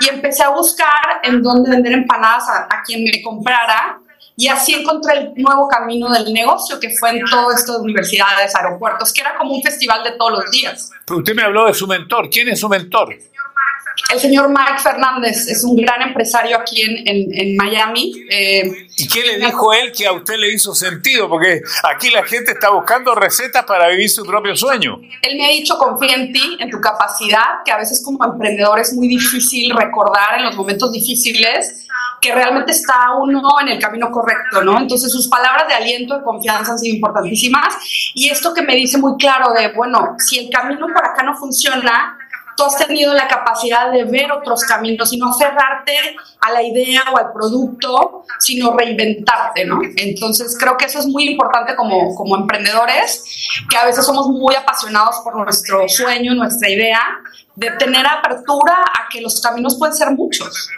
Y 0.00 0.08
empecé 0.08 0.44
a 0.44 0.50
buscar 0.50 1.20
en 1.24 1.42
dónde 1.42 1.70
vender 1.70 1.92
empanadas 1.92 2.48
a, 2.48 2.68
a 2.70 2.82
quien 2.84 3.02
me 3.02 3.22
comprara. 3.22 3.99
Y 4.42 4.48
así 4.48 4.72
encontré 4.72 5.12
el 5.18 5.32
nuevo 5.36 5.68
camino 5.68 6.08
del 6.10 6.32
negocio, 6.32 6.80
que 6.80 6.88
fue 6.98 7.10
en 7.10 7.24
todo 7.26 7.52
esto 7.52 7.74
de 7.76 7.80
universidades, 7.84 8.54
aeropuertos, 8.56 9.12
que 9.12 9.20
era 9.20 9.36
como 9.36 9.52
un 9.52 9.62
festival 9.62 10.02
de 10.02 10.12
todos 10.12 10.32
los 10.32 10.50
días. 10.50 10.90
Pero 11.06 11.18
usted 11.18 11.34
me 11.34 11.42
habló 11.42 11.66
de 11.66 11.74
su 11.74 11.86
mentor. 11.86 12.30
¿Quién 12.30 12.48
es 12.48 12.58
su 12.60 12.68
mentor? 12.68 13.14
El 14.14 14.18
señor 14.18 14.48
Mike 14.48 14.78
Fernández 14.82 15.46
es 15.46 15.62
un 15.62 15.76
gran 15.76 16.00
empresario 16.00 16.56
aquí 16.56 16.80
en, 16.80 17.06
en- 17.06 17.34
en 17.38 17.56
Miami. 17.56 18.14
eh, 18.30 18.62
¿Y 18.96 19.08
qué 19.08 19.20
le 19.24 19.38
dijo 19.44 19.74
él 19.74 19.92
que 19.92 20.06
a 20.06 20.12
usted 20.12 20.36
le 20.38 20.52
hizo 20.54 20.74
sentido? 20.74 21.28
Porque 21.28 21.60
aquí 21.82 22.08
la 22.10 22.24
gente 22.24 22.52
está 22.52 22.70
buscando 22.70 23.14
recetas 23.14 23.64
para 23.66 23.88
vivir 23.88 24.08
su 24.08 24.24
propio 24.24 24.56
sueño. 24.56 24.98
él 25.22 25.36
me 25.36 25.44
ha 25.46 25.50
dicho, 25.50 25.76
confía 25.76 26.14
en 26.14 26.32
ti, 26.32 26.56
en 26.60 26.70
tu 26.70 26.80
capacidad, 26.80 27.62
que 27.64 27.72
a 27.72 27.76
veces 27.76 28.02
como 28.02 28.24
emprendedor 28.24 28.78
es 28.80 28.92
muy 28.94 29.06
difícil 29.06 29.70
recordar 29.76 30.38
en 30.38 30.44
los 30.46 30.56
momentos 30.56 30.90
difíciles 30.92 31.86
que 32.20 32.34
realmente 32.34 32.72
está 32.72 33.14
uno 33.18 33.42
en 33.60 33.68
el 33.68 33.78
camino 33.78 34.10
correcto, 34.10 34.62
¿no? 34.62 34.78
Entonces 34.78 35.10
sus 35.10 35.28
palabras 35.28 35.66
de 35.68 35.74
aliento 35.74 36.18
y 36.18 36.22
confianza 36.22 36.72
han 36.72 36.78
sido 36.78 36.94
importantísimas. 36.94 37.74
Y 38.14 38.28
esto 38.28 38.52
que 38.52 38.62
me 38.62 38.74
dice 38.74 38.98
muy 38.98 39.16
claro 39.16 39.52
de, 39.52 39.72
bueno, 39.72 40.16
si 40.18 40.38
el 40.38 40.50
camino 40.50 40.86
por 40.86 41.04
acá 41.04 41.22
no 41.22 41.34
funciona, 41.36 42.18
tú 42.56 42.64
has 42.64 42.76
tenido 42.76 43.14
la 43.14 43.26
capacidad 43.26 43.90
de 43.90 44.04
ver 44.04 44.30
otros 44.32 44.64
caminos 44.64 45.12
y 45.12 45.16
no 45.16 45.30
aferrarte 45.30 45.94
a 46.40 46.52
la 46.52 46.62
idea 46.62 47.04
o 47.10 47.16
al 47.16 47.32
producto, 47.32 48.24
sino 48.38 48.76
reinventarte, 48.76 49.64
¿no? 49.64 49.80
Entonces 49.96 50.56
creo 50.60 50.76
que 50.76 50.84
eso 50.84 50.98
es 50.98 51.06
muy 51.06 51.28
importante 51.30 51.74
como, 51.74 52.14
como 52.14 52.36
emprendedores, 52.36 53.24
que 53.68 53.76
a 53.78 53.86
veces 53.86 54.04
somos 54.04 54.28
muy 54.28 54.54
apasionados 54.54 55.16
por 55.24 55.36
nuestro 55.36 55.88
sueño, 55.88 56.34
nuestra 56.34 56.68
idea, 56.68 57.00
de 57.56 57.70
tener 57.72 58.06
apertura 58.06 58.74
a 58.84 59.08
que 59.08 59.20
los 59.22 59.40
caminos 59.40 59.76
pueden 59.78 59.94
ser 59.94 60.10
muchos. 60.10 60.70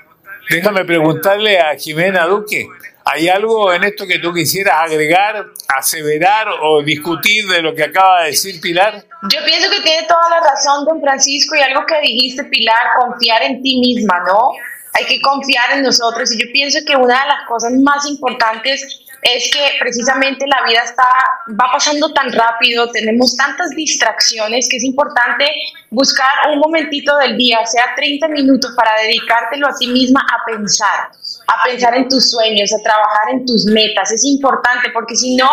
Déjame 0.53 0.85
preguntarle 0.85 1.59
a 1.59 1.75
Jimena 1.79 2.27
Duque, 2.27 2.69
¿hay 3.07 3.27
algo 3.27 3.73
en 3.73 3.85
esto 3.85 4.07
que 4.07 4.19
tú 4.19 4.35
quisieras 4.35 4.83
agregar, 4.83 5.47
aseverar 5.75 6.47
o 6.61 6.83
discutir 6.83 7.47
de 7.47 7.63
lo 7.63 7.75
que 7.75 7.85
acaba 7.85 8.21
de 8.21 8.33
decir 8.33 8.61
Pilar? 8.61 9.03
Yo 9.31 9.39
pienso 9.47 9.71
que 9.71 9.81
tiene 9.81 10.07
toda 10.07 10.29
la 10.29 10.41
razón, 10.47 10.85
don 10.85 11.01
Francisco, 11.01 11.57
y 11.57 11.63
algo 11.63 11.87
que 11.87 11.99
dijiste, 12.03 12.45
Pilar, 12.45 12.77
confiar 13.01 13.43
en 13.45 13.63
ti 13.63 13.81
misma, 13.81 14.23
¿no? 14.27 14.51
Hay 14.93 15.07
que 15.07 15.23
confiar 15.23 15.73
en 15.73 15.85
nosotros. 15.85 16.31
Y 16.35 16.39
yo 16.39 16.53
pienso 16.53 16.81
que 16.87 16.97
una 16.97 17.23
de 17.23 17.29
las 17.29 17.49
cosas 17.49 17.73
más 17.83 18.05
importantes 18.07 19.02
es 19.23 19.51
que 19.53 19.61
precisamente 19.79 20.45
la 20.49 20.67
vida 20.67 20.83
está, 20.85 21.07
va 21.51 21.71
pasando 21.73 22.13
tan 22.13 22.33
rápido, 22.33 22.91
tenemos 22.91 23.37
tantas 23.37 23.71
distracciones 23.71 24.69
que 24.69 24.79
es 24.79 24.85
importante 24.85 25.49
buscar 25.91 26.51
un 26.53 26.59
momentito 26.59 27.17
del 27.19 27.37
día, 27.37 27.65
sea 27.65 27.95
30 27.95 28.27
minutos, 28.29 28.73
para 28.77 29.01
dedicártelo 29.03 29.69
a 29.69 29.77
ti 29.79 29.87
misma 29.87 30.21
a 30.23 30.45
pensar, 30.45 31.11
a 31.47 31.65
pensar 31.65 31.95
en 31.95 32.09
tus 32.09 32.31
sueños, 32.31 32.73
a 32.73 32.83
trabajar 32.83 33.31
en 33.31 33.47
tus 33.47 33.65
metas. 33.67 34.11
Es 34.11 34.25
importante 34.25 34.91
porque 34.93 35.15
si 35.15 35.37
no, 35.37 35.49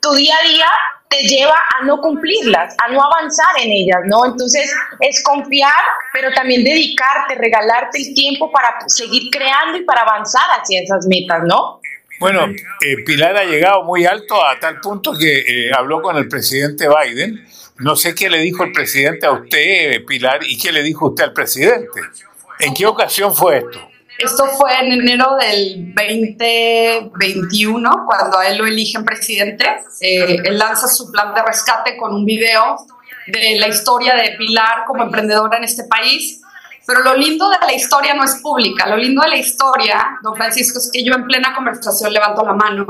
tu 0.00 0.12
día 0.14 0.34
a 0.40 0.48
día 0.48 0.66
te 1.08 1.22
lleva 1.22 1.54
a 1.54 1.84
no 1.84 2.00
cumplirlas, 2.00 2.76
a 2.84 2.92
no 2.92 3.02
avanzar 3.02 3.48
en 3.62 3.72
ellas, 3.72 4.00
¿no? 4.06 4.26
Entonces 4.26 4.70
es 5.00 5.22
confiar, 5.22 5.72
pero 6.12 6.30
también 6.34 6.62
dedicarte, 6.62 7.34
regalarte 7.34 7.98
el 7.98 8.14
tiempo 8.14 8.50
para 8.52 8.76
seguir 8.86 9.30
creando 9.30 9.78
y 9.78 9.84
para 9.84 10.02
avanzar 10.02 10.44
hacia 10.60 10.82
esas 10.82 11.06
metas, 11.06 11.42
¿no? 11.44 11.77
Bueno, 12.20 12.46
eh, 12.46 13.04
Pilar 13.04 13.36
ha 13.36 13.44
llegado 13.44 13.84
muy 13.84 14.04
alto 14.04 14.44
a 14.44 14.58
tal 14.58 14.80
punto 14.80 15.12
que 15.12 15.38
eh, 15.38 15.70
habló 15.72 16.02
con 16.02 16.16
el 16.16 16.28
presidente 16.28 16.88
Biden. 16.88 17.46
No 17.78 17.94
sé 17.94 18.14
qué 18.14 18.28
le 18.28 18.38
dijo 18.38 18.64
el 18.64 18.72
presidente 18.72 19.26
a 19.26 19.32
usted, 19.32 19.92
eh, 19.92 20.00
Pilar, 20.00 20.40
y 20.42 20.58
qué 20.58 20.72
le 20.72 20.82
dijo 20.82 21.08
usted 21.08 21.24
al 21.24 21.32
presidente. 21.32 22.00
¿En 22.58 22.74
qué 22.74 22.86
ocasión 22.86 23.34
fue 23.34 23.58
esto? 23.58 23.78
Esto 24.18 24.46
fue 24.46 24.72
en 24.80 24.94
enero 24.94 25.36
del 25.40 25.94
2021, 25.94 28.04
cuando 28.04 28.38
a 28.38 28.48
él 28.48 28.58
lo 28.58 28.66
eligen 28.66 29.04
presidente. 29.04 29.64
Eh, 30.00 30.38
él 30.44 30.58
lanza 30.58 30.88
su 30.88 31.12
plan 31.12 31.32
de 31.34 31.42
rescate 31.42 31.96
con 31.96 32.12
un 32.12 32.24
video 32.24 32.78
de 33.28 33.60
la 33.60 33.68
historia 33.68 34.16
de 34.16 34.34
Pilar 34.36 34.84
como 34.88 35.04
emprendedora 35.04 35.58
en 35.58 35.64
este 35.64 35.84
país. 35.84 36.42
Pero 36.88 37.02
lo 37.02 37.14
lindo 37.16 37.50
de 37.50 37.58
la 37.66 37.74
historia 37.74 38.14
no 38.14 38.24
es 38.24 38.36
pública. 38.36 38.86
Lo 38.86 38.96
lindo 38.96 39.20
de 39.20 39.28
la 39.28 39.36
historia, 39.36 40.18
don 40.22 40.34
Francisco, 40.34 40.78
es 40.78 40.88
que 40.90 41.04
yo 41.04 41.12
en 41.12 41.26
plena 41.26 41.54
conversación 41.54 42.10
levanto 42.10 42.42
la 42.42 42.54
mano 42.54 42.86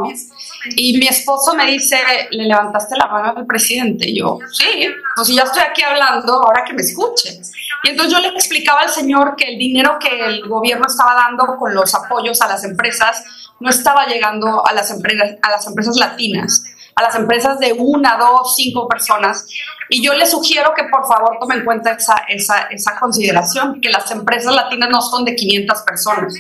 y 0.77 0.97
mi 0.99 1.09
esposo 1.09 1.53
me 1.57 1.67
dice, 1.67 1.99
¿le 2.31 2.45
levantaste 2.45 2.97
la 2.97 3.09
mano 3.09 3.35
al 3.37 3.45
presidente? 3.45 4.09
Y 4.09 4.21
yo, 4.21 4.39
sí, 4.53 4.89
pues 5.17 5.27
si 5.27 5.35
ya 5.35 5.43
estoy 5.43 5.63
aquí 5.69 5.83
hablando, 5.83 6.33
ahora 6.33 6.63
que 6.65 6.75
me 6.75 6.83
escuche. 6.83 7.41
Y 7.83 7.89
entonces 7.89 8.15
yo 8.15 8.21
le 8.21 8.29
explicaba 8.29 8.83
al 8.83 8.91
señor 8.91 9.35
que 9.35 9.49
el 9.49 9.59
dinero 9.59 9.99
que 9.99 10.27
el 10.27 10.47
gobierno 10.47 10.87
estaba 10.87 11.15
dando 11.15 11.57
con 11.59 11.75
los 11.75 11.93
apoyos 11.93 12.41
a 12.41 12.47
las 12.47 12.63
empresas 12.63 13.25
no 13.59 13.69
estaba 13.69 14.07
llegando 14.07 14.65
a 14.65 14.73
las 14.75 14.93
empresas, 14.93 15.39
a 15.43 15.51
las 15.51 15.67
empresas 15.67 15.97
latinas, 15.97 16.63
a 16.99 17.03
las 17.03 17.15
empresas 17.15 17.59
de 17.61 17.73
una, 17.79 18.17
dos, 18.17 18.55
cinco 18.57 18.89
personas. 18.89 19.47
Y 19.89 20.03
yo 20.05 20.15
le 20.15 20.27
sugiero 20.27 20.73
que 20.77 20.83
por 20.85 21.07
favor 21.07 21.39
tomen 21.41 21.59
en 21.61 21.65
cuenta 21.65 21.93
esa, 21.93 22.17
esa, 22.29 22.63
esa 22.71 22.99
consideración, 22.99 23.81
que 23.81 23.89
las 23.89 24.11
empresas 24.11 24.53
latinas 24.55 24.91
no 24.91 25.01
son 25.01 25.25
de 25.25 25.37
500 25.37 25.83
personas. 25.83 26.35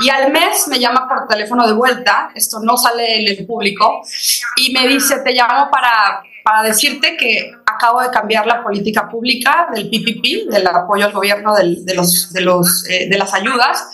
Y 0.00 0.08
al 0.08 0.32
mes 0.32 0.66
me 0.68 0.78
llama 0.80 1.06
por 1.06 1.28
teléfono 1.28 1.66
de 1.66 1.74
vuelta, 1.74 2.30
esto 2.34 2.60
no 2.60 2.76
sale 2.78 3.20
en 3.20 3.28
el 3.38 3.46
público, 3.46 4.02
y 4.56 4.72
me 4.72 4.88
dice, 4.88 5.18
te 5.20 5.32
llamo 5.32 5.70
para, 5.70 6.22
para 6.42 6.62
decirte 6.62 7.16
que 7.18 7.52
acabo 7.66 8.00
de 8.00 8.10
cambiar 8.10 8.46
la 8.46 8.62
política 8.62 9.08
pública 9.08 9.68
del 9.74 9.88
PPP, 9.90 10.50
del 10.50 10.66
apoyo 10.66 11.04
al 11.06 11.12
gobierno 11.12 11.54
del- 11.54 11.84
de, 11.84 11.94
los, 11.94 12.32
de, 12.32 12.40
los, 12.40 12.84
eh, 12.88 13.06
de 13.10 13.18
las 13.18 13.34
ayudas, 13.34 13.86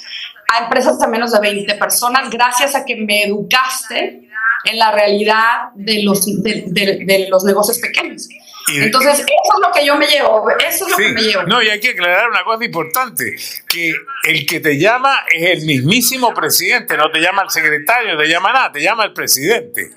a 0.54 0.62
empresas 0.64 0.98
de 1.00 1.08
menos 1.08 1.32
de 1.32 1.40
20 1.40 1.74
personas, 1.74 2.30
gracias 2.30 2.76
a 2.76 2.84
que 2.84 2.94
me 2.96 3.24
educaste 3.24 4.22
en 4.66 4.78
la 4.78 4.92
realidad 4.92 5.70
de 5.74 6.02
los, 6.02 6.24
de, 6.42 6.64
de- 6.66 7.04
de 7.04 7.26
los 7.28 7.44
negocios 7.44 7.78
pequeños. 7.78 8.28
Entonces, 8.74 9.20
eso 9.20 9.24
es 9.24 9.60
lo 9.64 9.72
que 9.72 9.86
yo 9.86 9.94
me 9.94 10.08
llevo, 10.08 10.50
eso 10.50 10.86
es 10.86 10.90
lo 10.90 10.96
Sí, 10.96 11.02
que 11.04 11.12
me 11.12 11.22
llevo. 11.22 11.42
no, 11.44 11.62
y 11.62 11.68
hay 11.68 11.78
que 11.78 11.90
aclarar 11.90 12.28
una 12.28 12.42
cosa 12.42 12.64
importante, 12.64 13.36
que 13.68 13.92
el 14.24 14.44
que 14.44 14.58
te 14.58 14.76
llama 14.76 15.20
es 15.32 15.60
el 15.60 15.66
mismísimo 15.66 16.34
presidente, 16.34 16.96
no 16.96 17.08
te 17.12 17.20
llama 17.20 17.42
el 17.42 17.50
secretario, 17.50 18.14
no 18.14 18.20
te 18.20 18.26
llama 18.28 18.52
nada, 18.52 18.72
te 18.72 18.80
llama 18.82 19.04
el 19.04 19.12
presidente. 19.12 19.90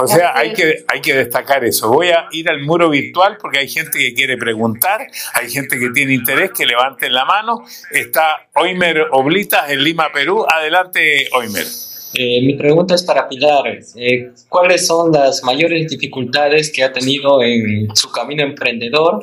O 0.00 0.06
sea, 0.06 0.32
hay 0.36 0.52
que, 0.52 0.84
hay 0.86 1.00
que 1.00 1.14
destacar 1.14 1.64
eso. 1.64 1.88
Voy 1.88 2.10
a 2.10 2.26
ir 2.30 2.48
al 2.50 2.60
muro 2.60 2.90
virtual 2.90 3.36
porque 3.40 3.58
hay 3.58 3.68
gente 3.68 3.98
que 3.98 4.12
quiere 4.14 4.36
preguntar, 4.36 5.06
hay 5.32 5.50
gente 5.50 5.76
que 5.78 5.88
tiene 5.90 6.12
interés, 6.12 6.50
que 6.56 6.66
levanten 6.66 7.12
la 7.12 7.24
mano. 7.24 7.64
Está 7.90 8.48
Oimer 8.54 9.06
Oblitas 9.12 9.70
en 9.70 9.82
Lima, 9.82 10.12
Perú. 10.12 10.44
Adelante, 10.48 11.28
Oimer. 11.32 11.64
Eh, 12.14 12.40
mi 12.42 12.54
pregunta 12.54 12.94
es 12.94 13.02
para 13.02 13.28
Pilar. 13.28 13.64
Eh, 13.96 14.32
¿Cuáles 14.48 14.86
son 14.86 15.12
las 15.12 15.42
mayores 15.42 15.90
dificultades 15.90 16.72
que 16.72 16.82
ha 16.84 16.92
tenido 16.92 17.42
en 17.42 17.94
su 17.94 18.10
camino 18.10 18.42
emprendedor 18.42 19.22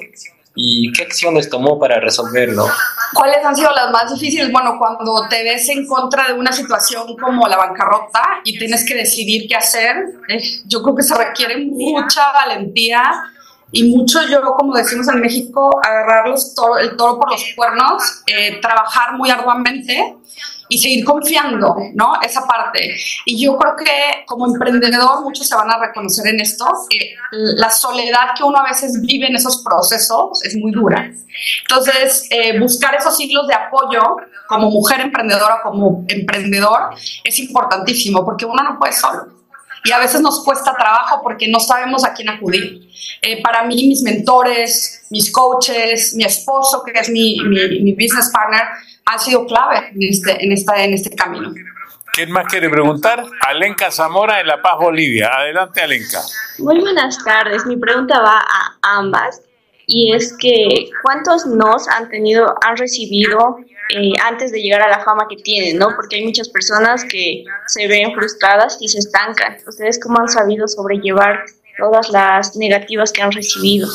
y 0.56 0.92
qué 0.94 1.04
acciones 1.04 1.50
tomó 1.50 1.80
para 1.80 2.00
resolverlo? 2.00 2.68
¿Cuáles 3.14 3.44
han 3.44 3.56
sido 3.56 3.72
las 3.72 3.92
más 3.92 4.14
difíciles? 4.14 4.52
Bueno, 4.52 4.78
cuando 4.78 5.28
te 5.30 5.44
ves 5.44 5.68
en 5.70 5.86
contra 5.88 6.28
de 6.28 6.34
una 6.34 6.52
situación 6.52 7.16
como 7.18 7.48
la 7.48 7.58
bancarrota 7.58 8.22
y 8.44 8.58
tienes 8.58 8.86
que 8.86 8.96
decidir 8.96 9.48
qué 9.48 9.56
hacer, 9.56 9.96
eh, 10.30 10.42
yo 10.66 10.82
creo 10.82 10.96
que 10.96 11.04
se 11.04 11.16
requiere 11.16 11.58
mucha 11.58 12.32
valentía 12.34 13.04
y 13.72 13.84
mucho 13.96 14.20
yo, 14.30 14.42
como 14.58 14.76
decimos 14.76 15.08
en 15.10 15.20
México, 15.20 15.70
agarrar 15.84 16.30
los 16.30 16.54
toro, 16.54 16.78
el 16.78 16.96
toro 16.96 17.20
por 17.20 17.32
los 17.32 17.44
cuernos, 17.56 18.22
eh, 18.28 18.60
trabajar 18.62 19.18
muy 19.18 19.30
arduamente 19.30 20.16
y 20.70 20.78
seguir 20.78 21.06
confiando, 21.06 21.76
¿no? 21.94 22.14
Esa 22.22 22.46
parte. 22.46 22.96
Y 23.26 23.44
yo 23.44 23.58
creo 23.58 23.76
que 23.76 24.26
como 24.26 24.48
emprendedor 24.48 25.22
muchos 25.22 25.48
se 25.48 25.56
van 25.56 25.72
a 25.72 25.78
reconocer 25.78 26.28
en 26.28 26.40
esto, 26.40 26.66
que 26.90 27.16
la 27.32 27.70
soledad 27.70 28.30
que 28.38 28.44
uno 28.44 28.58
a 28.58 28.64
veces 28.64 29.02
vive 29.02 29.28
en 29.28 29.36
esos 29.36 29.64
procesos 29.64 30.44
es 30.44 30.56
muy 30.56 30.72
dura. 30.72 31.12
Entonces, 31.62 32.28
eh, 32.30 32.60
buscar 32.60 32.96
esos 32.96 33.16
ciclos 33.18 33.48
de 33.48 33.54
apoyo 33.54 34.02
como 34.48 34.70
mujer 34.70 35.02
emprendedora, 35.02 35.62
como 35.64 36.06
emprendedor, 36.08 36.96
es 37.24 37.40
importantísimo 37.40 38.24
porque 38.24 38.46
uno 38.46 38.64
no 38.64 38.80
puede 38.80 38.94
solo. 38.94 39.35
Y 39.86 39.92
a 39.92 40.00
veces 40.00 40.20
nos 40.20 40.44
cuesta 40.44 40.76
trabajo 40.76 41.22
porque 41.24 41.48
no 41.48 41.60
sabemos 41.60 42.04
a 42.04 42.14
quién 42.14 42.28
acudir. 42.30 42.90
Eh, 43.22 43.42
para 43.42 43.64
mí, 43.64 43.88
mis 43.88 44.02
mentores, 44.02 45.06
mis 45.12 45.32
coaches, 45.32 46.14
mi 46.16 46.24
esposo, 46.24 46.84
que 46.84 47.00
es 47.00 47.10
mi, 47.10 47.38
mi, 47.46 47.82
mi 47.82 47.94
business 47.94 48.32
partner, 48.34 48.64
han 49.06 49.20
sido 49.20 49.46
clave 49.46 49.92
en 49.94 50.04
este, 50.10 50.44
en 50.44 50.52
esta, 50.52 50.84
en 50.84 50.94
este 50.94 51.16
camino. 51.16 51.54
¿Quién 52.12 52.32
más 52.32 52.48
quiere 52.48 52.70
preguntar? 52.70 53.26
Alenka 53.42 53.92
Zamora 53.92 54.40
en 54.40 54.48
La 54.48 54.62
Paz, 54.62 54.78
Bolivia. 54.80 55.30
Adelante, 55.32 55.82
Alenka. 55.82 56.22
Muy 56.60 56.80
buenas 56.80 57.24
tardes. 57.24 57.66
Mi 57.66 57.78
pregunta 57.78 58.20
va 58.22 58.40
a 58.40 58.98
ambas 58.98 59.42
y 59.88 60.14
es 60.14 60.36
que 60.40 60.90
¿cuántos 61.04 61.46
nos 61.46 61.88
han 61.90 62.10
tenido, 62.10 62.56
han 62.66 62.78
recibido 62.78 63.58
eh, 63.94 64.14
antes 64.24 64.52
de 64.52 64.62
llegar 64.62 64.82
a 64.82 64.90
la 64.90 65.04
fama 65.04 65.28
que 65.30 65.36
tienen, 65.38 65.78
¿no? 65.78 65.90
Porque 65.96 66.16
hay 66.18 66.26
muchas 66.26 66.50
personas 66.50 67.04
que 67.06 67.44
se 67.68 67.88
ven 67.88 68.14
frustradas 68.14 68.78
y 68.80 68.88
se 68.88 69.00
estancan. 69.00 69.58
¿Ustedes 69.68 70.00
cómo 70.02 70.20
han 70.20 70.30
sabido 70.30 70.68
sobrellevar 70.68 71.46
todas 71.78 72.10
las 72.10 72.56
negativas 72.56 73.12
que 73.12 73.22
han 73.22 73.32
recibido? 73.32 73.88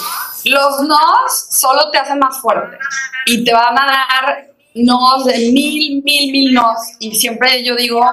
Los 0.44 0.80
nos 0.82 1.48
solo 1.50 1.90
te 1.90 1.98
hacen 1.98 2.18
más 2.18 2.40
fuerte 2.40 2.78
y 3.26 3.44
te 3.44 3.52
van 3.52 3.78
a 3.78 3.86
dar 3.86 4.50
nos 4.74 5.24
de 5.24 5.38
mil, 5.52 6.02
mil, 6.04 6.32
mil 6.32 6.54
nos. 6.54 6.78
Y 7.00 7.14
siempre 7.16 7.64
yo 7.64 7.74
digo, 7.74 8.04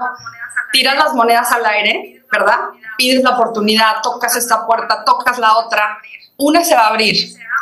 tiras 0.72 0.98
las 0.98 1.14
monedas 1.14 1.52
al 1.52 1.66
aire, 1.66 2.24
¿verdad? 2.32 2.58
Pides 2.98 3.24
la 3.24 3.32
oportunidad, 3.32 4.02
tocas 4.02 4.36
esta 4.36 4.66
puerta, 4.66 5.04
tocas 5.06 5.38
la 5.38 5.58
otra, 5.58 6.00
una 6.38 6.64
se 6.64 6.76
va 6.76 6.88
a 6.88 6.90
abrir. 6.90 7.16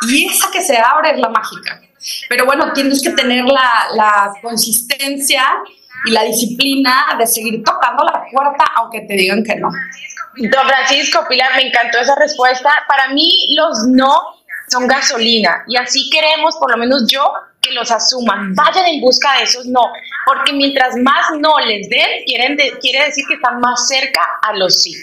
Y 0.08 0.26
esa 0.26 0.50
que 0.50 0.62
se 0.62 0.78
abre 0.78 1.10
es 1.10 1.18
la 1.18 1.28
mágica. 1.28 1.82
Pero 2.28 2.46
bueno, 2.46 2.72
tienes 2.72 3.02
que 3.02 3.10
tener 3.10 3.44
la, 3.44 3.88
la 3.94 4.32
consistencia 4.42 5.44
y 6.04 6.10
la 6.10 6.22
disciplina 6.24 7.16
de 7.18 7.26
seguir 7.26 7.62
tocando 7.64 8.04
la 8.04 8.24
puerta 8.30 8.64
aunque 8.76 9.00
te 9.02 9.14
digan 9.14 9.42
que 9.42 9.56
no. 9.56 9.68
Don 10.36 10.66
Francisco, 10.66 11.24
Pilar, 11.28 11.56
me 11.56 11.68
encantó 11.68 11.98
esa 11.98 12.14
respuesta. 12.16 12.70
Para 12.86 13.08
mí 13.08 13.54
los 13.56 13.86
no 13.88 14.36
son 14.68 14.86
gasolina 14.86 15.64
y 15.66 15.76
así 15.76 16.10
queremos, 16.10 16.56
por 16.56 16.70
lo 16.70 16.76
menos 16.76 17.06
yo, 17.10 17.32
que 17.60 17.72
los 17.72 17.90
asuman. 17.90 18.54
Vayan 18.54 18.86
en 18.86 19.00
busca 19.00 19.36
de 19.38 19.44
esos 19.44 19.66
no, 19.66 19.80
porque 20.26 20.52
mientras 20.52 20.96
más 20.96 21.26
no 21.38 21.58
les 21.60 21.88
den, 21.88 22.24
quieren 22.26 22.56
quiere 22.80 23.06
decir 23.06 23.24
que 23.28 23.34
están 23.34 23.60
más 23.60 23.88
cerca 23.88 24.20
a 24.42 24.52
los 24.54 24.82
sí. 24.82 24.94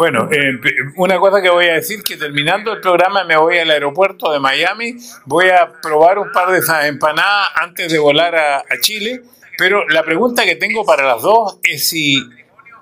Bueno, 0.00 0.30
eh, 0.32 0.58
una 0.96 1.18
cosa 1.18 1.42
que 1.42 1.50
voy 1.50 1.66
a 1.66 1.74
decir, 1.74 2.02
que 2.02 2.16
terminando 2.16 2.72
el 2.72 2.80
programa 2.80 3.22
me 3.24 3.36
voy 3.36 3.58
al 3.58 3.70
aeropuerto 3.70 4.32
de 4.32 4.40
Miami, 4.40 4.96
voy 5.26 5.50
a 5.50 5.70
probar 5.82 6.18
un 6.18 6.32
par 6.32 6.50
de 6.50 6.60
esas 6.60 6.86
empanadas 6.86 7.50
antes 7.56 7.92
de 7.92 7.98
volar 7.98 8.34
a, 8.34 8.56
a 8.60 8.80
Chile, 8.80 9.20
pero 9.58 9.86
la 9.90 10.02
pregunta 10.02 10.46
que 10.46 10.56
tengo 10.56 10.86
para 10.86 11.04
las 11.04 11.20
dos 11.20 11.58
es 11.62 11.86
si 11.90 12.18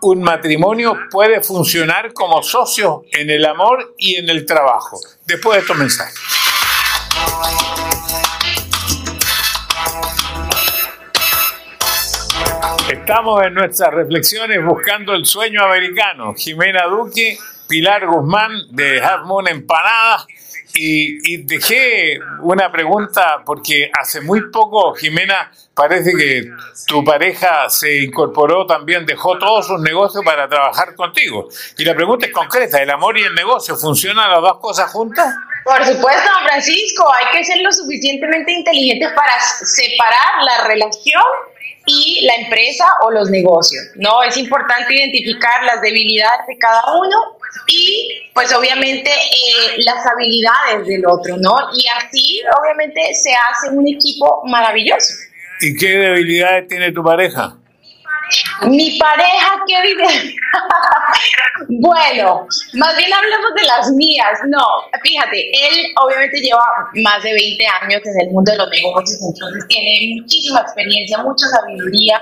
un 0.01 0.23
matrimonio 0.23 0.97
puede 1.11 1.41
funcionar 1.41 2.13
como 2.13 2.41
socios 2.45 3.01
en 3.11 3.31
el 3.31 3.45
amor 3.47 3.97
y 3.99 4.15
en 4.15 4.29
el 4.29 4.47
trabajo. 4.47 5.01
Después 5.27 5.57
de 5.57 5.63
estos 5.63 5.77
mensajes. 5.77 6.15
Estamos 13.09 13.43
en 13.43 13.55
nuestras 13.55 13.91
reflexiones 13.95 14.63
buscando 14.63 15.15
el 15.15 15.25
sueño 15.25 15.65
americano. 15.65 16.35
Jimena 16.37 16.85
Duque, 16.89 17.39
Pilar 17.67 18.07
Guzmán 18.07 18.53
de 18.69 19.03
Half 19.03 19.25
Moon 19.25 19.49
Empanadas. 19.49 20.27
Y, 20.75 21.33
y, 21.33 21.39
dejé 21.39 22.19
una 22.43 22.71
pregunta 22.71 23.43
porque 23.47 23.91
hace 23.99 24.21
muy 24.21 24.51
poco, 24.51 24.93
Jimena, 24.93 25.51
parece 25.73 26.13
que 26.15 26.51
tu 26.87 27.03
pareja 27.03 27.71
se 27.71 28.03
incorporó 28.03 28.67
también, 28.67 29.07
dejó 29.07 29.39
todos 29.39 29.67
sus 29.67 29.81
negocios 29.81 30.23
para 30.23 30.47
trabajar 30.47 30.95
contigo. 30.95 31.49
Y 31.79 31.85
la 31.87 31.95
pregunta 31.95 32.27
es 32.27 32.33
concreta, 32.33 32.83
¿el 32.83 32.91
amor 32.91 33.17
y 33.17 33.23
el 33.23 33.35
negocio 33.35 33.75
funcionan 33.75 34.31
las 34.31 34.43
dos 34.43 34.59
cosas 34.61 34.93
juntas? 34.93 35.35
Por 35.65 35.83
supuesto, 35.83 36.31
Francisco, 36.45 37.11
hay 37.13 37.39
que 37.39 37.45
ser 37.45 37.59
lo 37.63 37.73
suficientemente 37.73 38.53
inteligentes 38.53 39.11
para 39.15 39.33
separar 39.41 40.43
la 40.43 40.69
relación 40.69 41.23
y 41.89 42.25
la 42.27 42.35
empresa 42.35 42.85
o 43.03 43.11
los 43.11 43.31
negocios, 43.31 43.85
¿no? 43.97 44.23
Es 44.23 44.37
importante 44.37 44.95
identificar 44.95 45.65
las 45.65 45.81
debilidades 45.81 46.47
de 46.47 46.59
cada 46.59 46.83
uno 46.95 47.39
y 47.67 48.31
pues 48.35 48.55
obviamente 48.55 49.11
eh, 49.11 49.77
las 49.79 50.05
habilidades 50.07 50.87
del 50.87 51.07
otro, 51.07 51.37
¿no? 51.39 51.57
Y 51.75 51.87
así 51.89 52.43
obviamente 52.61 53.01
se 53.15 53.33
hace 53.33 53.71
un 53.71 53.89
equipo 53.89 54.43
maravilloso. 54.47 55.15
¿Y 55.61 55.75
qué 55.77 55.89
debilidades 55.89 56.69
tiene 56.69 56.93
tu 56.93 57.03
pareja? 57.03 57.57
Mi 58.63 58.99
pareja, 58.99 59.63
¿qué 59.67 59.83
vive? 59.83 60.07
bueno, 61.69 62.47
más 62.75 62.97
bien 62.97 63.13
hablemos 63.13 63.55
de 63.55 63.63
las 63.65 63.91
mías. 63.93 64.39
No, 64.49 64.65
fíjate, 65.03 65.51
él 65.51 65.93
obviamente 66.03 66.41
lleva 66.41 66.65
más 67.05 67.23
de 67.23 67.33
20 67.33 67.67
años 67.83 68.03
en 68.05 68.21
el 68.27 68.33
mundo 68.33 68.53
de 68.53 68.59
los 68.59 68.71
negocios, 68.71 69.19
entonces 69.23 69.67
tiene 69.69 70.21
muchísima 70.21 70.61
experiencia, 70.61 71.19
mucha 71.19 71.47
sabiduría. 71.49 72.21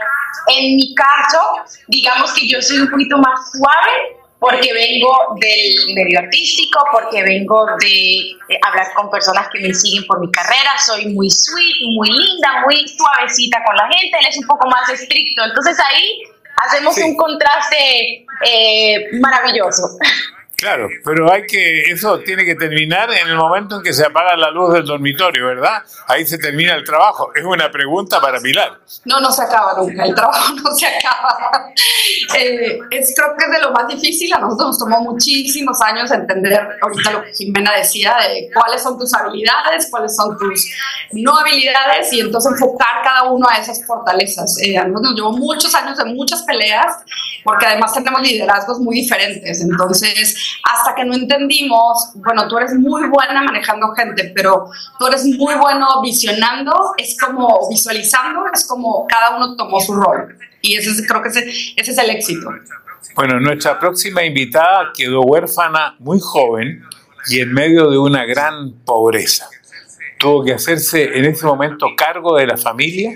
En 0.49 0.77
mi 0.77 0.95
caso, 0.95 1.41
digamos 1.89 2.33
que 2.35 2.49
yo 2.49 2.61
soy 2.63 2.79
un 2.79 2.91
poquito 2.91 3.19
más 3.19 3.39
suave 3.53 4.26
porque 4.49 4.73
vengo 4.73 5.11
del 5.41 5.95
medio 5.95 6.21
artístico, 6.21 6.79
porque 6.93 7.23
vengo 7.25 7.67
de, 7.81 8.59
hablar 8.63 8.87
con 8.95 9.11
personas 9.11 9.49
que 9.53 9.61
me 9.61 9.75
siguen 9.75 10.07
por 10.07 10.21
mi 10.21 10.31
carrera, 10.31 10.79
soy 10.79 11.07
muy 11.07 11.29
sweet, 11.29 11.95
muy 11.97 12.09
linda, 12.09 12.63
muy 12.65 12.87
suavecita 12.87 13.59
con 13.67 13.77
la 13.77 13.89
gente, 13.89 14.17
él 14.21 14.27
es 14.29 14.39
un 14.39 14.47
poco 14.47 14.69
más 14.69 14.89
estricto, 14.89 15.45
entonces 15.45 15.77
ahí 15.81 16.23
hacemos 16.65 16.97
un 16.99 17.17
contraste 17.17 18.25
eh, 18.45 19.09
maravilloso. 19.21 19.99
Claro, 20.57 20.89
pero 21.05 21.31
hay 21.31 21.47
que, 21.47 21.83
eso 21.83 22.19
tiene 22.21 22.43
que 22.47 22.55
terminar 22.55 23.11
en 23.13 23.29
el 23.29 23.37
momento 23.37 23.77
en 23.77 23.83
que 23.83 23.93
se 23.93 24.07
apaga 24.07 24.35
la 24.37 24.51
luz 24.51 24.73
del 24.73 24.87
dormitorio, 24.87 25.49
¿verdad? 25.49 25.83
Ahí 26.07 26.25
se 26.25 26.39
termina 26.39 26.75
el 26.75 26.83
trabajo. 26.83 27.31
Es 27.35 27.45
una 27.45 27.71
pregunta 27.71 28.23
para 28.23 28.41
Pilar. 28.41 28.81
No, 29.05 29.21
no 29.21 29.31
se 29.31 29.43
acaba 29.43 29.75
nunca, 29.77 30.05
el 30.05 30.15
trabajo 30.15 30.55
no 30.55 30.71
se 30.75 30.87
acaba. 30.87 31.73
Eh, 32.39 32.79
es, 32.91 33.15
creo 33.15 33.37
que 33.37 33.45
es 33.45 33.51
de 33.51 33.61
lo 33.61 33.73
más 33.73 33.87
difícil, 33.89 34.33
a 34.33 34.39
nosotros 34.39 34.69
nos 34.69 34.79
tomó 34.79 35.01
muchísimos 35.01 35.79
años 35.83 36.11
entender 36.11 36.59
ahorita 36.81 37.13
lo 37.13 37.23
que 37.23 37.35
Jimena 37.35 37.77
decía, 37.77 38.17
de 38.27 38.51
cuáles 38.55 38.83
son 38.83 38.99
tus 38.99 39.13
habilidades, 39.13 39.89
cuáles 39.91 40.17
son 40.17 40.39
tus 40.39 40.71
no 41.13 41.37
habilidades 41.37 42.13
y 42.13 42.21
entonces 42.21 42.53
enfocar 42.53 43.03
cada 43.05 43.25
uno 43.25 43.47
a 43.49 43.59
esas 43.59 43.85
fortalezas. 43.87 44.57
Eh, 44.63 44.79
a 44.79 44.85
nosotros 44.85 45.13
nos 45.13 45.15
llevó 45.17 45.33
muchos 45.33 45.75
años 45.75 45.99
de 45.99 46.07
muchas 46.07 46.43
peleas, 46.45 46.97
porque 47.45 47.67
además 47.67 47.93
tenemos 47.93 48.23
liderazgos 48.23 48.79
muy 48.81 48.97
diferentes, 48.97 49.61
entonces 49.61 50.46
hasta 50.63 50.95
que 50.95 51.05
no 51.05 51.15
entendimos, 51.15 52.13
bueno, 52.17 52.49
tú 52.49 52.59
eres 52.59 52.75
muy 52.75 53.09
buena 53.09 53.43
manejando 53.43 53.93
gente, 53.95 54.33
pero 54.35 54.67
tú 54.99 55.07
eres 55.07 55.25
muy 55.25 55.55
bueno 55.55 55.87
visionando, 56.03 56.75
es 56.97 57.17
como 57.19 57.69
visualizando, 57.71 58.45
es 58.53 58.67
como 58.67 59.07
cada 59.07 59.37
uno 59.37 59.57
tomó 59.57 59.81
su 59.81 59.95
rol. 59.95 60.37
Y 60.61 60.75
ese, 60.75 61.07
creo 61.07 61.23
que 61.23 61.29
ese, 61.29 61.49
ese 61.77 61.91
es 61.91 61.99
el 61.99 62.11
éxito. 62.11 62.51
Bueno, 63.15 63.41
nuestra 63.41 63.79
próxima 63.79 64.25
invitada 64.25 64.93
quedó 64.95 65.23
huérfana 65.23 65.97
muy 65.99 66.19
joven 66.21 66.83
y 67.29 67.41
en 67.41 67.53
medio 67.53 67.91
de 67.91 67.99
una 67.99 68.25
gran 68.25 68.73
pobreza. 68.85 69.49
Tuvo 70.19 70.45
que 70.45 70.55
hacerse 70.55 71.19
en 71.19 71.25
ese 71.25 71.45
momento 71.45 71.89
cargo 71.97 72.37
de 72.37 72.47
la 72.47 72.57
familia 72.57 73.13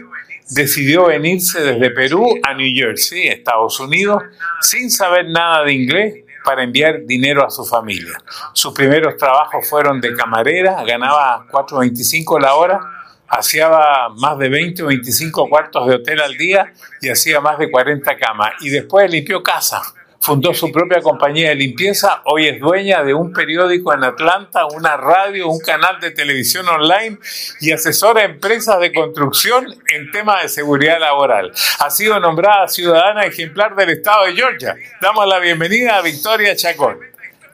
decidió 0.51 1.07
venirse 1.07 1.61
desde 1.61 1.91
Perú 1.91 2.39
a 2.43 2.55
New 2.55 2.73
Jersey, 2.75 3.29
Estados 3.29 3.79
Unidos, 3.81 4.23
sin 4.61 4.91
saber 4.91 5.29
nada 5.29 5.65
de 5.65 5.73
inglés 5.73 6.15
para 6.51 6.65
enviar 6.65 7.07
dinero 7.07 7.47
a 7.47 7.51
su 7.51 7.65
familia. 7.65 8.21
Sus 8.53 8.75
primeros 8.75 9.17
trabajos 9.17 9.69
fueron 9.69 10.01
de 10.01 10.17
camarera, 10.17 10.83
ganaba 10.83 11.47
4.25 11.49 12.41
la 12.41 12.57
hora, 12.57 12.81
hacía 13.29 13.71
más 14.17 14.37
de 14.37 14.49
20 14.49 14.83
o 14.83 14.87
25 14.87 15.49
cuartos 15.49 15.87
de 15.87 15.95
hotel 15.95 16.21
al 16.21 16.37
día 16.37 16.73
y 17.01 17.09
hacía 17.09 17.41
más 17.41 17.57
de 17.57 17.71
40 17.71 18.17
camas. 18.17 18.51
Y 18.63 18.71
después 18.71 19.09
limpió 19.09 19.45
casa 19.45 19.81
fundó 20.21 20.53
su 20.53 20.71
propia 20.71 21.01
compañía 21.01 21.49
de 21.49 21.55
limpieza, 21.55 22.21
hoy 22.27 22.47
es 22.47 22.61
dueña 22.61 23.03
de 23.03 23.15
un 23.15 23.33
periódico 23.33 23.95
en 23.95 24.05
Atlanta, 24.05 24.67
una 24.67 24.97
radio, 24.97 25.49
un 25.49 25.59
canal 25.59 25.99
de 25.99 26.11
televisión 26.11 26.69
online 26.69 27.19
y 27.61 27.73
asesora 27.73 28.21
a 28.21 28.25
empresas 28.25 28.79
de 28.81 28.93
construcción 28.93 29.67
en 29.93 30.11
temas 30.11 30.43
de 30.43 30.49
seguridad 30.51 31.01
laboral. 31.01 31.51
Ha 31.79 31.91
sido 31.91 32.21
nombrada 32.21 32.69
ciudadana 32.69 33.25
ejemplar 33.25 33.75
del 33.75 33.91
estado 33.91 34.27
de 34.27 34.35
Georgia. 34.35 34.77
Damos 35.01 35.27
la 35.27 35.39
bienvenida 35.39 35.97
a 35.97 36.03
Victoria 36.03 36.55
Chacón. 36.55 36.99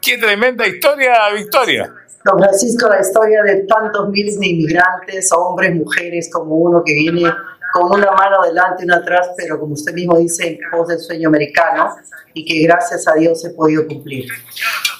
¡Qué 0.00 0.18
tremenda 0.18 0.66
historia, 0.66 1.14
Victoria! 1.34 1.92
Don 2.24 2.38
Francisco, 2.40 2.88
la 2.88 3.00
historia 3.00 3.40
de 3.44 3.62
tantos 3.68 4.08
miles 4.08 4.40
de 4.40 4.48
inmigrantes, 4.48 5.30
hombres, 5.32 5.72
mujeres, 5.72 6.28
como 6.32 6.56
uno 6.56 6.82
que 6.84 6.92
viene 6.92 7.32
con 7.76 7.92
una 7.92 8.10
mano 8.12 8.42
adelante 8.42 8.82
y 8.82 8.86
una 8.86 8.96
atrás, 8.96 9.30
pero 9.36 9.60
como 9.60 9.74
usted 9.74 9.92
mismo 9.92 10.16
dice, 10.16 10.48
en 10.48 10.58
pos 10.70 10.88
del 10.88 10.98
sueño 10.98 11.28
americano 11.28 11.94
y 12.32 12.44
que 12.44 12.66
gracias 12.66 13.06
a 13.06 13.12
Dios 13.14 13.44
ha 13.44 13.54
podido 13.54 13.86
cumplir. 13.86 14.26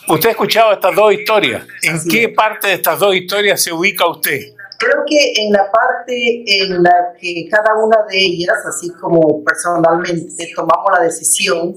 Usted 0.09 0.29
ha 0.29 0.33
escuchado 0.33 0.73
estas 0.73 0.95
dos 0.95 1.13
historias. 1.13 1.67
¿En 1.83 1.99
qué 2.09 2.29
parte 2.29 2.69
de 2.69 2.75
estas 2.75 2.99
dos 2.99 3.15
historias 3.15 3.63
se 3.63 3.73
ubica 3.73 4.07
usted? 4.07 4.41
Creo 4.79 5.05
que 5.09 5.33
en 5.37 5.53
la 5.53 5.71
parte 5.73 6.45
en 6.47 6.83
la 6.83 7.15
que 7.19 7.49
cada 7.51 7.75
una 7.83 7.97
de 8.09 8.19
ellas, 8.19 8.59
así 8.67 8.93
como 9.01 9.43
personalmente, 9.43 10.53
tomamos 10.55 10.93
la 10.93 11.05
decisión 11.05 11.75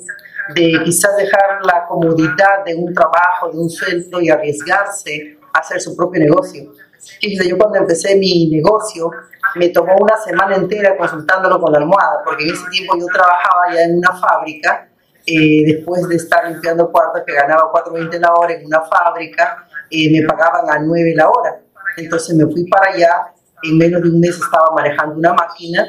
de 0.54 0.82
quizás 0.84 1.16
dejar 1.16 1.64
la 1.64 1.86
comodidad 1.88 2.66
de 2.66 2.76
un 2.76 2.94
trabajo, 2.94 3.52
de 3.54 3.58
un 3.58 3.70
sueldo 3.70 4.20
y 4.20 4.30
arriesgarse 4.30 5.38
a 5.54 5.60
hacer 5.60 5.80
su 5.80 5.96
propio 5.96 6.20
negocio. 6.20 6.74
Yo 7.22 7.58
cuando 7.58 7.80
empecé 7.80 8.16
mi 8.16 8.50
negocio 8.50 9.12
me 9.56 9.70
tomó 9.70 9.96
una 10.00 10.18
semana 10.18 10.56
entera 10.56 10.96
consultándolo 10.98 11.60
con 11.60 11.72
la 11.72 11.80
almohada, 11.80 12.22
porque 12.24 12.44
en 12.44 12.54
ese 12.54 12.66
tiempo 12.70 12.98
yo 12.98 13.06
trabajaba 13.08 13.74
ya 13.74 13.84
en 13.84 13.98
una 13.98 14.12
fábrica, 14.14 14.90
eh, 15.26 15.64
después 15.66 16.08
de 16.08 16.16
estar 16.16 16.50
limpiando 16.50 16.92
cuartos 16.92 17.24
que 17.26 17.34
ganaba 17.34 17.72
4.20 17.72 18.20
la 18.20 18.34
hora 18.34 18.54
en 18.54 18.66
una 18.66 18.82
fábrica, 18.82 19.68
eh, 19.90 20.12
me 20.12 20.28
pagaban 20.28 20.70
a 20.70 20.80
9 20.80 21.14
la 21.16 21.30
hora. 21.30 21.62
Entonces 21.98 22.36
me 22.36 22.46
fui 22.46 22.66
para 22.70 22.92
allá, 22.94 23.34
en 23.64 23.78
menos 23.78 24.02
de 24.02 24.10
un 24.10 24.20
mes 24.20 24.38
estaba 24.38 24.72
manejando 24.74 25.16
una 25.16 25.34
máquina 25.34 25.86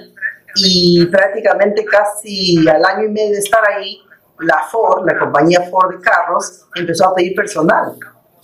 y 0.57 1.07
prácticamente 1.07 1.85
casi 1.85 2.67
al 2.69 2.85
año 2.85 3.05
y 3.05 3.11
medio 3.11 3.33
de 3.33 3.39
estar 3.39 3.63
ahí, 3.69 4.01
la 4.41 4.63
Ford, 4.71 5.07
la 5.07 5.19
compañía 5.19 5.61
Ford 5.71 5.97
de 5.97 6.01
carros, 6.01 6.67
empezó 6.75 7.09
a 7.09 7.15
pedir 7.15 7.35
personal. 7.35 7.95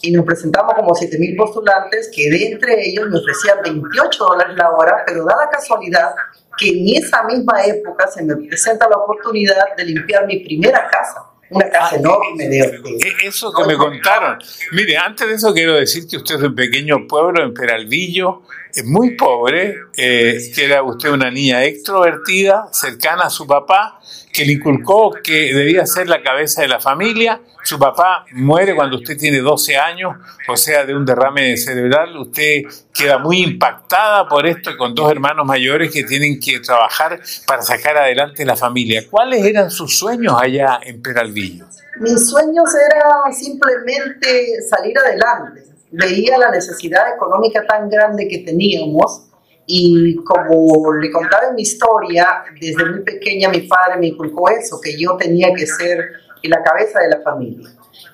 Y 0.03 0.12
nos 0.12 0.24
presentamos 0.24 0.74
como 0.74 0.90
7.000 0.90 1.36
postulantes, 1.36 2.11
que 2.14 2.30
de 2.30 2.53
entre 2.53 2.88
ellos 2.88 3.09
me 3.09 3.18
ofrecían 3.18 3.59
28 3.62 4.24
dólares 4.24 4.57
la 4.57 4.70
hora, 4.70 5.03
pero 5.07 5.24
da 5.24 5.36
la 5.36 5.51
casualidad 5.51 6.14
que 6.59 6.70
en 6.70 7.03
esa 7.03 7.22
misma 7.24 7.64
época 7.64 8.07
se 8.09 8.22
me 8.22 8.36
presenta 8.36 8.88
la 8.88 8.97
oportunidad 8.97 9.76
de 9.76 9.84
limpiar 9.84 10.26
mi 10.26 10.40
primera 10.40 10.88
casa 10.90 11.36
una 11.51 11.68
casa 11.68 11.97
enorme 11.97 12.49
de 12.49 12.80
Eso 13.24 13.53
que 13.53 13.64
me 13.64 13.76
contaron. 13.76 14.38
Mire, 14.72 14.97
antes 14.97 15.28
de 15.28 15.34
eso 15.34 15.53
quiero 15.53 15.74
decir 15.74 16.07
que 16.09 16.16
usted 16.16 16.36
es 16.36 16.40
de 16.40 16.49
un 16.49 16.55
pequeño 16.55 17.07
pueblo 17.07 17.42
en 17.42 17.55
Peralvillo, 17.55 18.42
es 18.74 18.84
muy 18.84 19.16
pobre, 19.16 19.76
eh, 19.97 20.38
que 20.55 20.64
era 20.64 20.82
usted 20.82 21.11
una 21.11 21.30
niña 21.30 21.64
extrovertida, 21.64 22.68
cercana 22.72 23.24
a 23.24 23.30
su 23.30 23.47
papá, 23.47 24.01
que 24.32 24.44
le 24.44 24.55
inculcó 24.55 25.12
que 25.22 25.55
debía 25.55 25.86
ser 25.86 26.09
la 26.09 26.22
cabeza 26.22 26.62
de 26.62 26.68
la 26.68 26.80
familia. 26.80 27.40
Su 27.66 27.80
papá 27.80 28.24
muere 28.30 28.76
cuando 28.76 28.98
usted 28.98 29.16
tiene 29.18 29.40
12 29.40 29.76
años, 29.76 30.14
o 30.48 30.56
sea, 30.56 30.86
de 30.86 30.94
un 30.94 31.04
derrame 31.04 31.56
cerebral. 31.56 32.16
Usted 32.16 32.62
queda 32.94 33.18
muy 33.18 33.42
impactada 33.42 34.28
por 34.28 34.46
esto 34.46 34.76
con 34.76 34.94
dos 34.94 35.10
hermanos 35.10 35.44
mayores 35.44 35.92
que 35.92 36.04
tienen 36.04 36.38
que 36.38 36.60
trabajar 36.60 37.18
para 37.44 37.62
sacar 37.62 37.96
adelante 37.96 38.44
la 38.44 38.54
familia. 38.54 39.02
¿Cuáles 39.10 39.44
eran 39.44 39.68
sus 39.72 39.98
sueños 39.98 40.36
allá 40.40 40.78
en 40.80 41.02
Peralvillo? 41.02 41.66
Mis 41.98 42.30
sueños 42.30 42.72
eran 42.72 43.34
simplemente 43.34 44.62
salir 44.70 44.96
adelante. 44.96 45.64
Veía 45.90 46.38
la 46.38 46.52
necesidad 46.52 47.16
económica 47.16 47.66
tan 47.66 47.90
grande 47.90 48.28
que 48.28 48.44
teníamos 48.46 49.26
y 49.66 50.14
como 50.22 50.92
le 50.92 51.10
contaba 51.10 51.48
en 51.48 51.56
mi 51.56 51.62
historia, 51.62 52.44
desde 52.60 52.84
muy 52.84 53.00
pequeña 53.00 53.48
mi 53.48 53.62
padre 53.62 53.98
me 53.98 54.06
inculcó 54.06 54.48
eso, 54.50 54.80
que 54.80 54.96
yo 54.96 55.16
tenía 55.16 55.52
que 55.52 55.66
ser 55.66 56.26
la 56.49 56.62
cabeza 56.62 57.01
de 57.01 57.09
la 57.09 57.20
familia. 57.22 57.68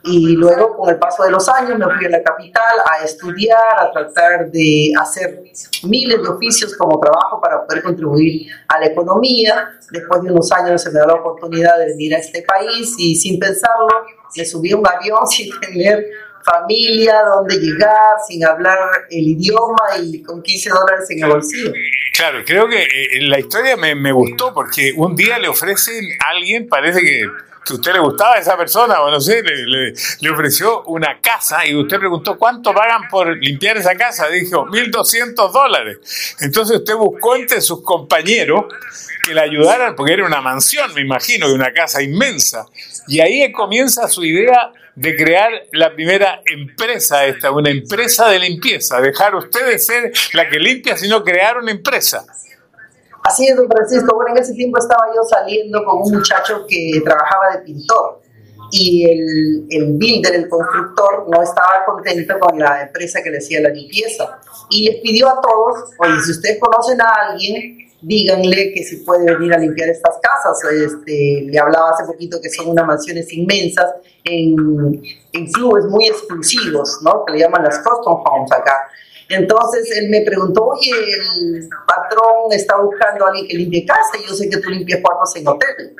Y 0.04 0.34
luego, 0.34 0.76
con 0.76 0.90
el 0.90 0.98
paso 0.98 1.22
de 1.22 1.30
los 1.30 1.48
años, 1.48 1.78
me 1.78 1.84
fui 1.96 2.06
a 2.06 2.08
la 2.08 2.22
capital 2.22 2.74
a 2.90 3.04
estudiar, 3.04 3.78
a 3.78 3.90
tratar 3.92 4.50
de 4.50 4.92
hacer 5.00 5.44
miles 5.84 6.20
de 6.20 6.28
oficios 6.28 6.76
como 6.76 6.98
trabajo 6.98 7.40
para 7.40 7.64
poder 7.64 7.82
contribuir 7.82 8.50
a 8.68 8.80
la 8.80 8.86
economía. 8.86 9.70
Después 9.90 10.22
de 10.22 10.32
unos 10.32 10.50
años 10.52 10.82
se 10.82 10.90
me 10.90 10.98
dio 10.98 11.06
la 11.06 11.14
oportunidad 11.14 11.78
de 11.78 11.86
venir 11.86 12.14
a 12.16 12.18
este 12.18 12.42
país 12.42 12.94
y 12.98 13.14
sin 13.14 13.38
pensarlo, 13.38 13.88
me 14.36 14.44
subí 14.44 14.72
a 14.72 14.76
un 14.76 14.86
avión 14.86 15.26
sin 15.28 15.48
tener 15.60 16.04
familia, 16.44 17.22
dónde 17.22 17.56
llegar, 17.56 18.16
sin 18.26 18.44
hablar 18.44 18.76
el 19.08 19.28
idioma 19.28 19.82
y 20.02 20.20
con 20.22 20.42
15 20.42 20.70
dólares 20.70 21.10
en 21.10 21.22
el 21.22 21.30
bolsillo. 21.30 21.72
Claro, 22.14 22.42
creo 22.44 22.68
que 22.68 22.82
eh, 22.82 23.20
la 23.20 23.38
historia 23.38 23.76
me, 23.76 23.94
me 23.94 24.10
gustó 24.10 24.52
porque 24.52 24.92
un 24.96 25.14
día 25.14 25.38
le 25.38 25.46
ofrecen 25.46 26.04
a 26.18 26.30
alguien, 26.30 26.68
parece 26.68 27.00
que, 27.00 27.22
usted 27.70 27.92
le 27.92 28.00
gustaba 28.00 28.34
a 28.34 28.38
esa 28.38 28.56
persona, 28.56 29.00
o 29.02 29.10
no 29.10 29.20
sé, 29.20 29.42
le, 29.42 29.66
le- 29.66 29.92
le 30.20 30.30
ofreció 30.30 30.82
una 30.84 31.20
casa 31.20 31.66
y 31.66 31.74
usted 31.74 31.98
preguntó 31.98 32.36
cuánto 32.38 32.72
pagan 32.74 33.02
por 33.10 33.36
limpiar 33.36 33.76
esa 33.76 33.94
casa. 33.94 34.28
Dijo, 34.28 34.66
1.200 34.66 35.52
dólares. 35.52 36.36
Entonces 36.40 36.78
usted 36.78 36.94
buscó 36.94 37.36
entre 37.36 37.60
sus 37.60 37.82
compañeros 37.82 38.64
que 39.24 39.34
le 39.34 39.40
ayudaran, 39.40 39.94
porque 39.94 40.14
era 40.14 40.26
una 40.26 40.40
mansión, 40.40 40.92
me 40.94 41.00
imagino, 41.00 41.48
y 41.48 41.52
una 41.52 41.72
casa 41.72 42.02
inmensa. 42.02 42.66
Y 43.06 43.20
ahí 43.20 43.50
comienza 43.52 44.08
su 44.08 44.24
idea 44.24 44.72
de 44.94 45.16
crear 45.16 45.50
la 45.72 45.94
primera 45.94 46.42
empresa 46.44 47.24
esta, 47.26 47.50
una 47.50 47.70
empresa 47.70 48.28
de 48.28 48.38
limpieza. 48.40 49.00
Dejar 49.00 49.34
usted 49.36 49.64
de 49.66 49.78
ser 49.78 50.12
la 50.34 50.48
que 50.48 50.58
limpia, 50.58 50.96
sino 50.96 51.22
crear 51.24 51.56
una 51.58 51.70
empresa. 51.70 52.24
Así 53.24 53.46
es, 53.46 53.56
don 53.56 53.68
Francisco. 53.68 54.14
Bueno, 54.14 54.34
en 54.36 54.42
ese 54.42 54.54
tiempo 54.54 54.78
estaba 54.78 55.06
yo 55.14 55.22
saliendo 55.22 55.84
con 55.84 56.02
un 56.02 56.12
muchacho 56.14 56.64
que 56.68 57.00
trabajaba 57.04 57.56
de 57.56 57.58
pintor 57.62 58.20
y 58.72 59.04
el, 59.04 59.66
el 59.68 59.92
builder, 59.98 60.34
el 60.34 60.48
constructor, 60.48 61.26
no 61.28 61.42
estaba 61.42 61.84
contento 61.84 62.38
con 62.40 62.58
la 62.58 62.82
empresa 62.82 63.22
que 63.22 63.30
le 63.30 63.38
hacía 63.38 63.60
la 63.60 63.68
limpieza 63.68 64.40
y 64.70 64.86
les 64.86 65.00
pidió 65.02 65.28
a 65.28 65.40
todos, 65.40 65.90
oye, 65.98 66.20
si 66.24 66.30
ustedes 66.30 66.58
conocen 66.58 67.00
a 67.02 67.08
alguien, 67.28 67.82
díganle 68.02 68.72
que 68.72 68.82
si 68.82 68.96
puede 69.04 69.32
venir 69.32 69.54
a 69.54 69.58
limpiar 69.58 69.88
estas 69.88 70.16
casas. 70.20 70.58
Este, 70.72 71.46
le 71.48 71.58
hablaba 71.58 71.90
hace 71.90 72.04
poquito 72.04 72.40
que 72.42 72.50
son 72.50 72.68
unas 72.68 72.86
mansiones 72.86 73.32
inmensas 73.32 73.90
en, 74.24 75.02
en 75.32 75.52
clubes 75.52 75.84
muy 75.86 76.06
exclusivos, 76.06 76.98
¿no? 77.02 77.24
Que 77.24 77.34
le 77.34 77.38
llaman 77.40 77.64
las 77.64 77.78
custom 77.78 78.22
homes 78.24 78.52
acá. 78.52 78.88
Entonces 79.32 79.90
él 79.96 80.10
me 80.10 80.20
preguntó, 80.20 80.66
oye, 80.66 80.90
el 80.90 81.68
patrón 81.86 82.52
está 82.52 82.76
buscando 82.76 83.24
a 83.24 83.28
alguien 83.28 83.48
que 83.48 83.56
limpie 83.56 83.86
casa 83.86 84.18
y 84.18 84.28
yo 84.28 84.34
sé 84.34 84.48
que 84.50 84.58
tú 84.58 84.68
limpias 84.68 85.00
cuartos 85.00 85.34
en 85.36 85.48
hotel. 85.48 85.96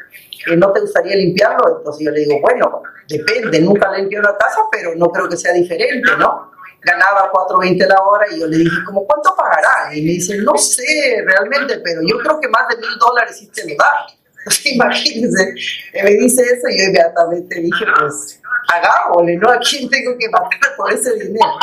¿Eh, 0.46 0.56
¿No 0.56 0.70
te 0.72 0.80
gustaría 0.80 1.16
limpiarlo? 1.16 1.78
Entonces 1.78 2.04
yo 2.04 2.10
le 2.10 2.20
digo, 2.20 2.40
bueno, 2.42 2.82
depende, 3.08 3.60
nunca 3.60 3.90
limpié 3.96 4.18
una 4.18 4.36
casa, 4.36 4.60
pero 4.70 4.94
no 4.96 5.06
creo 5.06 5.28
que 5.28 5.36
sea 5.38 5.52
diferente, 5.54 6.10
¿no? 6.18 6.52
Ganaba 6.82 7.30
4.20 7.32 7.86
la 7.86 8.02
hora 8.02 8.26
y 8.30 8.40
yo 8.40 8.46
le 8.46 8.58
dije, 8.58 8.76
¿cómo 8.84 9.06
cuánto 9.06 9.34
pagará? 9.34 9.94
Y 9.94 10.02
me 10.02 10.10
dice, 10.12 10.36
no 10.38 10.56
sé 10.58 11.24
realmente, 11.24 11.80
pero 11.82 12.02
yo 12.02 12.18
creo 12.18 12.38
que 12.38 12.48
más 12.48 12.68
de 12.68 12.76
mil 12.76 12.98
dólares 12.98 13.38
sí 13.38 13.46
te 13.48 13.66
lo 13.66 13.76
da. 13.76 14.06
Imagínense, 14.64 15.54
me 16.02 16.10
dice 16.10 16.42
eso 16.42 16.68
y 16.68 16.78
yo 16.78 16.84
inmediatamente 16.84 17.60
dije, 17.60 17.84
pues 17.98 18.40
hagámosle, 18.72 19.36
¿no? 19.36 19.50
¿A 19.50 19.58
quién 19.58 19.88
tengo 19.88 20.16
que 20.18 20.28
matar 20.28 20.76
por 20.76 20.92
ese 20.92 21.14
dinero? 21.14 21.46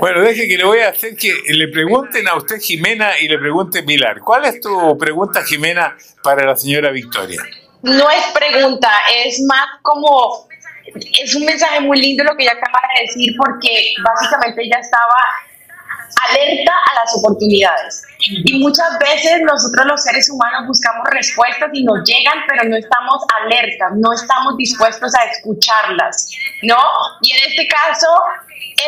Bueno, 0.00 0.22
deje 0.22 0.48
que 0.48 0.56
le 0.56 0.64
voy 0.64 0.78
a 0.78 0.88
hacer 0.88 1.14
que 1.14 1.30
le 1.48 1.68
pregunten 1.68 2.26
a 2.26 2.36
usted, 2.36 2.58
Jimena, 2.58 3.18
y 3.20 3.28
le 3.28 3.38
pregunte 3.38 3.82
Pilar. 3.82 4.20
¿Cuál 4.20 4.46
es 4.46 4.60
tu 4.60 4.96
pregunta, 4.96 5.44
Jimena, 5.44 5.94
para 6.22 6.46
la 6.46 6.56
señora 6.56 6.90
Victoria? 6.90 7.38
No 7.82 8.10
es 8.10 8.24
pregunta, 8.32 8.90
es 9.24 9.42
más 9.42 9.66
como, 9.82 10.48
es 11.22 11.34
un 11.34 11.44
mensaje 11.44 11.80
muy 11.80 12.00
lindo 12.00 12.24
lo 12.24 12.34
que 12.34 12.44
ella 12.44 12.52
acaba 12.52 12.80
de 12.96 13.06
decir 13.06 13.34
porque 13.36 13.92
básicamente 14.02 14.62
ella 14.62 14.78
estaba 14.80 15.16
alerta 16.28 16.72
a 16.72 17.04
las 17.04 17.14
oportunidades. 17.16 18.02
Y 18.18 18.58
muchas 18.60 18.98
veces 18.98 19.40
nosotros 19.42 19.86
los 19.86 20.02
seres 20.02 20.30
humanos 20.30 20.66
buscamos 20.66 21.04
respuestas 21.10 21.70
y 21.72 21.84
nos 21.84 22.02
llegan, 22.04 22.38
pero 22.48 22.64
no 22.68 22.76
estamos 22.76 23.22
alertas, 23.42 23.92
no 23.96 24.12
estamos 24.12 24.56
dispuestos 24.56 25.14
a 25.14 25.24
escucharlas, 25.24 26.30
¿no? 26.62 26.78
Y 27.22 27.32
en 27.32 27.50
este 27.50 27.66
caso, 27.66 28.06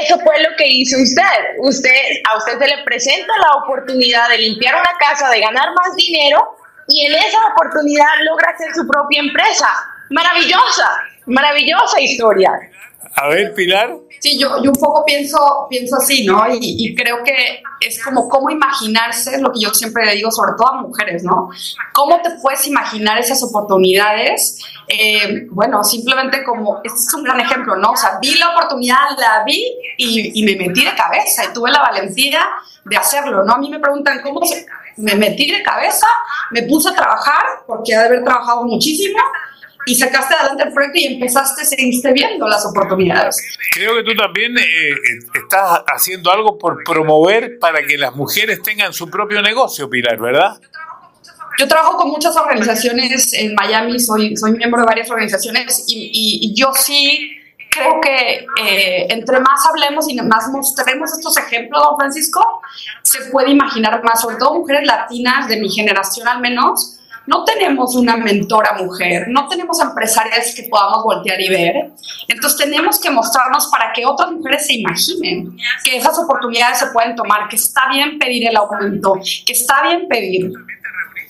eso 0.03 0.19
fue 0.21 0.43
lo 0.43 0.57
que 0.57 0.67
hizo 0.67 0.97
usted. 1.01 1.59
Usted 1.59 1.91
a 2.31 2.37
usted 2.37 2.59
se 2.59 2.67
le 2.67 2.85
presenta 2.85 3.33
la 3.39 3.65
oportunidad 3.65 4.29
de 4.29 4.39
limpiar 4.39 4.75
una 4.75 4.97
casa, 4.99 5.29
de 5.31 5.41
ganar 5.41 5.69
más 5.75 5.97
dinero 5.97 6.57
y 6.89 7.07
en 7.07 7.15
esa 7.15 7.39
oportunidad 7.53 8.07
logra 8.25 8.51
hacer 8.51 8.69
su 8.75 8.87
propia 8.87 9.21
empresa. 9.21 9.69
Maravillosa, 10.11 10.89
maravillosa 11.27 12.01
historia. 12.01 12.53
A 13.17 13.29
ver, 13.29 13.55
Pilar. 13.55 13.97
Sí, 14.19 14.39
yo, 14.39 14.63
yo 14.63 14.71
un 14.71 14.77
poco 14.77 15.05
pienso, 15.05 15.67
pienso 15.71 15.97
así, 15.97 16.27
¿no? 16.27 16.47
Y, 16.49 16.59
y 16.61 16.95
creo 16.95 17.23
que 17.23 17.63
es 17.81 18.03
como 18.03 18.29
cómo 18.29 18.51
imaginarse, 18.51 19.41
lo 19.41 19.53
que 19.53 19.61
yo 19.61 19.71
siempre 19.71 20.05
le 20.05 20.15
digo, 20.15 20.31
sobre 20.31 20.53
todo 20.57 20.69
a 20.69 20.83
mujeres, 20.83 21.23
¿no? 21.23 21.51
¿Cómo 21.93 22.21
te 22.23 22.31
puedes 22.43 22.67
imaginar 22.67 23.19
esas 23.19 23.43
oportunidades? 23.43 24.59
Eh, 24.89 25.47
bueno, 25.51 25.85
simplemente 25.85 26.43
como, 26.43 26.81
este 26.83 26.99
es 26.99 27.15
un 27.15 27.23
gran 27.23 27.41
ejemplo, 27.41 27.77
¿no? 27.77 27.91
O 27.91 27.97
sea, 27.97 28.19
vi 28.21 28.37
la 28.37 28.51
oportunidad, 28.51 29.17
la 29.19 29.45
vi 29.45 29.65
y, 29.97 30.41
y 30.41 30.43
me 30.43 30.57
metí 30.57 30.85
de 30.85 30.95
cabeza 30.95 31.45
y 31.45 31.53
tuve 31.53 31.71
la 31.71 31.81
valentía 31.81 32.45
de 32.85 32.97
hacerlo, 32.97 33.45
¿no? 33.45 33.55
A 33.55 33.59
mí 33.59 33.71
me 33.71 33.79
preguntan 33.79 34.21
cómo 34.23 34.45
se... 34.45 34.67
Me 34.97 35.17
metí 35.17 35.51
de 35.51 35.61
cabeza, 35.61 36.07
me 36.53 36.63
puse 36.63 36.89
a 36.89 36.95
trabajar, 36.95 37.43
porque 37.67 37.93
he 37.93 37.99
de 37.99 38.05
haber 38.05 38.23
trabajado 38.23 38.63
muchísimo, 38.63 39.19
y 39.87 39.95
sacaste 39.95 40.35
adelante 40.35 40.65
el 40.65 40.73
proyecto 40.73 40.99
y 40.99 41.15
empezaste, 41.15 41.65
seguiste 41.65 42.13
viendo 42.13 42.49
las 42.49 42.65
oportunidades. 42.67 43.37
Creo 43.73 43.97
que 43.97 44.03
tú 44.03 44.15
también 44.15 44.57
eh, 44.57 44.95
estás 45.35 45.83
haciendo 45.87 46.31
algo 46.33 46.59
por 46.59 46.83
promover 46.85 47.59
para 47.59 47.85
que 47.87 47.99
las 47.99 48.15
mujeres 48.15 48.63
tengan 48.63 48.93
su 48.93 49.11
propio 49.11 49.43
negocio, 49.43 49.89
Pilar, 49.91 50.19
¿verdad? 50.19 50.61
Yo 51.59 51.69
trabajo 51.69 51.97
con 51.97 52.11
muchas 52.11 52.37
organizaciones 52.37 53.33
en 53.33 53.55
Miami, 53.55 54.01
soy, 54.01 54.37
soy 54.37 54.53
miembro 54.53 54.81
de 54.81 54.87
varias 54.87 55.09
organizaciones 55.11 55.85
y, 55.87 56.41
y, 56.43 56.55
yo 56.55 56.73
sí 56.75 57.37
creo 57.71 58.01
que 58.01 58.47
eh, 58.63 59.07
entre 59.11 59.39
más 59.41 59.65
hablemos 59.69 60.09
y 60.09 60.17
más 60.17 60.49
mostremos 60.49 61.13
estos 61.13 61.37
ejemplos, 61.39 61.83
don 61.83 61.97
Francisco, 61.97 62.61
se 63.03 63.31
puede 63.31 63.51
imaginar 63.51 64.03
más, 64.03 64.23
sobre 64.23 64.37
todo 64.37 64.55
mujeres 64.55 64.85
latinas 64.87 65.49
de 65.49 65.59
mi 65.59 65.69
generación 65.71 66.27
al 66.27 66.41
menos, 66.41 66.99
no 67.27 67.45
tenemos 67.45 67.97
una 67.97 68.17
mentora 68.17 68.75
mujer, 68.75 69.27
no 69.29 69.49
tenemos 69.49 69.81
empresarias 69.81 70.55
que 70.55 70.65
podamos 70.65 71.03
voltear 71.05 71.41
y 71.41 71.49
ver. 71.49 71.93
Entonces 72.29 72.59
tenemos 72.59 73.01
que 73.01 73.11
mostrarnos 73.11 73.69
para 73.69 73.93
que 73.93 74.05
otras 74.05 74.31
mujeres 74.33 74.67
se 74.67 74.75
imaginen 74.75 75.57
que 75.85 75.97
esas 75.97 76.19
oportunidades 76.19 76.79
se 76.79 76.87
pueden 76.89 77.17
tomar, 77.17 77.49
que 77.49 77.57
está 77.57 77.89
bien 77.91 78.19
pedir 78.19 78.49
el 78.49 78.57
aumento, 78.57 79.15
que 79.47 79.53
está 79.53 79.83
bien 79.83 80.07
pedir. 80.09 80.53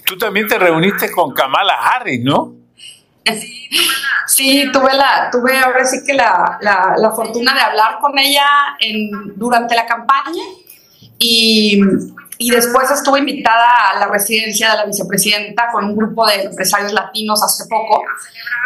Tú 0.04 0.18
también 0.18 0.46
te 0.48 0.58
reuniste 0.58 1.10
con 1.12 1.32
Kamala 1.32 1.74
Harris, 1.74 2.22
¿no? 2.22 2.54
Sí, 4.26 4.68
tuve 4.72 4.94
la, 4.94 5.30
tuve 5.30 5.58
ahora 5.58 5.84
sí 5.84 5.98
que 6.06 6.12
la, 6.12 6.58
la, 6.60 6.94
la 6.98 7.10
fortuna 7.12 7.54
de 7.54 7.60
hablar 7.60 7.98
con 8.00 8.18
ella 8.18 8.44
en, 8.80 9.10
durante 9.36 9.74
la 9.74 9.86
campaña 9.86 10.42
y 11.18 11.80
y 12.38 12.50
después 12.50 12.90
estuve 12.90 13.20
invitada 13.20 13.68
a 13.92 13.98
la 13.98 14.06
residencia 14.06 14.70
de 14.70 14.76
la 14.78 14.86
vicepresidenta 14.86 15.68
con 15.72 15.84
un 15.84 15.96
grupo 15.96 16.26
de 16.26 16.42
empresarios 16.42 16.92
latinos 16.92 17.42
hace 17.42 17.64
poco 17.68 18.02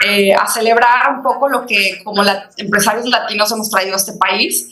eh, 0.06 0.32
a 0.32 0.46
celebrar 0.46 1.16
un 1.16 1.22
poco 1.22 1.48
lo 1.48 1.66
que 1.66 2.02
como 2.02 2.22
empresarios 2.56 3.06
latinos 3.08 3.50
hemos 3.52 3.70
traído 3.70 3.94
a 3.94 3.96
este 3.96 4.12
país. 4.14 4.68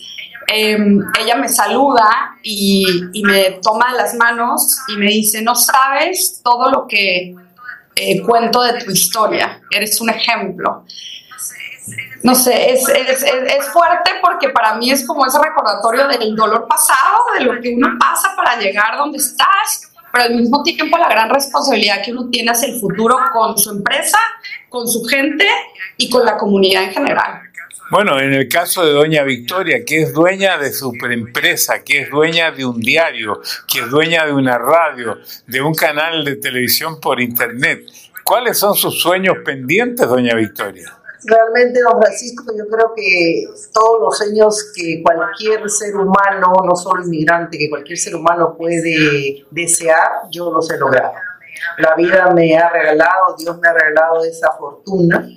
Em, 0.49 1.01
ella 1.21 1.35
me 1.37 1.49
saluda 1.49 2.37
y, 2.43 2.87
y, 3.13 3.23
me 3.25 3.59
toma 3.63 3.93
las 3.95 4.15
manos 4.15 4.79
y 4.89 4.97
me 4.97 5.07
dice, 5.07 5.43
no 5.43 5.57
sabes 5.57 6.41
todo 6.45 6.71
lo 6.71 6.87
que 6.87 7.35
eh, 7.97 8.23
cuento 8.23 8.63
de 8.63 8.85
tu 8.85 8.93
historia, 8.93 9.61
eres 9.73 10.01
un 10.01 10.11
ejemplo 10.11 10.85
no 12.27 12.35
sé, 12.35 12.73
es, 12.73 12.89
es, 12.89 13.23
es, 13.23 13.69
fuerte 13.69 14.11
porque 14.21 14.49
para 14.49 14.75
mí 14.75 14.91
es 14.91 15.07
como 15.07 15.25
ese 15.25 15.39
recordatorio 15.41 16.09
del 16.09 16.35
dolor 16.35 16.67
pasado, 16.67 17.21
de 17.39 17.45
lo 17.45 17.61
que 17.61 17.73
uno 17.73 17.97
pasa 18.01 18.35
para 18.35 18.59
llegar 18.59 18.97
donde 18.97 19.19
estás, 19.19 19.93
pero 20.11 20.25
al 20.25 20.35
mismo 20.35 20.61
tiempo 20.65 20.99
la 20.99 21.09
gran 21.09 21.31
responsabilidad 21.31 22.03
que 22.05 22.11
uno 22.11 22.29
tiene 22.29 22.51
hacia 22.51 22.67
el 22.67 22.81
futuro 22.81 23.17
con 23.33 23.57
su 23.57 23.71
empresa, 23.71 24.19
con 24.69 24.89
su 24.89 25.05
gente 25.05 25.47
y 25.99 26.11
con 26.11 26.27
la 26.27 26.37
comunidad 26.37 26.83
en 26.83 26.91
general. 26.95 27.43
Bueno, 27.93 28.19
en 28.19 28.35
el 28.35 28.49
caso 28.49 28.85
de 28.85 28.91
Doña 28.91 29.23
Victoria, 29.23 29.85
que 29.87 30.03
es 30.03 30.13
dueña 30.13 30.59
de 30.59 30.73
su 30.73 30.93
empresa, 31.09 31.85
que 31.85 32.01
es 32.01 32.11
dueña 32.11 32.51
de 32.51 32.67
un 32.67 32.81
diario, 32.81 33.41
que 33.69 33.79
es 33.79 33.89
dueña 33.89 34.27
de 34.27 34.33
una 34.33 34.59
radio, 34.59 35.19
de 35.47 35.63
un 35.63 35.77
canal 35.77 36.25
de 36.25 36.35
televisión 36.35 36.99
por 37.01 37.21
internet, 37.21 37.85
¿cuáles 38.25 38.59
son 38.59 38.75
sus 38.75 39.01
sueños 39.01 39.37
pendientes, 39.45 40.09
Doña 40.09 40.35
Victoria? 40.35 40.93
Realmente, 41.27 41.81
don 41.81 42.01
Francisco, 42.01 42.45
yo 42.57 42.67
creo 42.69 42.93
que 42.95 43.45
todos 43.73 44.01
los 44.01 44.19
sueños 44.19 44.73
que 44.75 45.03
cualquier 45.03 45.69
ser 45.69 45.97
humano, 45.97 46.53
no 46.65 46.77
solo 46.77 47.05
inmigrante, 47.05 47.59
que 47.59 47.69
cualquier 47.69 47.99
ser 47.99 48.15
humano 48.15 48.55
puede 48.57 49.45
desear, 49.51 50.09
yo 50.31 50.51
los 50.51 50.71
he 50.71 50.79
logrado. 50.79 51.15
La 51.79 51.95
vida 51.95 52.31
me 52.35 52.57
ha 52.57 52.71
regalado, 52.71 53.35
Dios 53.39 53.59
me 53.59 53.69
ha 53.69 53.73
regalado 53.73 54.25
esa 54.25 54.53
fortuna 54.53 55.29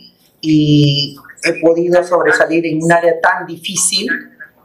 y 0.41 1.15
he 1.43 1.61
podido 1.61 2.03
sobresalir 2.03 2.65
en 2.65 2.83
un 2.83 2.91
área 2.91 3.19
tan 3.21 3.45
difícil 3.45 4.09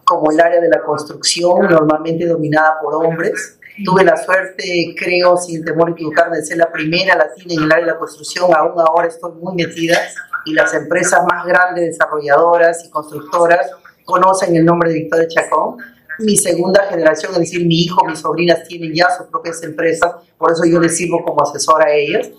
como 0.05 0.31
el 0.31 0.41
área 0.41 0.61
de 0.61 0.69
la 0.69 0.83
construcción, 0.83 1.69
normalmente 1.69 2.27
dominada 2.27 2.79
por 2.83 2.95
hombres. 2.95 3.59
Tuve 3.85 4.05
la 4.05 4.17
suerte, 4.17 4.95
creo, 4.97 5.37
sin 5.37 5.65
temor 5.65 5.89
a 5.89 5.93
equivocarme, 5.93 6.37
de 6.37 6.45
ser 6.45 6.59
la 6.59 6.71
primera 6.71 7.17
latina 7.17 7.55
en 7.55 7.63
el 7.63 7.73
área 7.73 7.87
de 7.87 7.93
la 7.93 7.99
construcción. 7.99 8.55
Aún 8.55 8.75
ahora 8.79 9.09
estoy 9.09 9.33
muy 9.33 9.55
metida 9.55 9.99
y 10.45 10.53
las 10.53 10.75
empresas 10.75 11.21
más 11.31 11.47
grandes 11.47 11.87
desarrolladoras 11.87 12.85
y 12.85 12.91
constructoras 12.91 13.71
conocen 14.05 14.55
el 14.57 14.65
nombre 14.65 14.91
de 14.91 15.01
Victoria 15.01 15.27
Chacón. 15.29 15.77
Mi 16.21 16.37
segunda 16.37 16.85
generación, 16.85 17.33
es 17.33 17.39
decir, 17.41 17.67
mi 17.67 17.83
hijo, 17.83 18.05
mis 18.07 18.21
sobrinas 18.21 18.63
tienen 18.69 18.95
ya 18.95 19.09
sus 19.11 19.27
propias 19.27 19.63
empresas, 19.65 20.13
por 20.39 20.53
eso 20.53 20.65
yo 20.65 20.79
les 20.79 20.97
sirvo 20.97 21.25
como 21.25 21.43
asesora 21.43 21.87
a 21.87 21.93
ellas. 21.93 22.31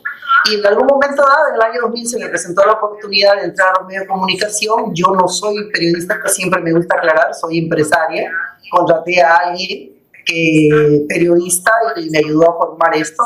Y 0.50 0.56
en 0.56 0.66
algún 0.66 0.86
momento 0.86 1.24
dado, 1.24 1.50
en 1.50 1.56
el 1.56 1.62
año 1.62 1.82
2000, 1.82 2.08
se 2.08 2.20
me 2.20 2.30
presentó 2.30 2.64
la 2.66 2.74
oportunidad 2.74 3.36
de 3.38 3.46
entrar 3.46 3.70
a 3.70 3.80
los 3.80 3.88
medios 3.88 4.04
de 4.04 4.08
comunicación. 4.08 4.94
Yo 4.94 5.08
no 5.08 5.28
soy 5.28 5.70
periodista, 5.72 6.16
pero 6.22 6.30
siempre 6.30 6.62
me 6.62 6.72
gusta 6.72 6.96
aclarar, 6.96 7.34
soy 7.34 7.60
empresaria. 7.60 8.32
Contraté 8.70 9.22
a 9.22 9.36
alguien 9.38 9.96
que 10.24 11.06
periodista 11.08 11.72
y 11.98 12.10
me 12.12 12.20
ayudó 12.20 12.52
a 12.52 12.58
formar 12.58 12.96
esto. 12.96 13.24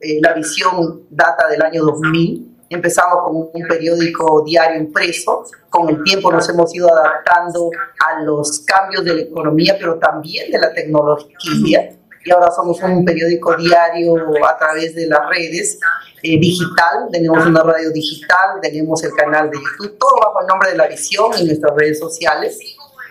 Eh, 0.00 0.18
la 0.22 0.32
visión 0.32 1.02
data 1.10 1.46
del 1.48 1.62
año 1.62 1.84
2000 1.84 2.51
Empezamos 2.72 3.22
con 3.24 3.36
un 3.36 3.68
periódico 3.68 4.42
diario 4.46 4.80
impreso, 4.80 5.44
con 5.68 5.90
el 5.90 6.02
tiempo 6.02 6.32
nos 6.32 6.48
hemos 6.48 6.74
ido 6.74 6.88
adaptando 6.90 7.70
a 8.06 8.22
los 8.22 8.60
cambios 8.60 9.04
de 9.04 9.14
la 9.14 9.20
economía, 9.22 9.76
pero 9.78 9.98
también 9.98 10.50
de 10.50 10.58
la 10.58 10.72
tecnología. 10.72 11.96
Y 12.24 12.30
ahora 12.30 12.50
somos 12.50 12.80
un 12.82 13.04
periódico 13.04 13.54
diario 13.56 14.14
a 14.48 14.56
través 14.56 14.94
de 14.94 15.06
las 15.06 15.28
redes 15.28 15.78
eh, 16.22 16.38
digital, 16.40 17.08
tenemos 17.10 17.44
una 17.44 17.62
radio 17.62 17.90
digital, 17.90 18.60
tenemos 18.62 19.02
el 19.04 19.12
canal 19.12 19.50
de 19.50 19.58
YouTube, 19.58 19.98
todo 19.98 20.16
bajo 20.24 20.40
el 20.40 20.46
nombre 20.46 20.70
de 20.70 20.76
La 20.76 20.86
Visión 20.86 21.30
y 21.38 21.44
nuestras 21.44 21.74
redes 21.76 21.98
sociales. 21.98 22.58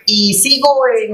Y 0.08 0.34
sigo 0.34 0.82
en 0.98 1.14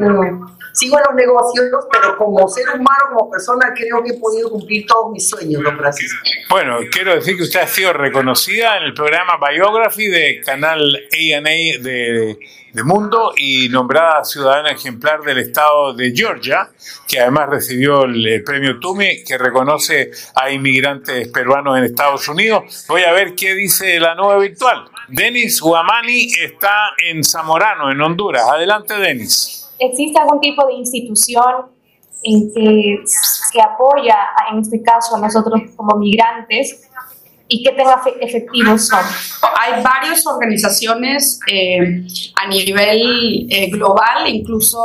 sigo 0.77 0.97
en 0.97 1.03
los 1.07 1.15
negocios, 1.15 1.65
pero 1.91 2.17
como 2.17 2.47
ser 2.47 2.69
humano, 2.69 3.15
como 3.15 3.31
persona, 3.31 3.73
creo 3.75 4.03
que 4.03 4.11
he 4.11 4.19
podido 4.19 4.51
cumplir 4.51 4.85
todos 4.85 5.11
mis 5.11 5.27
sueños, 5.27 5.63
don 5.63 5.75
Francisco. 5.77 6.17
Bueno, 6.49 6.77
quiero 6.91 7.15
decir 7.15 7.35
que 7.35 7.43
usted 7.43 7.61
ha 7.61 7.67
sido 7.67 7.93
reconocida 7.93 8.77
en 8.77 8.83
el 8.83 8.93
programa 8.93 9.39
Biography 9.49 10.07
de 10.07 10.41
canal 10.45 10.79
ANA 11.11 11.49
de, 11.49 12.37
de 12.73 12.83
Mundo 12.83 13.33
y 13.35 13.69
nombrada 13.69 14.23
ciudadana 14.23 14.69
ejemplar 14.69 15.21
del 15.21 15.39
estado 15.39 15.95
de 15.95 16.13
Georgia, 16.15 16.69
que 17.07 17.19
además 17.19 17.49
recibió 17.49 18.03
el, 18.03 18.43
premio 18.43 18.79
Tumi, 18.79 19.23
que 19.23 19.35
reconoce 19.35 20.11
a 20.35 20.51
inmigrantes 20.51 21.27
peruanos 21.29 21.75
en 21.75 21.85
Estados 21.85 22.27
Unidos. 22.27 22.85
Voy 22.87 23.01
a 23.01 23.13
ver 23.13 23.33
qué 23.33 23.55
dice 23.55 23.99
la 23.99 24.13
nueva 24.13 24.37
virtual. 24.37 24.85
Denis 25.07 25.59
Guamani 25.59 26.27
está 26.39 26.91
en 27.03 27.23
Zamorano, 27.23 27.91
en 27.91 27.99
Honduras. 27.99 28.43
Adelante, 28.47 28.93
Denis. 28.93 29.66
¿Existe 29.79 30.19
algún 30.19 30.39
tipo 30.39 30.65
de 30.67 30.73
institución 30.73 31.67
en 32.23 32.53
que, 32.53 32.99
que 33.53 33.61
apoya, 33.61 34.17
en 34.51 34.59
este 34.59 34.81
caso, 34.81 35.15
a 35.15 35.19
nosotros 35.19 35.61
como 35.75 35.97
migrantes 35.97 36.87
y 37.49 37.63
qué 37.63 37.71
tan 37.71 37.87
efectivos 38.19 38.87
son? 38.87 38.99
Hay 39.59 39.81
varias 39.81 40.25
organizaciones 40.27 41.39
eh, 41.49 42.05
a 42.35 42.47
nivel 42.47 43.47
eh, 43.49 43.69
global, 43.69 44.27
incluso 44.27 44.77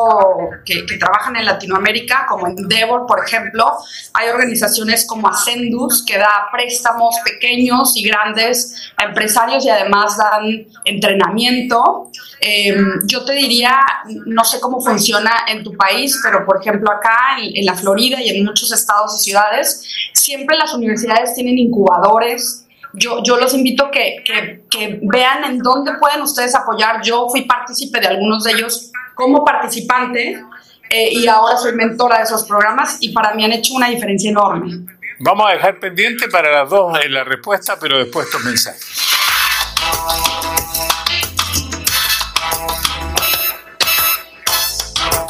que, 0.64 0.86
que, 0.86 0.96
trabajan 0.96 1.34
en 1.36 1.46
Latinoamérica, 1.46 2.26
como 2.28 2.46
Endeavor, 2.46 3.06
por 3.06 3.24
ejemplo. 3.26 3.72
Hay 4.14 4.28
organizaciones 4.28 5.06
como 5.06 5.28
Ascendus, 5.28 6.04
que 6.06 6.18
da 6.18 6.48
préstamos 6.52 7.16
pequeños 7.24 7.96
y 7.96 8.04
grandes 8.04 8.92
a 8.96 9.04
empresarios 9.06 9.64
y 9.64 9.68
además 9.68 10.16
dan 10.16 10.66
entrenamiento. 10.84 12.10
Eh, 12.44 12.76
yo 13.04 13.24
te 13.24 13.34
diría, 13.34 13.78
no 14.26 14.44
sé 14.44 14.58
cómo 14.58 14.80
funciona 14.80 15.44
en 15.46 15.62
tu 15.62 15.76
país, 15.76 16.20
pero 16.24 16.44
por 16.44 16.60
ejemplo 16.60 16.90
acá 16.90 17.38
en, 17.38 17.56
en 17.56 17.64
la 17.64 17.74
Florida 17.74 18.20
y 18.20 18.30
en 18.30 18.44
muchos 18.44 18.72
estados 18.72 19.20
y 19.20 19.24
ciudades, 19.24 19.86
siempre 20.12 20.58
las 20.58 20.74
universidades 20.74 21.34
tienen 21.34 21.56
incubadores 21.56 22.62
yo, 22.94 23.22
yo 23.22 23.36
los 23.36 23.54
invito 23.54 23.90
que, 23.90 24.22
que, 24.24 24.64
que, 24.70 24.98
vean 25.02 25.44
en 25.44 25.58
dónde 25.58 25.92
pueden 25.94 26.20
ustedes 26.22 26.54
apoyar. 26.54 27.00
Yo 27.02 27.28
fui 27.30 27.42
partícipe 27.42 28.00
de 28.00 28.06
algunos 28.06 28.44
de 28.44 28.52
ellos 28.52 28.90
como 29.14 29.44
participante 29.44 30.42
eh, 30.90 31.08
y 31.12 31.26
ahora 31.26 31.56
soy 31.56 31.72
mentora 31.72 32.18
de 32.18 32.24
esos 32.24 32.44
programas 32.44 32.98
y 33.00 33.10
para 33.10 33.34
mí 33.34 33.44
han 33.44 33.52
hecho 33.52 33.74
una 33.74 33.88
diferencia 33.88 34.30
enorme. 34.30 34.86
Vamos 35.20 35.46
a 35.48 35.54
dejar 35.54 35.78
pendiente 35.78 36.28
para 36.28 36.50
las 36.50 36.68
dos 36.68 36.98
en 37.02 37.14
la 37.14 37.24
respuesta, 37.24 37.78
pero 37.80 37.98
después 37.98 38.26
estos 38.26 38.44
mensajes. 38.44 38.86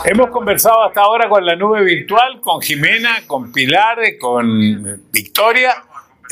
Hemos 0.04 0.30
conversado 0.30 0.82
hasta 0.82 1.00
ahora 1.00 1.28
con 1.28 1.44
la 1.46 1.54
nube 1.54 1.82
virtual, 1.82 2.40
con 2.40 2.60
Jimena, 2.60 3.26
con 3.26 3.52
Pilar, 3.52 3.98
con 4.18 5.02
Victoria 5.12 5.74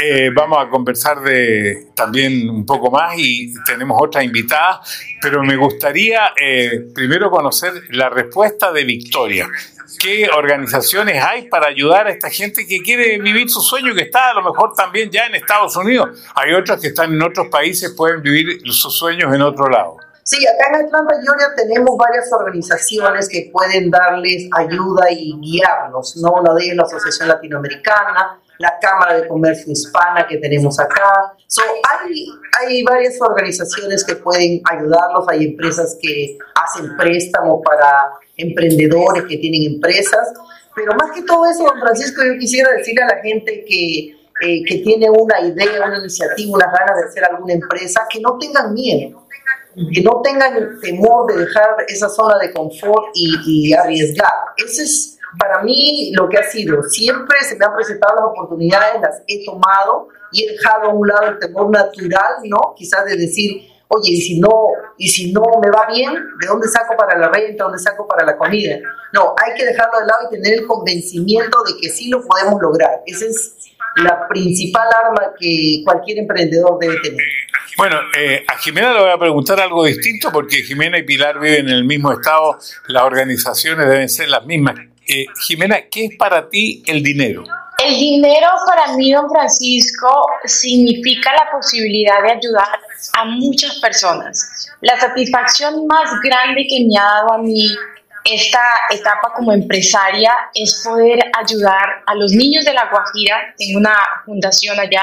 eh, 0.03 0.31
vamos 0.33 0.59
a 0.59 0.71
conversar 0.71 1.21
de 1.21 1.89
también 1.95 2.49
un 2.49 2.65
poco 2.65 2.91
más 2.91 3.19
y 3.19 3.53
tenemos 3.67 4.01
otra 4.01 4.23
invitada, 4.25 4.81
pero 5.21 5.43
me 5.43 5.57
gustaría 5.57 6.33
eh, 6.41 6.87
primero 6.95 7.31
conocer 7.31 7.73
la 7.91 8.09
respuesta 8.09 8.73
de 8.73 8.85
Victoria. 8.85 9.47
¿Qué 9.99 10.31
organizaciones 10.35 11.23
hay 11.23 11.49
para 11.49 11.67
ayudar 11.67 12.07
a 12.07 12.13
esta 12.13 12.31
gente 12.31 12.67
que 12.67 12.81
quiere 12.81 13.19
vivir 13.19 13.51
su 13.51 13.61
sueño, 13.61 13.95
que 13.95 14.03
está 14.03 14.31
a 14.31 14.35
lo 14.35 14.43
mejor 14.43 14.73
también 14.75 15.11
ya 15.11 15.27
en 15.27 15.35
Estados 15.35 15.77
Unidos? 15.77 16.19
Hay 16.35 16.55
otros 16.55 16.81
que 16.81 16.87
están 16.87 17.13
en 17.13 17.23
otros 17.23 17.49
países, 17.49 17.93
pueden 17.95 18.23
vivir 18.23 18.61
sus 18.73 18.97
sueños 18.97 19.35
en 19.35 19.43
otro 19.43 19.69
lado. 19.69 19.99
Sí, 20.31 20.47
acá 20.47 20.69
en 20.69 20.87
Atlanta, 20.87 21.17
Georgia, 21.21 21.49
tenemos 21.57 21.97
varias 21.97 22.33
organizaciones 22.33 23.29
que 23.29 23.51
pueden 23.53 23.91
darles 23.91 24.49
ayuda 24.57 25.11
y 25.11 25.35
guiarlos, 25.41 26.19
¿no? 26.19 26.35
Una 26.35 26.55
de 26.55 26.67
ellas 26.67 26.77
la 26.77 26.83
Asociación 26.85 27.27
Latinoamericana, 27.27 28.41
la 28.59 28.79
Cámara 28.81 29.15
de 29.15 29.27
Comercio 29.27 29.73
Hispana 29.73 30.29
que 30.29 30.39
tenemos 30.39 30.79
acá. 30.79 31.35
So, 31.49 31.63
hay, 31.83 32.29
hay 32.61 32.85
varias 32.85 33.21
organizaciones 33.21 34.05
que 34.05 34.15
pueden 34.15 34.63
ayudarlos, 34.71 35.25
hay 35.27 35.47
empresas 35.47 35.99
que 36.01 36.39
hacen 36.55 36.97
préstamos 36.97 37.61
para 37.65 38.13
emprendedores 38.37 39.25
que 39.25 39.37
tienen 39.37 39.65
empresas, 39.65 40.33
pero 40.77 40.95
más 40.95 41.11
que 41.11 41.23
todo 41.23 41.45
eso, 41.47 41.65
don 41.65 41.81
Francisco, 41.81 42.23
yo 42.23 42.39
quisiera 42.39 42.71
decirle 42.71 43.03
a 43.03 43.17
la 43.17 43.21
gente 43.21 43.65
que, 43.67 44.15
eh, 44.43 44.65
que 44.65 44.77
tiene 44.85 45.11
una 45.11 45.41
idea, 45.41 45.85
una 45.89 45.99
iniciativa, 45.99 46.55
unas 46.55 46.73
ganas 46.73 46.99
de 46.99 47.09
hacer 47.09 47.25
alguna 47.25 47.55
empresa, 47.55 48.07
que 48.09 48.21
no 48.21 48.39
tengan 48.39 48.73
miedo 48.73 49.20
que 49.75 50.03
no 50.03 50.21
tengan 50.23 50.57
el 50.57 50.81
temor 50.81 51.33
de 51.33 51.45
dejar 51.45 51.77
esa 51.89 52.09
zona 52.09 52.39
de 52.39 52.53
confort 52.53 53.07
y, 53.15 53.35
y, 53.47 53.73
arriesgar. 53.73 54.33
Ese 54.57 54.83
es 54.83 55.19
para 55.39 55.63
mí 55.63 56.13
lo 56.15 56.29
que 56.29 56.39
ha 56.39 56.45
sido. 56.45 56.83
Siempre 56.85 57.39
se 57.43 57.57
me 57.57 57.65
han 57.65 57.75
presentado 57.75 58.17
las 58.17 58.25
oportunidades, 58.25 59.01
las 59.01 59.23
he 59.27 59.45
tomado 59.45 60.09
y 60.33 60.45
he 60.45 60.53
dejado 60.53 60.91
a 60.91 60.95
un 60.95 61.07
lado 61.07 61.27
el 61.29 61.39
temor 61.39 61.71
natural, 61.71 62.35
¿no? 62.45 62.75
Quizás 62.77 63.05
de 63.05 63.17
decir, 63.17 63.63
oye, 63.89 64.11
y 64.11 64.21
si 64.21 64.41
no, 64.41 64.69
y 64.97 65.09
si 65.09 65.33
no 65.33 65.43
me 65.63 65.71
va 65.71 65.87
bien, 65.93 66.13
¿de 66.41 66.47
dónde 66.47 66.69
saco 66.69 66.97
para 66.97 67.19
la 67.19 67.29
renta? 67.29 67.65
¿Dónde 67.65 67.79
saco 67.79 68.07
para 68.07 68.25
la 68.25 68.37
comida? 68.37 68.79
No, 69.13 69.35
hay 69.37 69.55
que 69.55 69.67
dejarlo 69.67 70.01
de 70.01 70.07
lado 70.07 70.29
y 70.29 70.41
tener 70.41 70.61
el 70.61 70.67
convencimiento 70.67 71.63
de 71.65 71.81
que 71.81 71.89
sí 71.91 72.09
lo 72.09 72.23
podemos 72.23 72.61
lograr. 72.61 73.03
Esa 73.07 73.27
es 73.27 73.57
la 73.97 74.29
principal 74.29 74.89
arma 75.05 75.35
que 75.39 75.83
cualquier 75.85 76.19
emprendedor 76.19 76.79
debe 76.79 77.01
tener. 77.03 77.27
Bueno, 77.81 77.97
eh, 78.15 78.45
a 78.47 78.59
Jimena 78.59 78.93
le 78.93 79.01
voy 79.01 79.11
a 79.11 79.17
preguntar 79.17 79.59
algo 79.59 79.87
distinto 79.87 80.31
porque 80.31 80.63
Jimena 80.63 80.99
y 80.99 81.03
Pilar 81.03 81.41
viven 81.41 81.67
en 81.67 81.77
el 81.77 81.85
mismo 81.85 82.13
estado, 82.13 82.59
las 82.89 83.03
organizaciones 83.05 83.89
deben 83.89 84.07
ser 84.07 84.29
las 84.29 84.45
mismas. 84.45 84.75
Eh, 85.09 85.25
Jimena, 85.47 85.89
¿qué 85.91 86.05
es 86.05 86.19
para 86.19 86.51
ti 86.51 86.83
el 86.87 87.03
dinero? 87.03 87.43
El 87.83 87.95
dinero 87.95 88.49
para 88.67 88.95
mí, 88.99 89.11
don 89.13 89.31
Francisco, 89.31 90.27
significa 90.45 91.33
la 91.33 91.51
posibilidad 91.51 92.23
de 92.23 92.33
ayudar 92.33 92.69
a 93.15 93.25
muchas 93.25 93.81
personas. 93.81 94.69
La 94.83 95.01
satisfacción 95.01 95.87
más 95.87 96.11
grande 96.23 96.67
que 96.69 96.85
me 96.87 96.99
ha 96.99 97.05
dado 97.05 97.33
a 97.33 97.39
mí 97.39 97.75
esta 98.27 98.61
etapa 98.91 99.33
como 99.35 99.55
empresaria 99.55 100.35
es 100.53 100.83
poder 100.85 101.19
ayudar 101.33 102.03
a 102.05 102.15
los 102.15 102.33
niños 102.33 102.67
de 102.67 102.75
La 102.75 102.91
Guajira. 102.91 103.55
Tengo 103.57 103.79
una 103.79 103.97
fundación 104.27 104.79
allá 104.79 105.03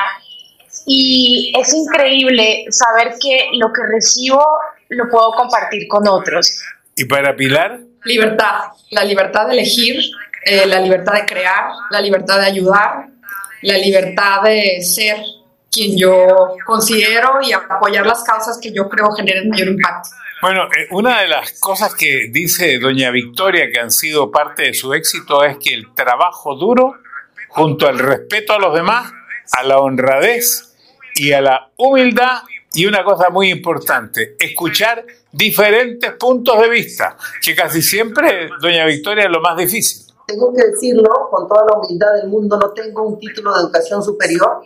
y 0.89 1.51
es 1.59 1.73
increíble 1.73 2.63
saber 2.69 3.15
que 3.21 3.49
lo 3.53 3.67
que 3.73 3.81
recibo 3.93 4.41
lo 4.87 5.09
puedo 5.09 5.31
compartir 5.33 5.85
con 5.89 6.07
otros. 6.07 6.61
¿Y 6.95 7.03
para 7.03 7.35
Pilar? 7.35 7.81
Libertad, 8.05 8.71
la 8.91 9.03
libertad 9.03 9.47
de 9.47 9.53
elegir, 9.53 10.01
eh, 10.45 10.65
la 10.65 10.79
libertad 10.79 11.13
de 11.13 11.25
crear, 11.25 11.65
la 11.91 11.99
libertad 11.99 12.39
de 12.39 12.45
ayudar, 12.45 13.07
la 13.63 13.77
libertad 13.77 14.43
de 14.43 14.81
ser 14.81 15.17
quien 15.69 15.97
yo 15.97 16.55
considero 16.65 17.41
y 17.43 17.51
apoyar 17.51 18.05
las 18.05 18.23
causas 18.23 18.57
que 18.57 18.71
yo 18.71 18.87
creo 18.87 19.11
generen 19.11 19.49
mayor 19.49 19.67
impacto. 19.67 20.09
Bueno, 20.41 20.63
eh, 20.67 20.87
una 20.91 21.19
de 21.19 21.27
las 21.27 21.59
cosas 21.59 21.95
que 21.95 22.29
dice 22.31 22.79
doña 22.79 23.11
Victoria 23.11 23.69
que 23.73 23.81
han 23.81 23.91
sido 23.91 24.31
parte 24.31 24.63
de 24.63 24.73
su 24.73 24.93
éxito 24.93 25.43
es 25.43 25.57
que 25.57 25.73
el 25.73 25.93
trabajo 25.93 26.55
duro, 26.55 26.93
junto 27.49 27.89
al 27.89 27.99
respeto 27.99 28.53
a 28.53 28.59
los 28.59 28.73
demás, 28.73 29.11
a 29.51 29.63
la 29.63 29.79
honradez 29.79 30.66
y 31.17 31.31
a 31.31 31.41
la 31.41 31.71
humildad, 31.77 32.43
y 32.73 32.85
una 32.85 33.03
cosa 33.03 33.29
muy 33.29 33.49
importante, 33.49 34.35
escuchar 34.39 35.05
diferentes 35.31 36.11
puntos 36.13 36.61
de 36.61 36.69
vista, 36.69 37.17
que 37.43 37.55
casi 37.55 37.81
siempre, 37.81 38.49
doña 38.61 38.85
Victoria, 38.85 39.25
es 39.25 39.31
lo 39.31 39.41
más 39.41 39.57
difícil. 39.57 40.05
Tengo 40.27 40.53
que 40.53 40.63
decirlo 40.63 41.09
con 41.31 41.47
toda 41.47 41.65
la 41.65 41.79
humildad 41.79 42.13
del 42.21 42.29
mundo, 42.29 42.59
no 42.59 42.71
tengo 42.71 43.07
un 43.07 43.19
título 43.19 43.53
de 43.53 43.61
educación 43.61 44.03
superior, 44.03 44.61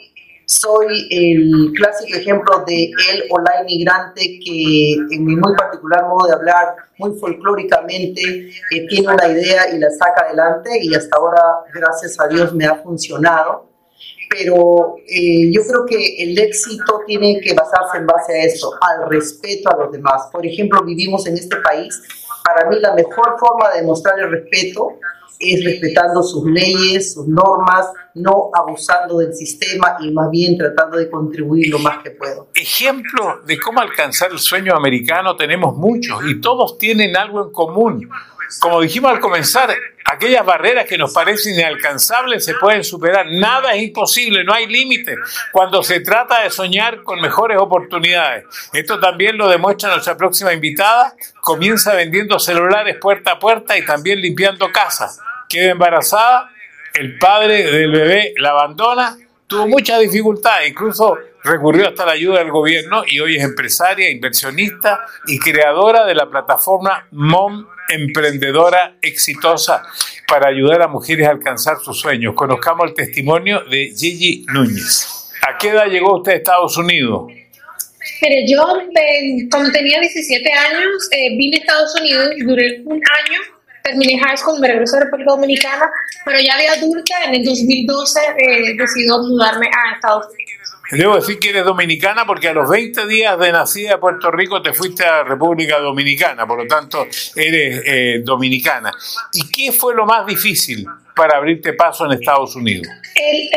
soy 0.45 1.07
el 1.11 1.71
clásico 1.73 2.17
ejemplo 2.17 2.63
de 2.67 2.85
él 2.85 3.23
o 3.29 3.39
la 3.39 3.61
inmigrante 3.61 4.39
que 4.43 4.93
en 4.93 5.25
mi 5.25 5.35
muy 5.35 5.55
particular 5.55 6.05
modo 6.09 6.27
de 6.27 6.33
hablar, 6.33 6.75
muy 6.97 7.17
folclóricamente, 7.17 8.49
eh, 8.71 8.87
tiene 8.89 9.13
una 9.13 9.27
idea 9.29 9.73
y 9.73 9.79
la 9.79 9.89
saca 9.91 10.25
adelante 10.25 10.71
y 10.81 10.93
hasta 10.93 11.15
ahora, 11.15 11.41
gracias 11.73 12.19
a 12.19 12.27
Dios, 12.27 12.53
me 12.53 12.65
ha 12.65 12.75
funcionado. 12.75 13.70
Pero 14.31 14.95
eh, 15.05 15.51
yo 15.51 15.61
creo 15.67 15.85
que 15.85 16.23
el 16.23 16.39
éxito 16.39 17.01
tiene 17.05 17.41
que 17.41 17.53
basarse 17.53 17.97
en 17.97 18.07
base 18.07 18.33
a 18.33 18.43
eso, 18.45 18.71
al 18.79 19.09
respeto 19.09 19.69
a 19.69 19.77
los 19.77 19.91
demás. 19.91 20.29
Por 20.31 20.45
ejemplo, 20.45 20.81
vivimos 20.83 21.27
en 21.27 21.35
este 21.35 21.57
país. 21.57 22.01
Para 22.43 22.69
mí 22.69 22.79
la 22.79 22.93
mejor 22.93 23.35
forma 23.37 23.69
de 23.71 23.81
demostrar 23.81 24.17
el 24.19 24.31
respeto 24.31 24.99
es 25.41 25.65
respetando 25.65 26.23
sus 26.23 26.45
leyes, 26.45 27.13
sus 27.13 27.27
normas, 27.27 27.87
no 28.13 28.49
abusando 28.53 29.17
del 29.17 29.33
sistema 29.33 29.97
y 29.99 30.11
más 30.11 30.29
bien 30.29 30.57
tratando 30.57 30.97
de 30.97 31.09
contribuir 31.09 31.69
lo 31.69 31.79
más 31.79 32.01
que 32.03 32.11
puedo. 32.11 32.47
Ejemplo 32.53 33.41
de 33.45 33.59
cómo 33.59 33.81
alcanzar 33.81 34.31
el 34.31 34.39
sueño 34.39 34.75
americano 34.75 35.35
tenemos 35.35 35.75
muchos 35.75 36.21
y 36.27 36.39
todos 36.39 36.77
tienen 36.77 37.17
algo 37.17 37.43
en 37.43 37.51
común. 37.51 38.09
Como 38.59 38.81
dijimos 38.81 39.11
al 39.11 39.19
comenzar, 39.19 39.73
aquellas 40.05 40.45
barreras 40.45 40.85
que 40.87 40.97
nos 40.97 41.13
parecen 41.13 41.55
inalcanzables 41.55 42.43
se 42.43 42.55
pueden 42.55 42.83
superar. 42.83 43.27
Nada 43.31 43.73
es 43.73 43.83
imposible, 43.83 44.43
no 44.43 44.53
hay 44.53 44.67
límites 44.67 45.17
cuando 45.51 45.83
se 45.83 46.01
trata 46.01 46.43
de 46.43 46.49
soñar 46.49 47.03
con 47.03 47.21
mejores 47.21 47.57
oportunidades. 47.57 48.45
Esto 48.73 48.99
también 48.99 49.37
lo 49.37 49.49
demuestra 49.49 49.89
nuestra 49.89 50.17
próxima 50.17 50.53
invitada. 50.53 51.15
Comienza 51.41 51.93
vendiendo 51.93 52.39
celulares 52.39 52.97
puerta 52.99 53.31
a 53.31 53.39
puerta 53.39 53.77
y 53.77 53.85
también 53.85 54.21
limpiando 54.21 54.71
casas 54.71 55.19
queda 55.51 55.71
embarazada, 55.71 56.49
el 56.93 57.17
padre 57.17 57.69
del 57.69 57.91
bebé 57.91 58.33
la 58.37 58.51
abandona, 58.51 59.17
tuvo 59.47 59.67
muchas 59.67 59.99
dificultades, 59.99 60.69
incluso 60.69 61.17
recurrió 61.43 61.89
hasta 61.89 62.05
la 62.05 62.13
ayuda 62.13 62.39
del 62.39 62.51
gobierno 62.51 63.03
y 63.05 63.19
hoy 63.19 63.35
es 63.35 63.43
empresaria, 63.43 64.09
inversionista 64.09 65.01
y 65.27 65.39
creadora 65.39 66.05
de 66.05 66.15
la 66.15 66.29
plataforma 66.29 67.07
MOM 67.11 67.67
Emprendedora 67.91 68.97
Exitosa 69.01 69.83
para 70.27 70.49
ayudar 70.49 70.81
a 70.81 70.87
mujeres 70.87 71.27
a 71.27 71.31
alcanzar 71.31 71.77
sus 71.83 71.99
sueños. 71.99 72.33
Conozcamos 72.35 72.89
el 72.89 72.93
testimonio 72.93 73.63
de 73.69 73.93
Gigi 73.97 74.45
Núñez. 74.53 75.31
¿A 75.47 75.57
qué 75.57 75.69
edad 75.69 75.87
llegó 75.87 76.17
usted 76.17 76.33
a 76.33 76.35
Estados 76.35 76.77
Unidos? 76.77 77.31
Mire, 78.21 78.45
yo 78.47 78.63
cuando 79.49 79.71
tenía 79.71 79.99
17 79.99 80.53
años 80.53 81.09
eh, 81.11 81.35
vine 81.37 81.57
a 81.57 81.59
Estados 81.59 81.95
Unidos, 81.99 82.29
duré 82.45 82.81
un 82.85 82.95
año 82.95 83.41
terminé 83.81 84.19
high 84.19 84.37
school, 84.37 84.59
me 84.59 84.67
regresé 84.67 84.97
a 84.97 84.99
República 85.01 85.31
Dominicana, 85.31 85.89
pero 86.25 86.39
ya 86.39 86.57
de 86.57 86.67
adulta, 86.67 87.23
en 87.25 87.35
el 87.35 87.45
2012, 87.45 88.19
eh, 88.19 88.75
decidí 88.77 89.07
mudarme 89.07 89.67
a 89.67 89.95
Estados 89.95 90.27
Unidos. 90.27 90.60
Debo 90.91 91.15
decir 91.15 91.39
que 91.39 91.49
eres 91.49 91.63
dominicana 91.63 92.25
porque 92.25 92.49
a 92.49 92.53
los 92.53 92.69
20 92.69 93.07
días 93.07 93.39
de 93.39 93.51
nacida 93.51 93.93
en 93.93 93.99
Puerto 93.99 94.29
Rico 94.29 94.61
te 94.61 94.73
fuiste 94.73 95.05
a 95.05 95.23
República 95.23 95.79
Dominicana, 95.79 96.45
por 96.45 96.61
lo 96.61 96.67
tanto 96.67 97.07
eres 97.35 97.81
eh, 97.85 98.21
dominicana. 98.23 98.91
¿Y 99.33 99.49
qué 99.49 99.71
fue 99.71 99.95
lo 99.95 100.05
más 100.05 100.25
difícil 100.25 100.85
para 101.15 101.37
abrirte 101.37 101.73
paso 101.73 102.05
en 102.05 102.13
Estados 102.13 102.55
Unidos? 102.55 102.87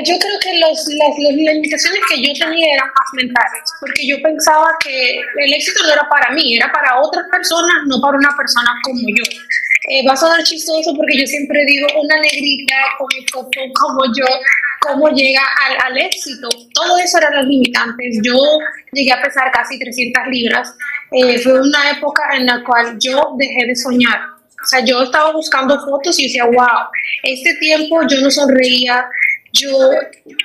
yo 0.05 0.19
creo 0.19 0.39
que 0.41 0.59
los, 0.59 0.79
las, 0.89 1.19
las, 1.19 1.35
limitaciones 1.35 2.01
que 2.09 2.23
yo 2.23 2.33
tenía 2.35 2.75
eran 2.75 2.89
más 2.89 3.11
mentales, 3.15 3.63
porque 3.81 4.07
yo 4.07 4.17
pensaba 4.23 4.69
que 4.83 5.19
el 5.19 5.53
éxito 5.55 5.83
no 5.85 5.93
era 5.93 6.07
para 6.09 6.31
mí, 6.33 6.57
era 6.57 6.71
para 6.71 7.01
otras 7.01 7.25
personas, 7.31 7.75
no 7.87 8.01
para 8.01 8.19
una 8.19 8.37
persona 8.37 8.71
como 8.85 9.01
yo. 9.09 9.25
Eh, 9.91 10.07
va 10.09 10.15
a 10.15 10.17
sonar 10.17 10.43
chistoso 10.45 10.95
porque 10.97 11.19
yo 11.19 11.27
siempre 11.27 11.61
digo 11.67 11.87
una 12.01 12.17
negrita 12.17 12.75
como, 12.97 13.51
como 13.75 14.05
yo, 14.17 14.25
cómo 14.85 15.09
llega 15.09 15.43
al, 15.67 15.93
al, 15.93 15.99
éxito. 15.99 16.49
Todo 16.73 16.99
eso 16.99 17.19
eran 17.19 17.37
los 17.37 17.47
limitantes. 17.47 18.19
Yo 18.23 18.39
llegué 18.93 19.13
a 19.13 19.23
pesar 19.23 19.51
casi 19.53 19.79
300 19.79 20.23
libras. 20.31 20.75
Eh, 21.11 21.39
fue 21.39 21.61
una 21.61 21.91
época 21.91 22.23
en 22.37 22.47
la 22.47 22.63
cual 22.65 22.97
yo 22.99 23.35
dejé 23.39 23.67
de 23.67 23.77
soñar. 23.77 24.21
O 24.63 24.67
sea, 24.67 24.83
yo 24.85 25.03
estaba 25.03 25.31
buscando 25.33 25.79
fotos 25.85 26.19
y 26.19 26.25
decía, 26.25 26.47
wow, 26.47 26.89
este 27.23 27.55
tiempo 27.61 28.01
yo 28.09 28.21
no 28.23 28.31
sonreía, 28.31 29.07
yo 29.55 29.71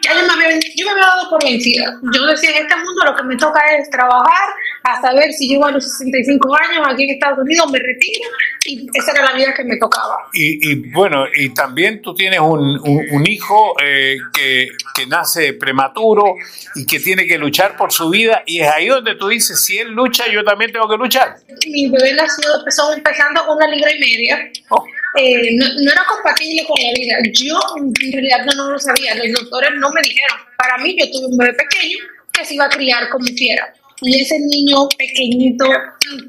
ya 0.01 0.14
yo 0.14 0.38
me, 0.38 0.45
había, 0.45 0.60
yo 0.76 0.86
me 0.86 0.91
había 0.91 1.05
dado 1.05 1.30
por 1.30 1.43
vencida. 1.43 1.99
Yo 2.14 2.26
decía, 2.28 2.51
en 2.51 2.64
este 2.64 2.76
mundo 2.76 3.05
lo 3.05 3.16
que 3.16 3.24
me 3.24 3.36
toca 3.38 3.60
es 3.78 3.89
trabajar 3.89 4.49
hasta 4.84 5.14
ver 5.14 5.34
si 5.34 5.47
llego 5.47 5.66
a 5.66 5.72
los 5.72 5.84
65 5.84 6.55
años 6.55 6.88
aquí 6.88 7.03
en 7.03 7.10
Estados 7.12 7.39
Unidos, 7.39 7.72
me 7.72 7.80
retiro 7.80 8.30
y 8.66 8.88
esa 8.93 9.12
era 9.12 9.26
la 9.26 9.34
vida 9.34 9.53
que 9.53 9.64
me 9.64 9.78
tocaba. 9.78 10.16
Y, 10.34 10.72
y 10.72 10.91
bueno, 10.91 11.26
y 11.34 11.53
también 11.53 12.01
tú 12.01 12.14
tienes 12.14 12.39
un, 12.39 12.80
un, 12.80 13.28
hijo 13.28 13.76
eh, 13.82 14.18
que, 14.34 14.70
que, 14.95 15.05
nace 15.07 15.53
prematuro 15.53 16.36
y 16.76 16.86
que 16.86 16.99
tiene 16.99 17.26
que 17.26 17.38
luchar 17.38 17.76
por 17.78 17.91
su 17.91 18.10
vida 18.10 18.43
y 18.45 18.62
es 18.62 18.70
ahí 18.70 18.88
donde 18.88 19.16
tú 19.16 19.28
dices, 19.28 19.60
si 19.64 19.78
él 19.78 19.89
lucha, 19.89 20.28
yo 20.32 20.43
también 20.43 20.72
tengo 20.72 20.88
que 20.88 20.97
luchar. 20.97 21.36
Mi 21.68 21.89
bebé 21.89 22.14
nació, 22.14 22.60
empezó 22.60 22.93
empezando 22.93 23.45
con 23.45 23.57
una 23.57 23.68
libra 23.68 23.91
y 23.93 23.99
media. 23.99 24.51
Oh. 24.70 24.86
Eh, 25.16 25.55
no, 25.55 25.66
no, 25.66 25.91
era 25.91 26.05
compatible 26.05 26.64
con 26.68 26.78
la 26.82 26.93
vida. 26.93 27.16
Yo 27.34 27.60
en 27.78 28.14
realidad 28.14 28.45
no, 28.45 28.64
no, 28.64 28.72
lo 28.72 28.80
sabía, 28.80 29.16
los 29.16 29.32
doctores 29.32 29.72
no 29.76 29.89
me 29.91 30.01
dijeron. 30.01 30.38
Para 30.57 30.78
mí 30.78 30.95
yo 30.99 31.10
tuve 31.12 31.26
un 31.28 31.38
bebé 31.38 31.53
pequeño 31.53 31.97
que 32.32 32.45
se 32.45 32.55
iba 32.55 32.66
a 32.66 32.70
criar 32.70 33.10
como 33.10 33.26
quiera. 33.26 33.74
Y 34.01 34.22
ese 34.22 34.39
niño 34.39 34.88
pequeñito, 34.97 35.66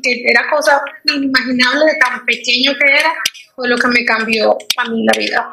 que 0.02 0.22
era 0.26 0.48
cosa 0.50 0.82
inimaginable 1.04 1.84
de 1.84 1.98
tan 1.98 2.24
pequeño 2.24 2.72
que 2.78 2.86
era, 2.86 3.12
fue 3.54 3.68
lo 3.68 3.76
que 3.76 3.88
me 3.88 4.04
cambió 4.04 4.56
a 4.76 4.84
mí 4.88 5.04
la 5.04 5.18
vida. 5.18 5.50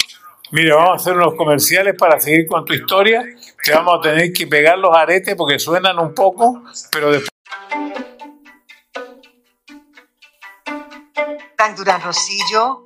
Mira, 0.51 0.75
vamos 0.75 0.91
a 0.91 0.95
hacer 0.95 1.13
unos 1.13 1.35
comerciales 1.35 1.95
para 1.97 2.19
seguir 2.19 2.47
con 2.47 2.63
tu 2.65 2.73
historia. 2.73 3.23
Te 3.63 3.71
vamos 3.71 3.99
a 3.99 4.09
tener 4.09 4.31
que 4.31 4.47
pegar 4.47 4.77
los 4.77 4.95
aretes 4.95 5.35
porque 5.35 5.59
suenan 5.59 5.99
un 5.99 6.13
poco, 6.13 6.63
pero 6.91 7.11
después... 7.11 7.29
Durán 11.75 12.01
Rosillo 12.01 12.85